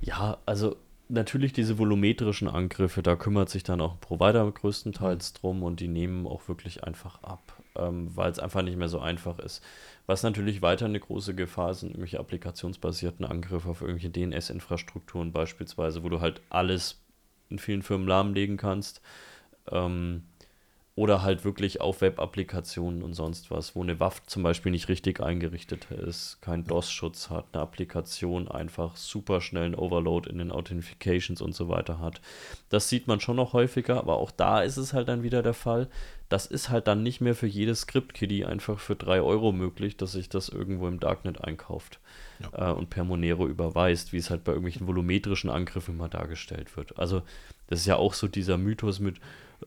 [0.00, 0.76] ja, also
[1.08, 5.38] natürlich diese volumetrischen Angriffe, da kümmert sich dann auch ein Provider größtenteils mhm.
[5.38, 9.00] drum und die nehmen auch wirklich einfach ab, ähm, weil es einfach nicht mehr so
[9.00, 9.62] einfach ist.
[10.06, 16.08] Was natürlich weiter eine große Gefahr sind, irgendwelche applikationsbasierten Angriffe auf irgendwelche DNS-Infrastrukturen beispielsweise, wo
[16.08, 17.00] du halt alles
[17.50, 19.00] in vielen Firmen lahmlegen kannst.
[19.70, 20.24] Ähm,
[20.98, 25.20] oder halt wirklich auf Web-Applikationen und sonst was, wo eine Waffe zum Beispiel nicht richtig
[25.20, 31.40] eingerichtet ist, keinen DOS-Schutz hat, eine Applikation einfach super schnell einen Overload in den Authentifications
[31.40, 32.20] und so weiter hat.
[32.68, 35.54] Das sieht man schon noch häufiger, aber auch da ist es halt dann wieder der
[35.54, 35.86] Fall.
[36.28, 40.10] Das ist halt dann nicht mehr für jedes Script-Kiddie einfach für 3 Euro möglich, dass
[40.10, 42.00] sich das irgendwo im Darknet einkauft
[42.40, 42.72] ja.
[42.72, 46.98] äh, und per Monero überweist, wie es halt bei irgendwelchen volumetrischen Angriffen immer dargestellt wird.
[46.98, 47.22] Also
[47.68, 49.20] das ist ja auch so dieser Mythos mit,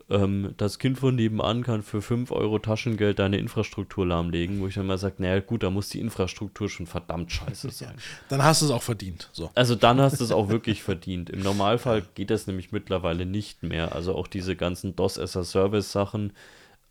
[0.09, 4.75] ähm, das Kind von nebenan kann für 5 Euro Taschengeld deine Infrastruktur lahmlegen, wo ich
[4.75, 7.95] dann mal sage, naja gut, da muss die Infrastruktur schon verdammt scheiße sein.
[8.29, 9.29] Dann hast du es auch verdient.
[9.31, 9.51] So.
[9.55, 11.29] Also dann hast du es auch wirklich verdient.
[11.29, 13.93] Im Normalfall geht das nämlich mittlerweile nicht mehr.
[13.93, 16.33] Also auch diese ganzen DOS as a Service Sachen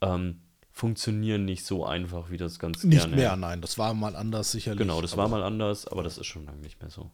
[0.01, 0.37] ähm,
[0.71, 3.15] funktionieren nicht so einfach, wie das ganz Nicht gerne.
[3.15, 3.61] mehr, nein.
[3.61, 4.79] Das war mal anders sicherlich.
[4.79, 7.11] Genau, das war mal anders, aber das ist schon lange nicht mehr so.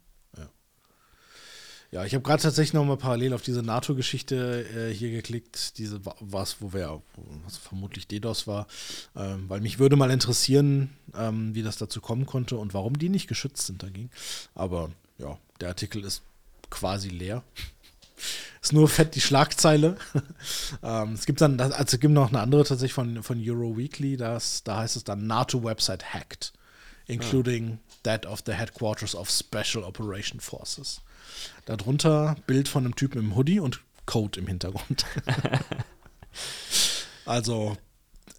[1.91, 6.01] Ja, ich habe gerade tatsächlich noch mal parallel auf diese NATO-Geschichte äh, hier geklickt, diese
[6.19, 7.01] was, wo wir
[7.45, 8.67] was vermutlich DDoS war,
[9.15, 13.07] ähm, weil mich würde mal interessieren, ähm, wie das dazu kommen konnte und warum die
[13.07, 14.09] nicht geschützt sind dagegen.
[14.53, 16.23] Aber ja, der Artikel ist
[16.69, 17.43] quasi leer.
[18.61, 19.97] ist nur fett die Schlagzeile.
[20.83, 24.17] ähm, es gibt dann, also es gibt noch eine andere tatsächlich von, von Euro Weekly,
[24.17, 26.51] das, da heißt es dann NATO-Website hacked,
[27.05, 27.77] including ja.
[28.07, 31.01] That of the headquarters of Special Operation Forces.
[31.65, 35.05] Darunter Bild von einem Typen im Hoodie und Code im Hintergrund.
[37.25, 37.77] also,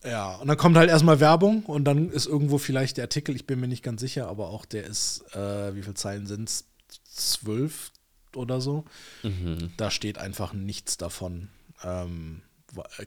[0.03, 3.47] ja, und dann kommt halt erstmal Werbung und dann ist irgendwo vielleicht der Artikel, ich
[3.47, 6.65] bin mir nicht ganz sicher, aber auch der ist, äh, wie viele Zeilen sind es?
[7.05, 7.91] Zwölf
[8.35, 8.85] oder so.
[9.23, 9.73] Mhm.
[9.77, 11.49] Da steht einfach nichts davon.
[11.83, 12.43] Ähm,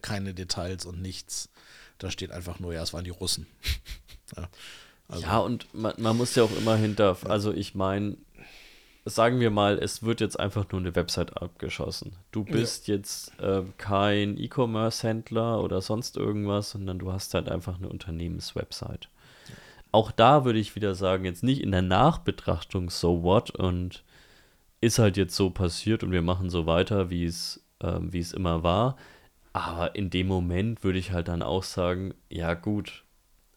[0.01, 1.49] keine Details und nichts.
[1.97, 3.47] Da steht einfach nur, ja, es waren die Russen.
[4.37, 4.49] ja,
[5.11, 5.23] also.
[5.23, 8.17] ja, und man, man, muss ja auch immer hinter, also ich meine,
[9.05, 12.13] sagen wir mal, es wird jetzt einfach nur eine Website abgeschossen.
[12.31, 12.95] Du bist ja.
[12.95, 19.07] jetzt äh, kein E-Commerce-Händler oder sonst irgendwas, sondern du hast halt einfach eine Unternehmenswebsite.
[19.47, 19.55] Ja.
[19.91, 24.03] Auch da würde ich wieder sagen, jetzt nicht in der Nachbetrachtung so what und
[24.81, 28.33] ist halt jetzt so passiert und wir machen so weiter, wie es äh, wie es
[28.33, 28.97] immer war.
[29.53, 33.03] Aber in dem Moment würde ich halt dann auch sagen, ja gut,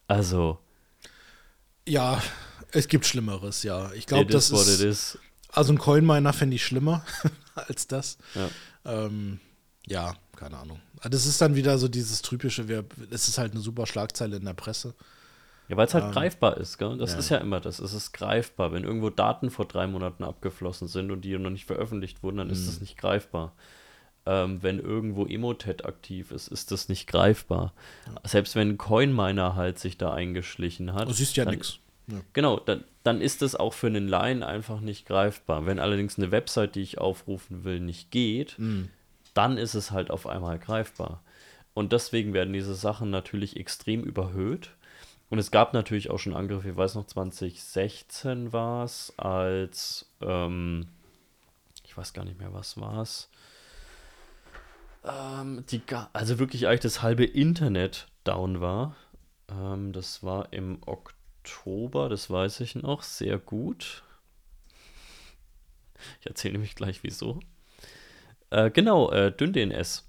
[0.09, 0.59] also
[1.87, 2.23] ja,
[2.73, 3.93] es gibt Schlimmeres, ja.
[3.93, 5.19] Ich glaube, das ist,
[5.53, 7.05] also ein Coinminer fände ich schlimmer
[7.55, 8.19] als das.
[8.35, 8.49] Ja.
[9.07, 9.41] Ähm,
[9.87, 10.81] ja, keine Ahnung.
[11.03, 14.55] Das ist dann wieder so dieses typische, es ist halt eine super Schlagzeile in der
[14.55, 14.95] Presse.
[15.69, 16.99] Ja, weil es halt ähm, greifbar ist, gell?
[16.99, 17.19] Das ja.
[17.19, 17.79] ist ja immer das.
[17.79, 18.73] Es ist greifbar.
[18.73, 22.49] Wenn irgendwo Daten vor drei Monaten abgeflossen sind und die noch nicht veröffentlicht wurden, dann
[22.49, 22.53] mhm.
[22.53, 23.53] ist das nicht greifbar.
[24.27, 27.73] Ähm, wenn irgendwo Emotet aktiv ist, ist das nicht greifbar.
[28.07, 28.29] Ja.
[28.29, 31.09] Selbst wenn ein Coinminer halt sich da eingeschlichen hat.
[31.09, 31.79] Du siehst ja nichts.
[32.07, 32.21] Ja.
[32.33, 35.67] Genau, dann, dann ist das auch für einen Laien einfach nicht greifbar.
[35.67, 38.91] Wenn allerdings eine Website, die ich aufrufen will, nicht geht, Mhm.
[39.33, 41.23] dann ist es halt auf einmal greifbar.
[41.73, 44.71] Und deswegen werden diese Sachen natürlich extrem überhöht.
[45.31, 50.87] Und es gab natürlich auch schon Angriffe, ich weiß noch, 2016 war es, als, ähm,
[51.85, 53.29] ich weiß gar nicht mehr, was war es.
[55.05, 55.83] Ähm, die,
[56.13, 58.97] also wirklich eigentlich das halbe Internet down war.
[59.51, 61.15] Ähm, das war im Oktober,
[62.09, 64.03] das weiß ich noch, sehr gut.
[66.21, 67.41] Ich erzähle nämlich gleich wieso.
[68.51, 70.05] Äh, genau, äh, DynDNS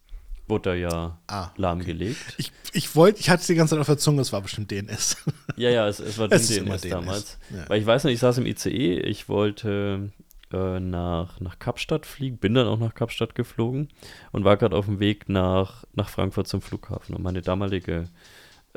[0.48, 2.36] wurde da ja Ah, lahmgelegt.
[2.38, 4.72] Ich, ich wollte, ich hatte es die ganze Zeit auf der Zunge, es war bestimmt
[4.72, 5.18] DNS.
[5.58, 7.40] Ja, ja, es, es war Es DNS damals.
[7.50, 7.70] Ja.
[7.70, 10.12] Weil ich weiß noch, ich saß im ICE, ich wollte
[10.52, 13.88] äh, nach, nach Kapstadt fliegen, bin dann auch nach Kapstadt geflogen
[14.34, 17.16] und war gerade auf dem Weg nach, nach Frankfurt zum Flughafen.
[17.16, 18.10] Und meine damalige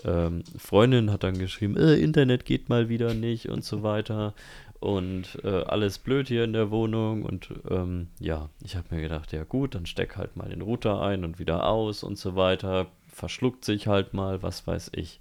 [0.04, 4.34] ähm, Freundin hat dann geschrieben, äh, Internet geht mal wieder nicht und so weiter.
[4.80, 7.24] Und äh, alles blöd hier in der Wohnung.
[7.24, 11.02] Und ähm, ja, ich habe mir gedacht, ja gut, dann steck halt mal den Router
[11.02, 12.86] ein und wieder aus und so weiter.
[13.12, 15.20] Verschluckt sich halt mal, was weiß ich.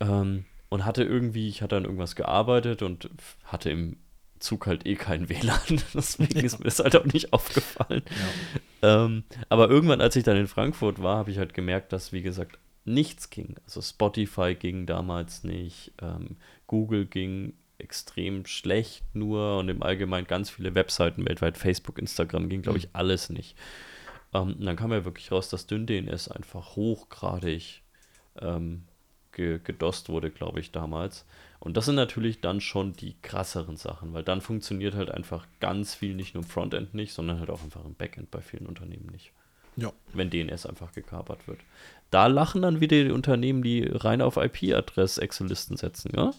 [0.00, 3.10] Ähm, und hatte irgendwie, ich hatte an irgendwas gearbeitet und
[3.44, 3.96] hatte im
[4.38, 5.82] Zug halt eh kein WLAN.
[5.92, 8.02] Deswegen ist mir das halt auch nicht aufgefallen.
[8.82, 12.22] Ähm, aber irgendwann, als ich dann in Frankfurt war, habe ich halt gemerkt, dass, wie
[12.22, 13.56] gesagt, nichts ging.
[13.64, 16.36] Also Spotify ging damals nicht, ähm,
[16.66, 22.62] Google ging extrem schlecht nur und im Allgemeinen ganz viele Webseiten weltweit, Facebook, Instagram ging,
[22.62, 23.56] glaube ich, alles nicht.
[24.32, 27.82] Ähm, und dann kam ja wirklich raus, dass DynDNS einfach hochgradig
[28.40, 28.84] ähm,
[29.32, 31.24] ge gedost wurde, glaube ich, damals.
[31.58, 35.94] Und das sind natürlich dann schon die krasseren Sachen, weil dann funktioniert halt einfach ganz
[35.94, 39.06] viel, nicht nur im Frontend nicht, sondern halt auch einfach im Backend bei vielen Unternehmen
[39.10, 39.32] nicht
[39.76, 39.92] Ja.
[40.12, 41.60] wenn DNS einfach gekapert wird.
[42.10, 46.32] Da lachen dann wieder die Unternehmen, die rein auf IP-Adress-Excel-Listen setzen, ja?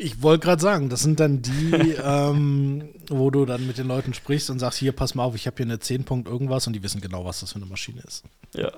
[0.00, 1.72] Ich wollte gerade sagen, das sind dann die,
[2.02, 5.48] ähm, wo du dann mit den Leuten sprichst und sagst, hier, pass mal auf, ich
[5.48, 8.02] habe hier eine 10 Punkt irgendwas und die wissen genau, was das für eine Maschine
[8.06, 8.24] ist.
[8.54, 8.70] Ja.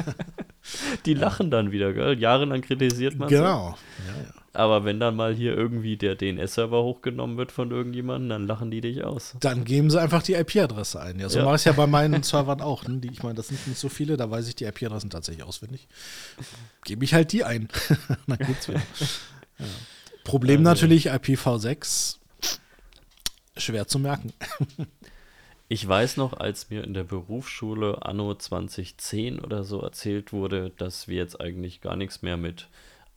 [1.06, 2.18] die lachen dann wieder, gell?
[2.18, 3.30] Jahrelang kritisiert man.
[3.30, 3.78] Genau.
[4.06, 4.34] Ja, ja.
[4.58, 8.80] Aber wenn dann mal hier irgendwie der DNS-Server hochgenommen wird von irgendjemandem, dann lachen die
[8.80, 9.36] dich aus.
[9.38, 11.20] Dann geben sie einfach die IP-Adresse ein.
[11.20, 11.44] Ja, so Ja.
[11.44, 12.84] mache ich es ja bei meinen Servern auch.
[12.88, 12.98] Ne?
[12.98, 15.86] Die, ich meine, das sind nicht so viele, da weiß ich die IP-Adressen tatsächlich auswendig.
[16.84, 17.68] Gebe ich halt die ein.
[18.26, 18.82] Dann geht's wieder.
[19.60, 19.66] Ja.
[20.24, 22.16] Problem Also- natürlich, IPv6,
[23.56, 24.32] schwer zu merken.
[25.70, 31.08] Ich weiß noch, als mir in der Berufsschule anno 2010 oder so erzählt wurde, dass
[31.08, 32.68] wir jetzt eigentlich gar nichts mehr mit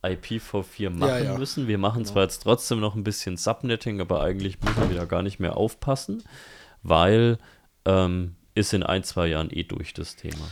[0.02, 1.38] IPv4 machen Ja, ja.
[1.38, 1.68] müssen.
[1.68, 5.22] Wir machen zwar jetzt trotzdem noch ein bisschen Subnetting, aber eigentlich müssen wir da gar
[5.22, 6.22] nicht mehr aufpassen,
[6.82, 7.38] weil
[7.84, 10.44] ähm, ist in ein, zwei Jahren eh durch das Thema.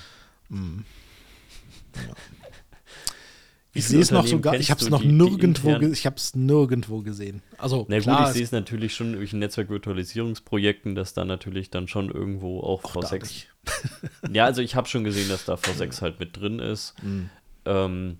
[3.72, 5.92] Wie Ich viele sehe es noch sogar, ich habe es noch die- die nirgendwo, ge-
[5.92, 7.40] ich habe es nirgendwo gesehen.
[7.56, 11.86] Also Na gut, klar, ich sehe es- natürlich schon irgendwelchen Netzwerkvirtualisierungsprojekten, dass da natürlich dann
[11.86, 13.48] schon irgendwo auch auch da V6 nicht.
[14.32, 16.94] Ja, also ich habe schon gesehen, dass da V6 halt mit drin ist.
[17.04, 17.30] Mhm.
[17.64, 18.18] Ähm,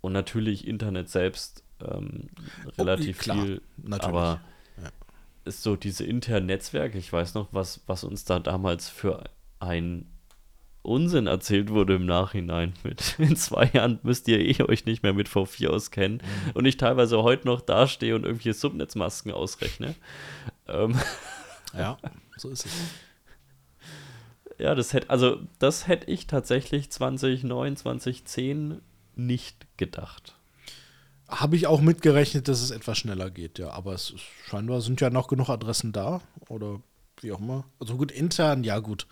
[0.00, 2.28] und natürlich Internet selbst ähm,
[2.78, 3.62] relativ Oh, klar, viel.
[3.78, 4.04] natürlich.
[4.04, 4.40] Aber
[4.82, 4.90] Ja.
[5.44, 9.24] ist so diese internen Netzwerke, ich weiß noch, was, was uns da damals für
[9.60, 10.06] ein
[10.82, 15.12] Unsinn erzählt wurde im Nachhinein mit in zwei Jahren müsst ihr eh euch nicht mehr
[15.12, 16.50] mit V4 auskennen Mhm.
[16.54, 19.94] und ich teilweise heute noch dastehe und irgendwelche Subnetzmasken ausrechne.
[20.66, 20.96] Ähm,
[21.74, 21.98] Ja,
[22.38, 22.72] so ist es.
[24.58, 28.80] Ja, das hätte, also das hätte ich tatsächlich 2009, 2010
[29.18, 30.34] nicht gedacht.
[31.28, 33.70] Habe ich auch mitgerechnet, dass es etwas schneller geht, ja.
[33.70, 36.80] Aber es ist, scheinbar sind ja noch genug Adressen da oder
[37.22, 37.64] wie auch immer.
[37.80, 39.06] Also gut, intern, ja gut.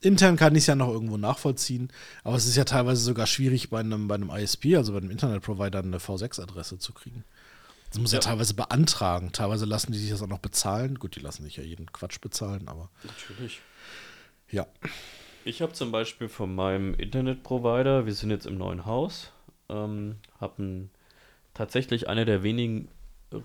[0.00, 1.90] Intern kann ich es ja noch irgendwo nachvollziehen,
[2.24, 5.10] aber es ist ja teilweise sogar schwierig bei einem, bei einem ISP, also bei einem
[5.10, 7.24] Internetprovider, eine V6-Adresse zu kriegen.
[7.90, 8.18] Das muss ja.
[8.18, 8.20] Ja.
[8.20, 9.32] teilweise beantragen.
[9.32, 10.98] Teilweise lassen die sich das auch noch bezahlen.
[10.98, 13.60] Gut, die lassen sich ja jeden Quatsch bezahlen, aber Natürlich.
[14.50, 14.66] ja.
[15.44, 19.32] Ich habe zum Beispiel von meinem Internetprovider, wir sind jetzt im neuen Haus,
[19.68, 20.88] ähm, habe
[21.54, 22.88] tatsächlich eine der wenigen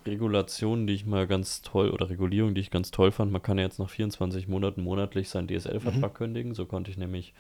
[0.06, 3.32] Regulationen, die ich mal ganz toll, oder Regulierung, die ich ganz toll fand.
[3.32, 6.54] Man kann ja jetzt nach 24 Monaten monatlich seinen DSL-Vertrag kündigen.
[6.54, 7.34] So konnte ich nämlich,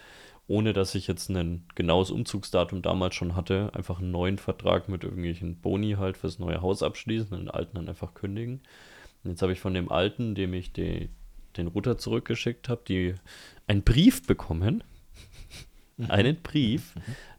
[0.47, 5.03] ohne dass ich jetzt ein genaues Umzugsdatum damals schon hatte, einfach einen neuen Vertrag mit
[5.05, 8.61] irgendwelchen Boni halt fürs neue Haus abschließen und den alten dann einfach kündigen.
[9.23, 11.09] Und jetzt habe ich von dem alten, dem ich die,
[11.55, 13.15] den Router zurückgeschickt habe, die
[13.67, 14.83] einen Brief bekommen.
[16.09, 16.93] einen Brief,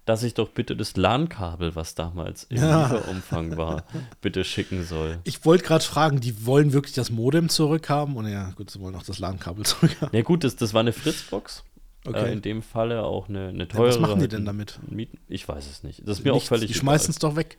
[0.05, 2.83] dass ich doch bitte das LAN-Kabel, was damals im Ja.
[2.93, 3.85] Lieferumfang war,
[4.21, 5.19] bitte schicken soll.
[5.25, 8.17] Ich wollte gerade fragen, die wollen wirklich das Modem zurückhaben?
[8.17, 10.15] Und ja, gut, sie wollen auch das LAN-Kabel zurückhaben.
[10.17, 11.65] Ja gut, das, das war eine Fritzbox.
[12.07, 12.29] Okay.
[12.29, 13.89] Äh, in dem Falle auch eine, eine Ja, teure.
[13.89, 14.79] was machen die halt denn damit?
[14.91, 16.01] Mieten- Ich weiß es nicht.
[16.07, 17.57] Das ist mir auch Nichts, völlig Die schmeißen es doch weg.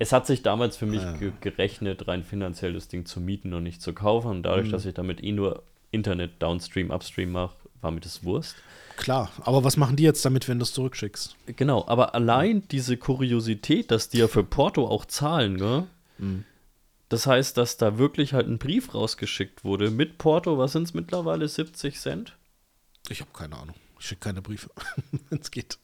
[0.00, 1.12] es hat sich damals für mich ja.
[1.12, 4.28] ge gerechnet, rein finanziell das Ding zu mieten und nicht zu kaufen.
[4.32, 4.72] Und dadurch, mhm.
[4.72, 8.56] dass ich damit eh nur Internet Downstream, Upstream mache, war mir das Wurst.
[8.96, 11.36] Klar, aber was machen die jetzt damit, wenn du es zurückschickst?
[11.46, 15.86] Genau, aber allein diese Kuriosität, dass die ja für Porto auch zahlen, gell?
[16.18, 16.44] Mhm.
[17.08, 20.94] Das heißt, dass da wirklich halt ein Brief rausgeschickt wurde mit Porto, was sind es
[20.94, 22.36] mittlerweile, 70 Cent?
[23.08, 23.76] Ich habe keine Ahnung.
[23.98, 24.70] Ich schicke keine Briefe,
[25.30, 25.78] wenn es geht.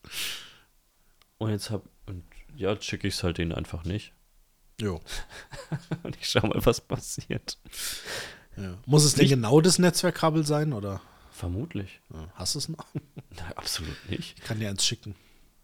[1.39, 2.25] Und jetzt hab, und
[2.57, 4.13] ja, schicke ich es halt denen einfach nicht.
[4.81, 5.01] Jo.
[6.03, 7.59] und ich schau mal, was passiert.
[8.57, 8.79] Ja.
[8.87, 11.01] Muss es denn genau das Netzwerkkabel sein, oder?
[11.43, 11.99] Vermutlich.
[12.37, 12.87] Hast du es noch?
[13.37, 14.39] Nein, absolut nicht.
[14.39, 15.17] Ich kann dir eins schicken.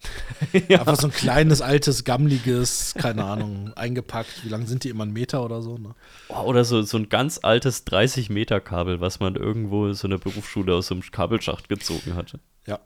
[0.68, 0.80] ja.
[0.80, 4.44] Einfach so ein kleines, altes, gammliges, keine Ahnung, eingepackt.
[4.44, 5.04] Wie lang sind die immer?
[5.04, 5.78] Ein Meter oder so?
[5.78, 5.94] Ne?
[6.30, 10.88] Oh, oder so, so ein ganz altes 30-Meter-Kabel, was man irgendwo so eine Berufsschule aus
[10.88, 12.40] so einem Kabelschacht gezogen hatte.
[12.66, 12.80] Ja,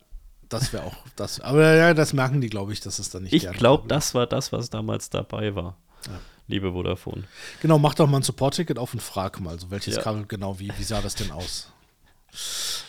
[0.50, 1.40] das wäre auch das.
[1.40, 4.26] Aber ja, das merken die, glaube ich, dass es dann nicht Ich glaube, das war
[4.26, 5.78] das, was damals dabei war.
[6.08, 6.20] Ja.
[6.46, 7.24] Liebe Vodafone.
[7.62, 10.02] Genau, mach doch mal ein Support-Ticket auf und frag mal, so welches ja.
[10.02, 11.72] Kabel genau, wie, wie sah das denn aus?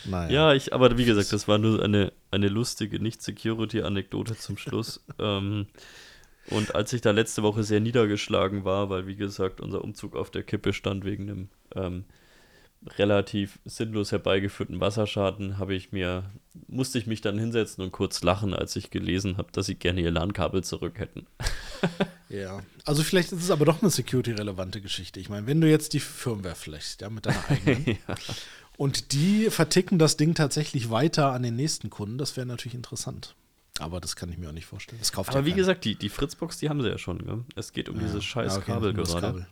[0.06, 0.32] Naja.
[0.32, 5.04] Ja, ich, aber wie gesagt, das war nur eine, eine lustige Nicht-Security-Anekdote zum Schluss.
[5.20, 5.68] ähm,
[6.48, 10.30] und als ich da letzte Woche sehr niedergeschlagen war, weil wie gesagt unser Umzug auf
[10.30, 12.06] der Kippe stand wegen einem ähm,
[12.98, 16.32] relativ sinnlos herbeigeführten Wasserschaden, habe ich mir,
[16.68, 20.02] musste ich mich dann hinsetzen und kurz lachen, als ich gelesen habe, dass sie gerne
[20.02, 21.26] ihr LAN-Kabel zurück hätten.
[22.30, 25.20] ja, also vielleicht ist es aber doch eine security-relevante Geschichte.
[25.20, 28.16] Ich meine, wenn du jetzt die Firmware flechst, ja, mit deiner eigenen, ja.
[28.78, 32.18] Und die verticken das Ding tatsächlich weiter an den nächsten Kunden.
[32.18, 33.36] Das wäre natürlich interessant.
[33.80, 35.00] Aber das kann ich mir auch nicht vorstellen.
[35.00, 37.26] Das kauft Aber ja wie gesagt, die, die Fritzbox, die haben sie ja schon.
[37.26, 37.44] Gell?
[37.56, 38.04] Es geht um ja.
[38.04, 39.22] dieses scheiß ja, okay, Kabel gerade.
[39.22, 39.48] Kabel.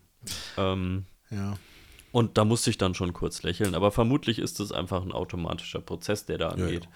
[0.57, 1.57] Ähm, ja.
[2.11, 3.73] Und da musste ich dann schon kurz lächeln.
[3.73, 6.87] Aber vermutlich ist es einfach ein automatischer Prozess, der da angeht.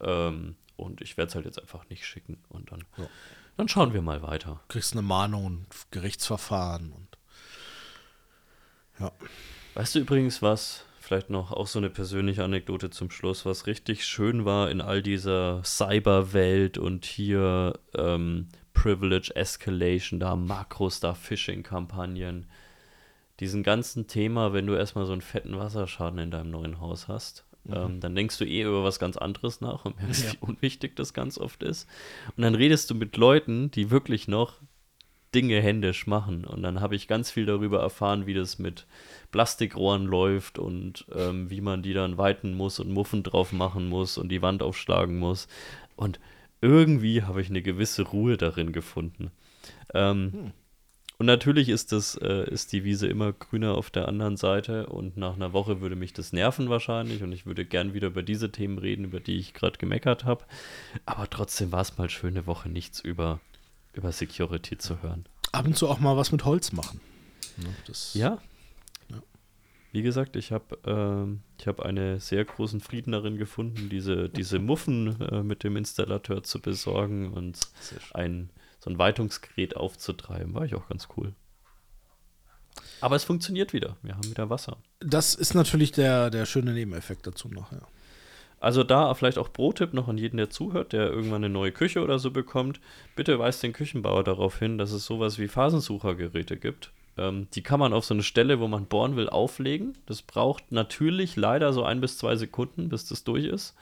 [0.00, 2.38] Ähm, und ich werde es halt jetzt einfach nicht schicken.
[2.48, 2.84] Und dann,
[3.56, 4.60] dann schauen wir mal weiter.
[4.68, 7.06] Du kriegst eine Mahnung und Gerichtsverfahren und
[8.98, 9.12] ja.
[9.74, 10.84] Weißt du übrigens was?
[11.10, 15.02] Vielleicht noch auch so eine persönliche Anekdote zum Schluss, was richtig schön war in all
[15.02, 22.46] dieser Cyberwelt und hier ähm, Privilege Escalation, da Makros, da Phishing-Kampagnen.
[23.40, 27.44] Diesen ganzen Thema, wenn du erstmal so einen fetten Wasserschaden in deinem neuen Haus hast,
[27.64, 27.74] mhm.
[27.74, 30.32] ähm, dann denkst du eh über was ganz anderes nach und merkst, ja.
[30.34, 31.88] wie unwichtig das ganz oft ist.
[32.36, 34.60] Und dann redest du mit Leuten, die wirklich noch
[35.34, 36.44] Dinge händisch machen.
[36.44, 38.86] Und dann habe ich ganz viel darüber erfahren, wie das mit
[39.30, 44.18] Plastikrohren läuft und ähm, wie man die dann weiten muss und Muffen drauf machen muss
[44.18, 45.48] und die Wand aufschlagen muss.
[45.96, 46.20] Und
[46.60, 49.30] irgendwie habe ich eine gewisse Ruhe darin gefunden.
[49.94, 50.52] Ähm, hm.
[51.20, 55.18] Und natürlich ist, das, äh, ist die Wiese immer grüner auf der anderen Seite und
[55.18, 58.50] nach einer Woche würde mich das nerven wahrscheinlich und ich würde gern wieder über diese
[58.50, 60.46] Themen reden, über die ich gerade gemeckert habe.
[61.04, 63.38] Aber trotzdem war es mal schöne Woche, nichts über,
[63.92, 65.26] über Security zu hören.
[65.52, 67.00] Ab und zu auch mal was mit Holz machen.
[68.14, 68.38] ja,
[69.92, 75.20] wie gesagt, ich habe äh, hab eine sehr großen Frieden darin gefunden, diese, diese Muffen
[75.20, 77.58] äh, mit dem Installateur zu besorgen und
[78.14, 80.54] ein, so ein Weitungsgerät aufzutreiben.
[80.54, 81.34] War ich auch ganz cool.
[83.00, 83.96] Aber es funktioniert wieder.
[84.02, 84.76] Wir haben wieder Wasser.
[85.00, 87.80] Das ist natürlich der, der schöne Nebeneffekt dazu noch, ja.
[88.60, 92.02] Also da vielleicht auch Pro-Tipp noch an jeden, der zuhört, der irgendwann eine neue Küche
[92.02, 92.80] oder so bekommt.
[93.16, 97.80] Bitte weist den Küchenbauer darauf hin, dass es sowas wie Phasensuchergeräte gibt ähm, die kann
[97.80, 99.96] man auf so eine Stelle, wo man bohren will, auflegen.
[100.06, 103.74] Das braucht natürlich leider so ein bis zwei Sekunden, bis das durch ist.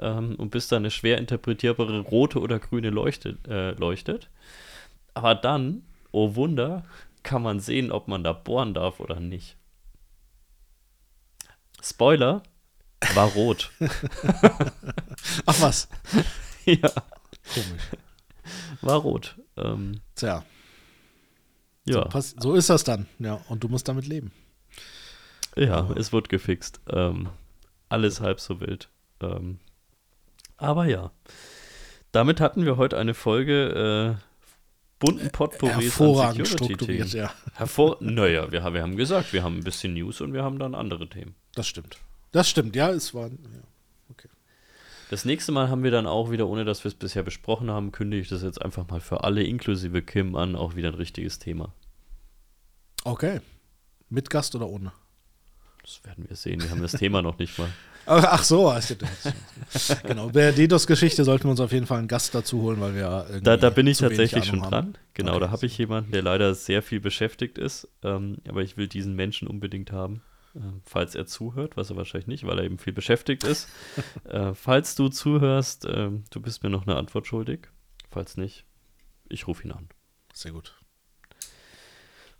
[0.00, 4.28] ähm, und bis da eine schwer interpretierbare rote oder grüne Leuchte, äh, leuchtet.
[5.14, 5.82] Aber dann,
[6.12, 6.84] oh Wunder,
[7.22, 9.56] kann man sehen, ob man da bohren darf oder nicht.
[11.82, 12.42] Spoiler,
[13.14, 13.70] war rot.
[15.46, 15.88] Ach was.
[16.64, 16.92] ja.
[17.54, 17.82] Komisch.
[18.82, 19.36] War rot.
[19.56, 20.44] Ähm, Tja.
[21.84, 22.08] Ja.
[22.12, 23.40] So, so, ist das dann, ja.
[23.48, 24.32] Und du musst damit leben.
[25.56, 25.96] Ja, aber.
[25.96, 26.80] es wird gefixt.
[26.88, 27.30] Ähm,
[27.88, 28.88] alles halb so wild.
[29.20, 29.58] Ähm,
[30.56, 31.10] aber ja.
[32.12, 34.30] Damit hatten wir heute eine Folge äh,
[34.98, 37.32] bunten Potpourris Hervorragend strukturiert, ja.
[37.54, 40.74] Hervor naja, wir, wir haben gesagt, wir haben ein bisschen News und wir haben dann
[40.74, 41.34] andere Themen.
[41.54, 41.98] Das stimmt.
[42.32, 43.28] Das stimmt, ja, es war.
[43.28, 43.36] Ja.
[44.10, 44.28] Okay.
[45.10, 47.92] Das nächste Mal haben wir dann auch wieder, ohne dass wir es bisher besprochen haben,
[47.92, 51.38] kündige ich das jetzt einfach mal für alle, inklusive Kim, an, auch wieder ein richtiges
[51.38, 51.74] Thema.
[53.04, 53.40] Okay.
[54.08, 54.92] Mit Gast oder ohne?
[55.82, 56.62] Das werden wir sehen.
[56.62, 57.68] Wir haben das Thema noch nicht mal.
[58.06, 58.74] Ach so,
[60.02, 60.28] genau.
[60.28, 63.40] Bei der DDoS-Geschichte sollten wir uns auf jeden Fall einen Gast dazu holen, weil wir
[63.42, 64.72] da, da bin ich tatsächlich schon dran.
[64.72, 64.92] Haben.
[65.14, 68.76] Genau, okay, da habe ich jemanden, der leider sehr viel beschäftigt ist, ähm, aber ich
[68.76, 70.22] will diesen Menschen unbedingt haben,
[70.84, 73.68] falls er zuhört, was er wahrscheinlich nicht, weil er eben viel beschäftigt ist.
[74.24, 77.68] äh, falls du zuhörst, äh, du bist mir noch eine Antwort schuldig.
[78.10, 78.64] Falls nicht,
[79.28, 79.88] ich rufe ihn an.
[80.32, 80.76] Sehr gut.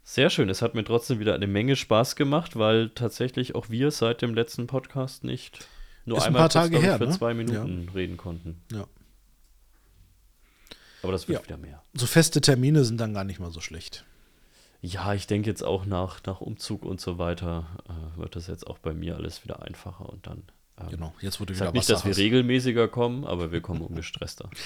[0.03, 0.49] Sehr schön.
[0.49, 4.35] Es hat mir trotzdem wieder eine Menge Spaß gemacht, weil tatsächlich auch wir seit dem
[4.35, 5.69] letzten Podcast nicht
[6.05, 7.11] nur Ist ein einmal paar Tage kurz, her, für ne?
[7.12, 8.62] zwei Minuten reden konnten.
[8.73, 8.87] Ja.
[11.03, 11.45] Aber das wird Ja.
[11.45, 11.82] wieder mehr.
[11.95, 14.05] So feste Termine sind dann gar nicht mal so schlecht.
[14.82, 18.66] Ja, ich denke jetzt auch nach, nach Umzug und so weiter äh, wird das jetzt
[18.66, 20.43] auch bei mir alles wieder einfacher und dann.
[20.78, 22.19] Ähm, Genau, jetzt wurde Ich wieder nicht, dass wir hast.
[22.19, 24.48] regelmäßiger kommen, aber wir kommen ungestresster.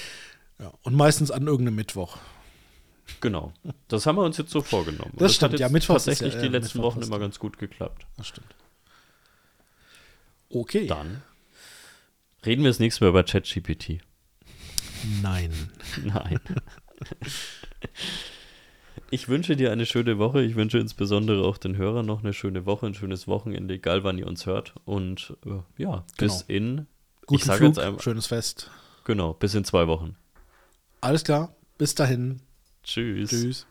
[0.57, 0.71] Ja.
[0.83, 2.17] Und meistens an irgendeinem Mittwoch.
[3.19, 3.51] Genau.
[3.89, 5.11] Das haben wir uns jetzt so vorgenommen.
[5.11, 7.03] Und Das stimmt, hat ja, jetzt Mittwochs ist tatsächlich ja- die ja, letzten Mittwoch Wochen
[7.03, 8.07] immer ganz gut geklappt.
[8.15, 8.55] Das stimmt.
[10.49, 10.87] Okay.
[10.87, 11.23] Dann
[12.45, 13.99] reden wir das nächste Mal über ChatGPT.
[15.21, 15.51] Nein.
[16.05, 16.39] Nein.
[19.11, 20.41] Ich wünsche dir eine schöne Woche.
[20.41, 24.17] Ich wünsche insbesondere auch den Hörern noch eine schöne Woche, ein schönes Wochenende, egal wann
[24.17, 24.73] ihr uns hört.
[24.85, 26.87] Und äh, ja, bis in,
[27.25, 28.71] Guten sag Flug, jetzt einmal- schönes Fest.
[29.03, 30.15] genau, bis in zwei Wochen.
[31.01, 31.55] Alles klar.
[31.77, 32.39] Bis dahin.
[32.83, 33.29] Tschüss.
[33.29, 33.67] Tschüss.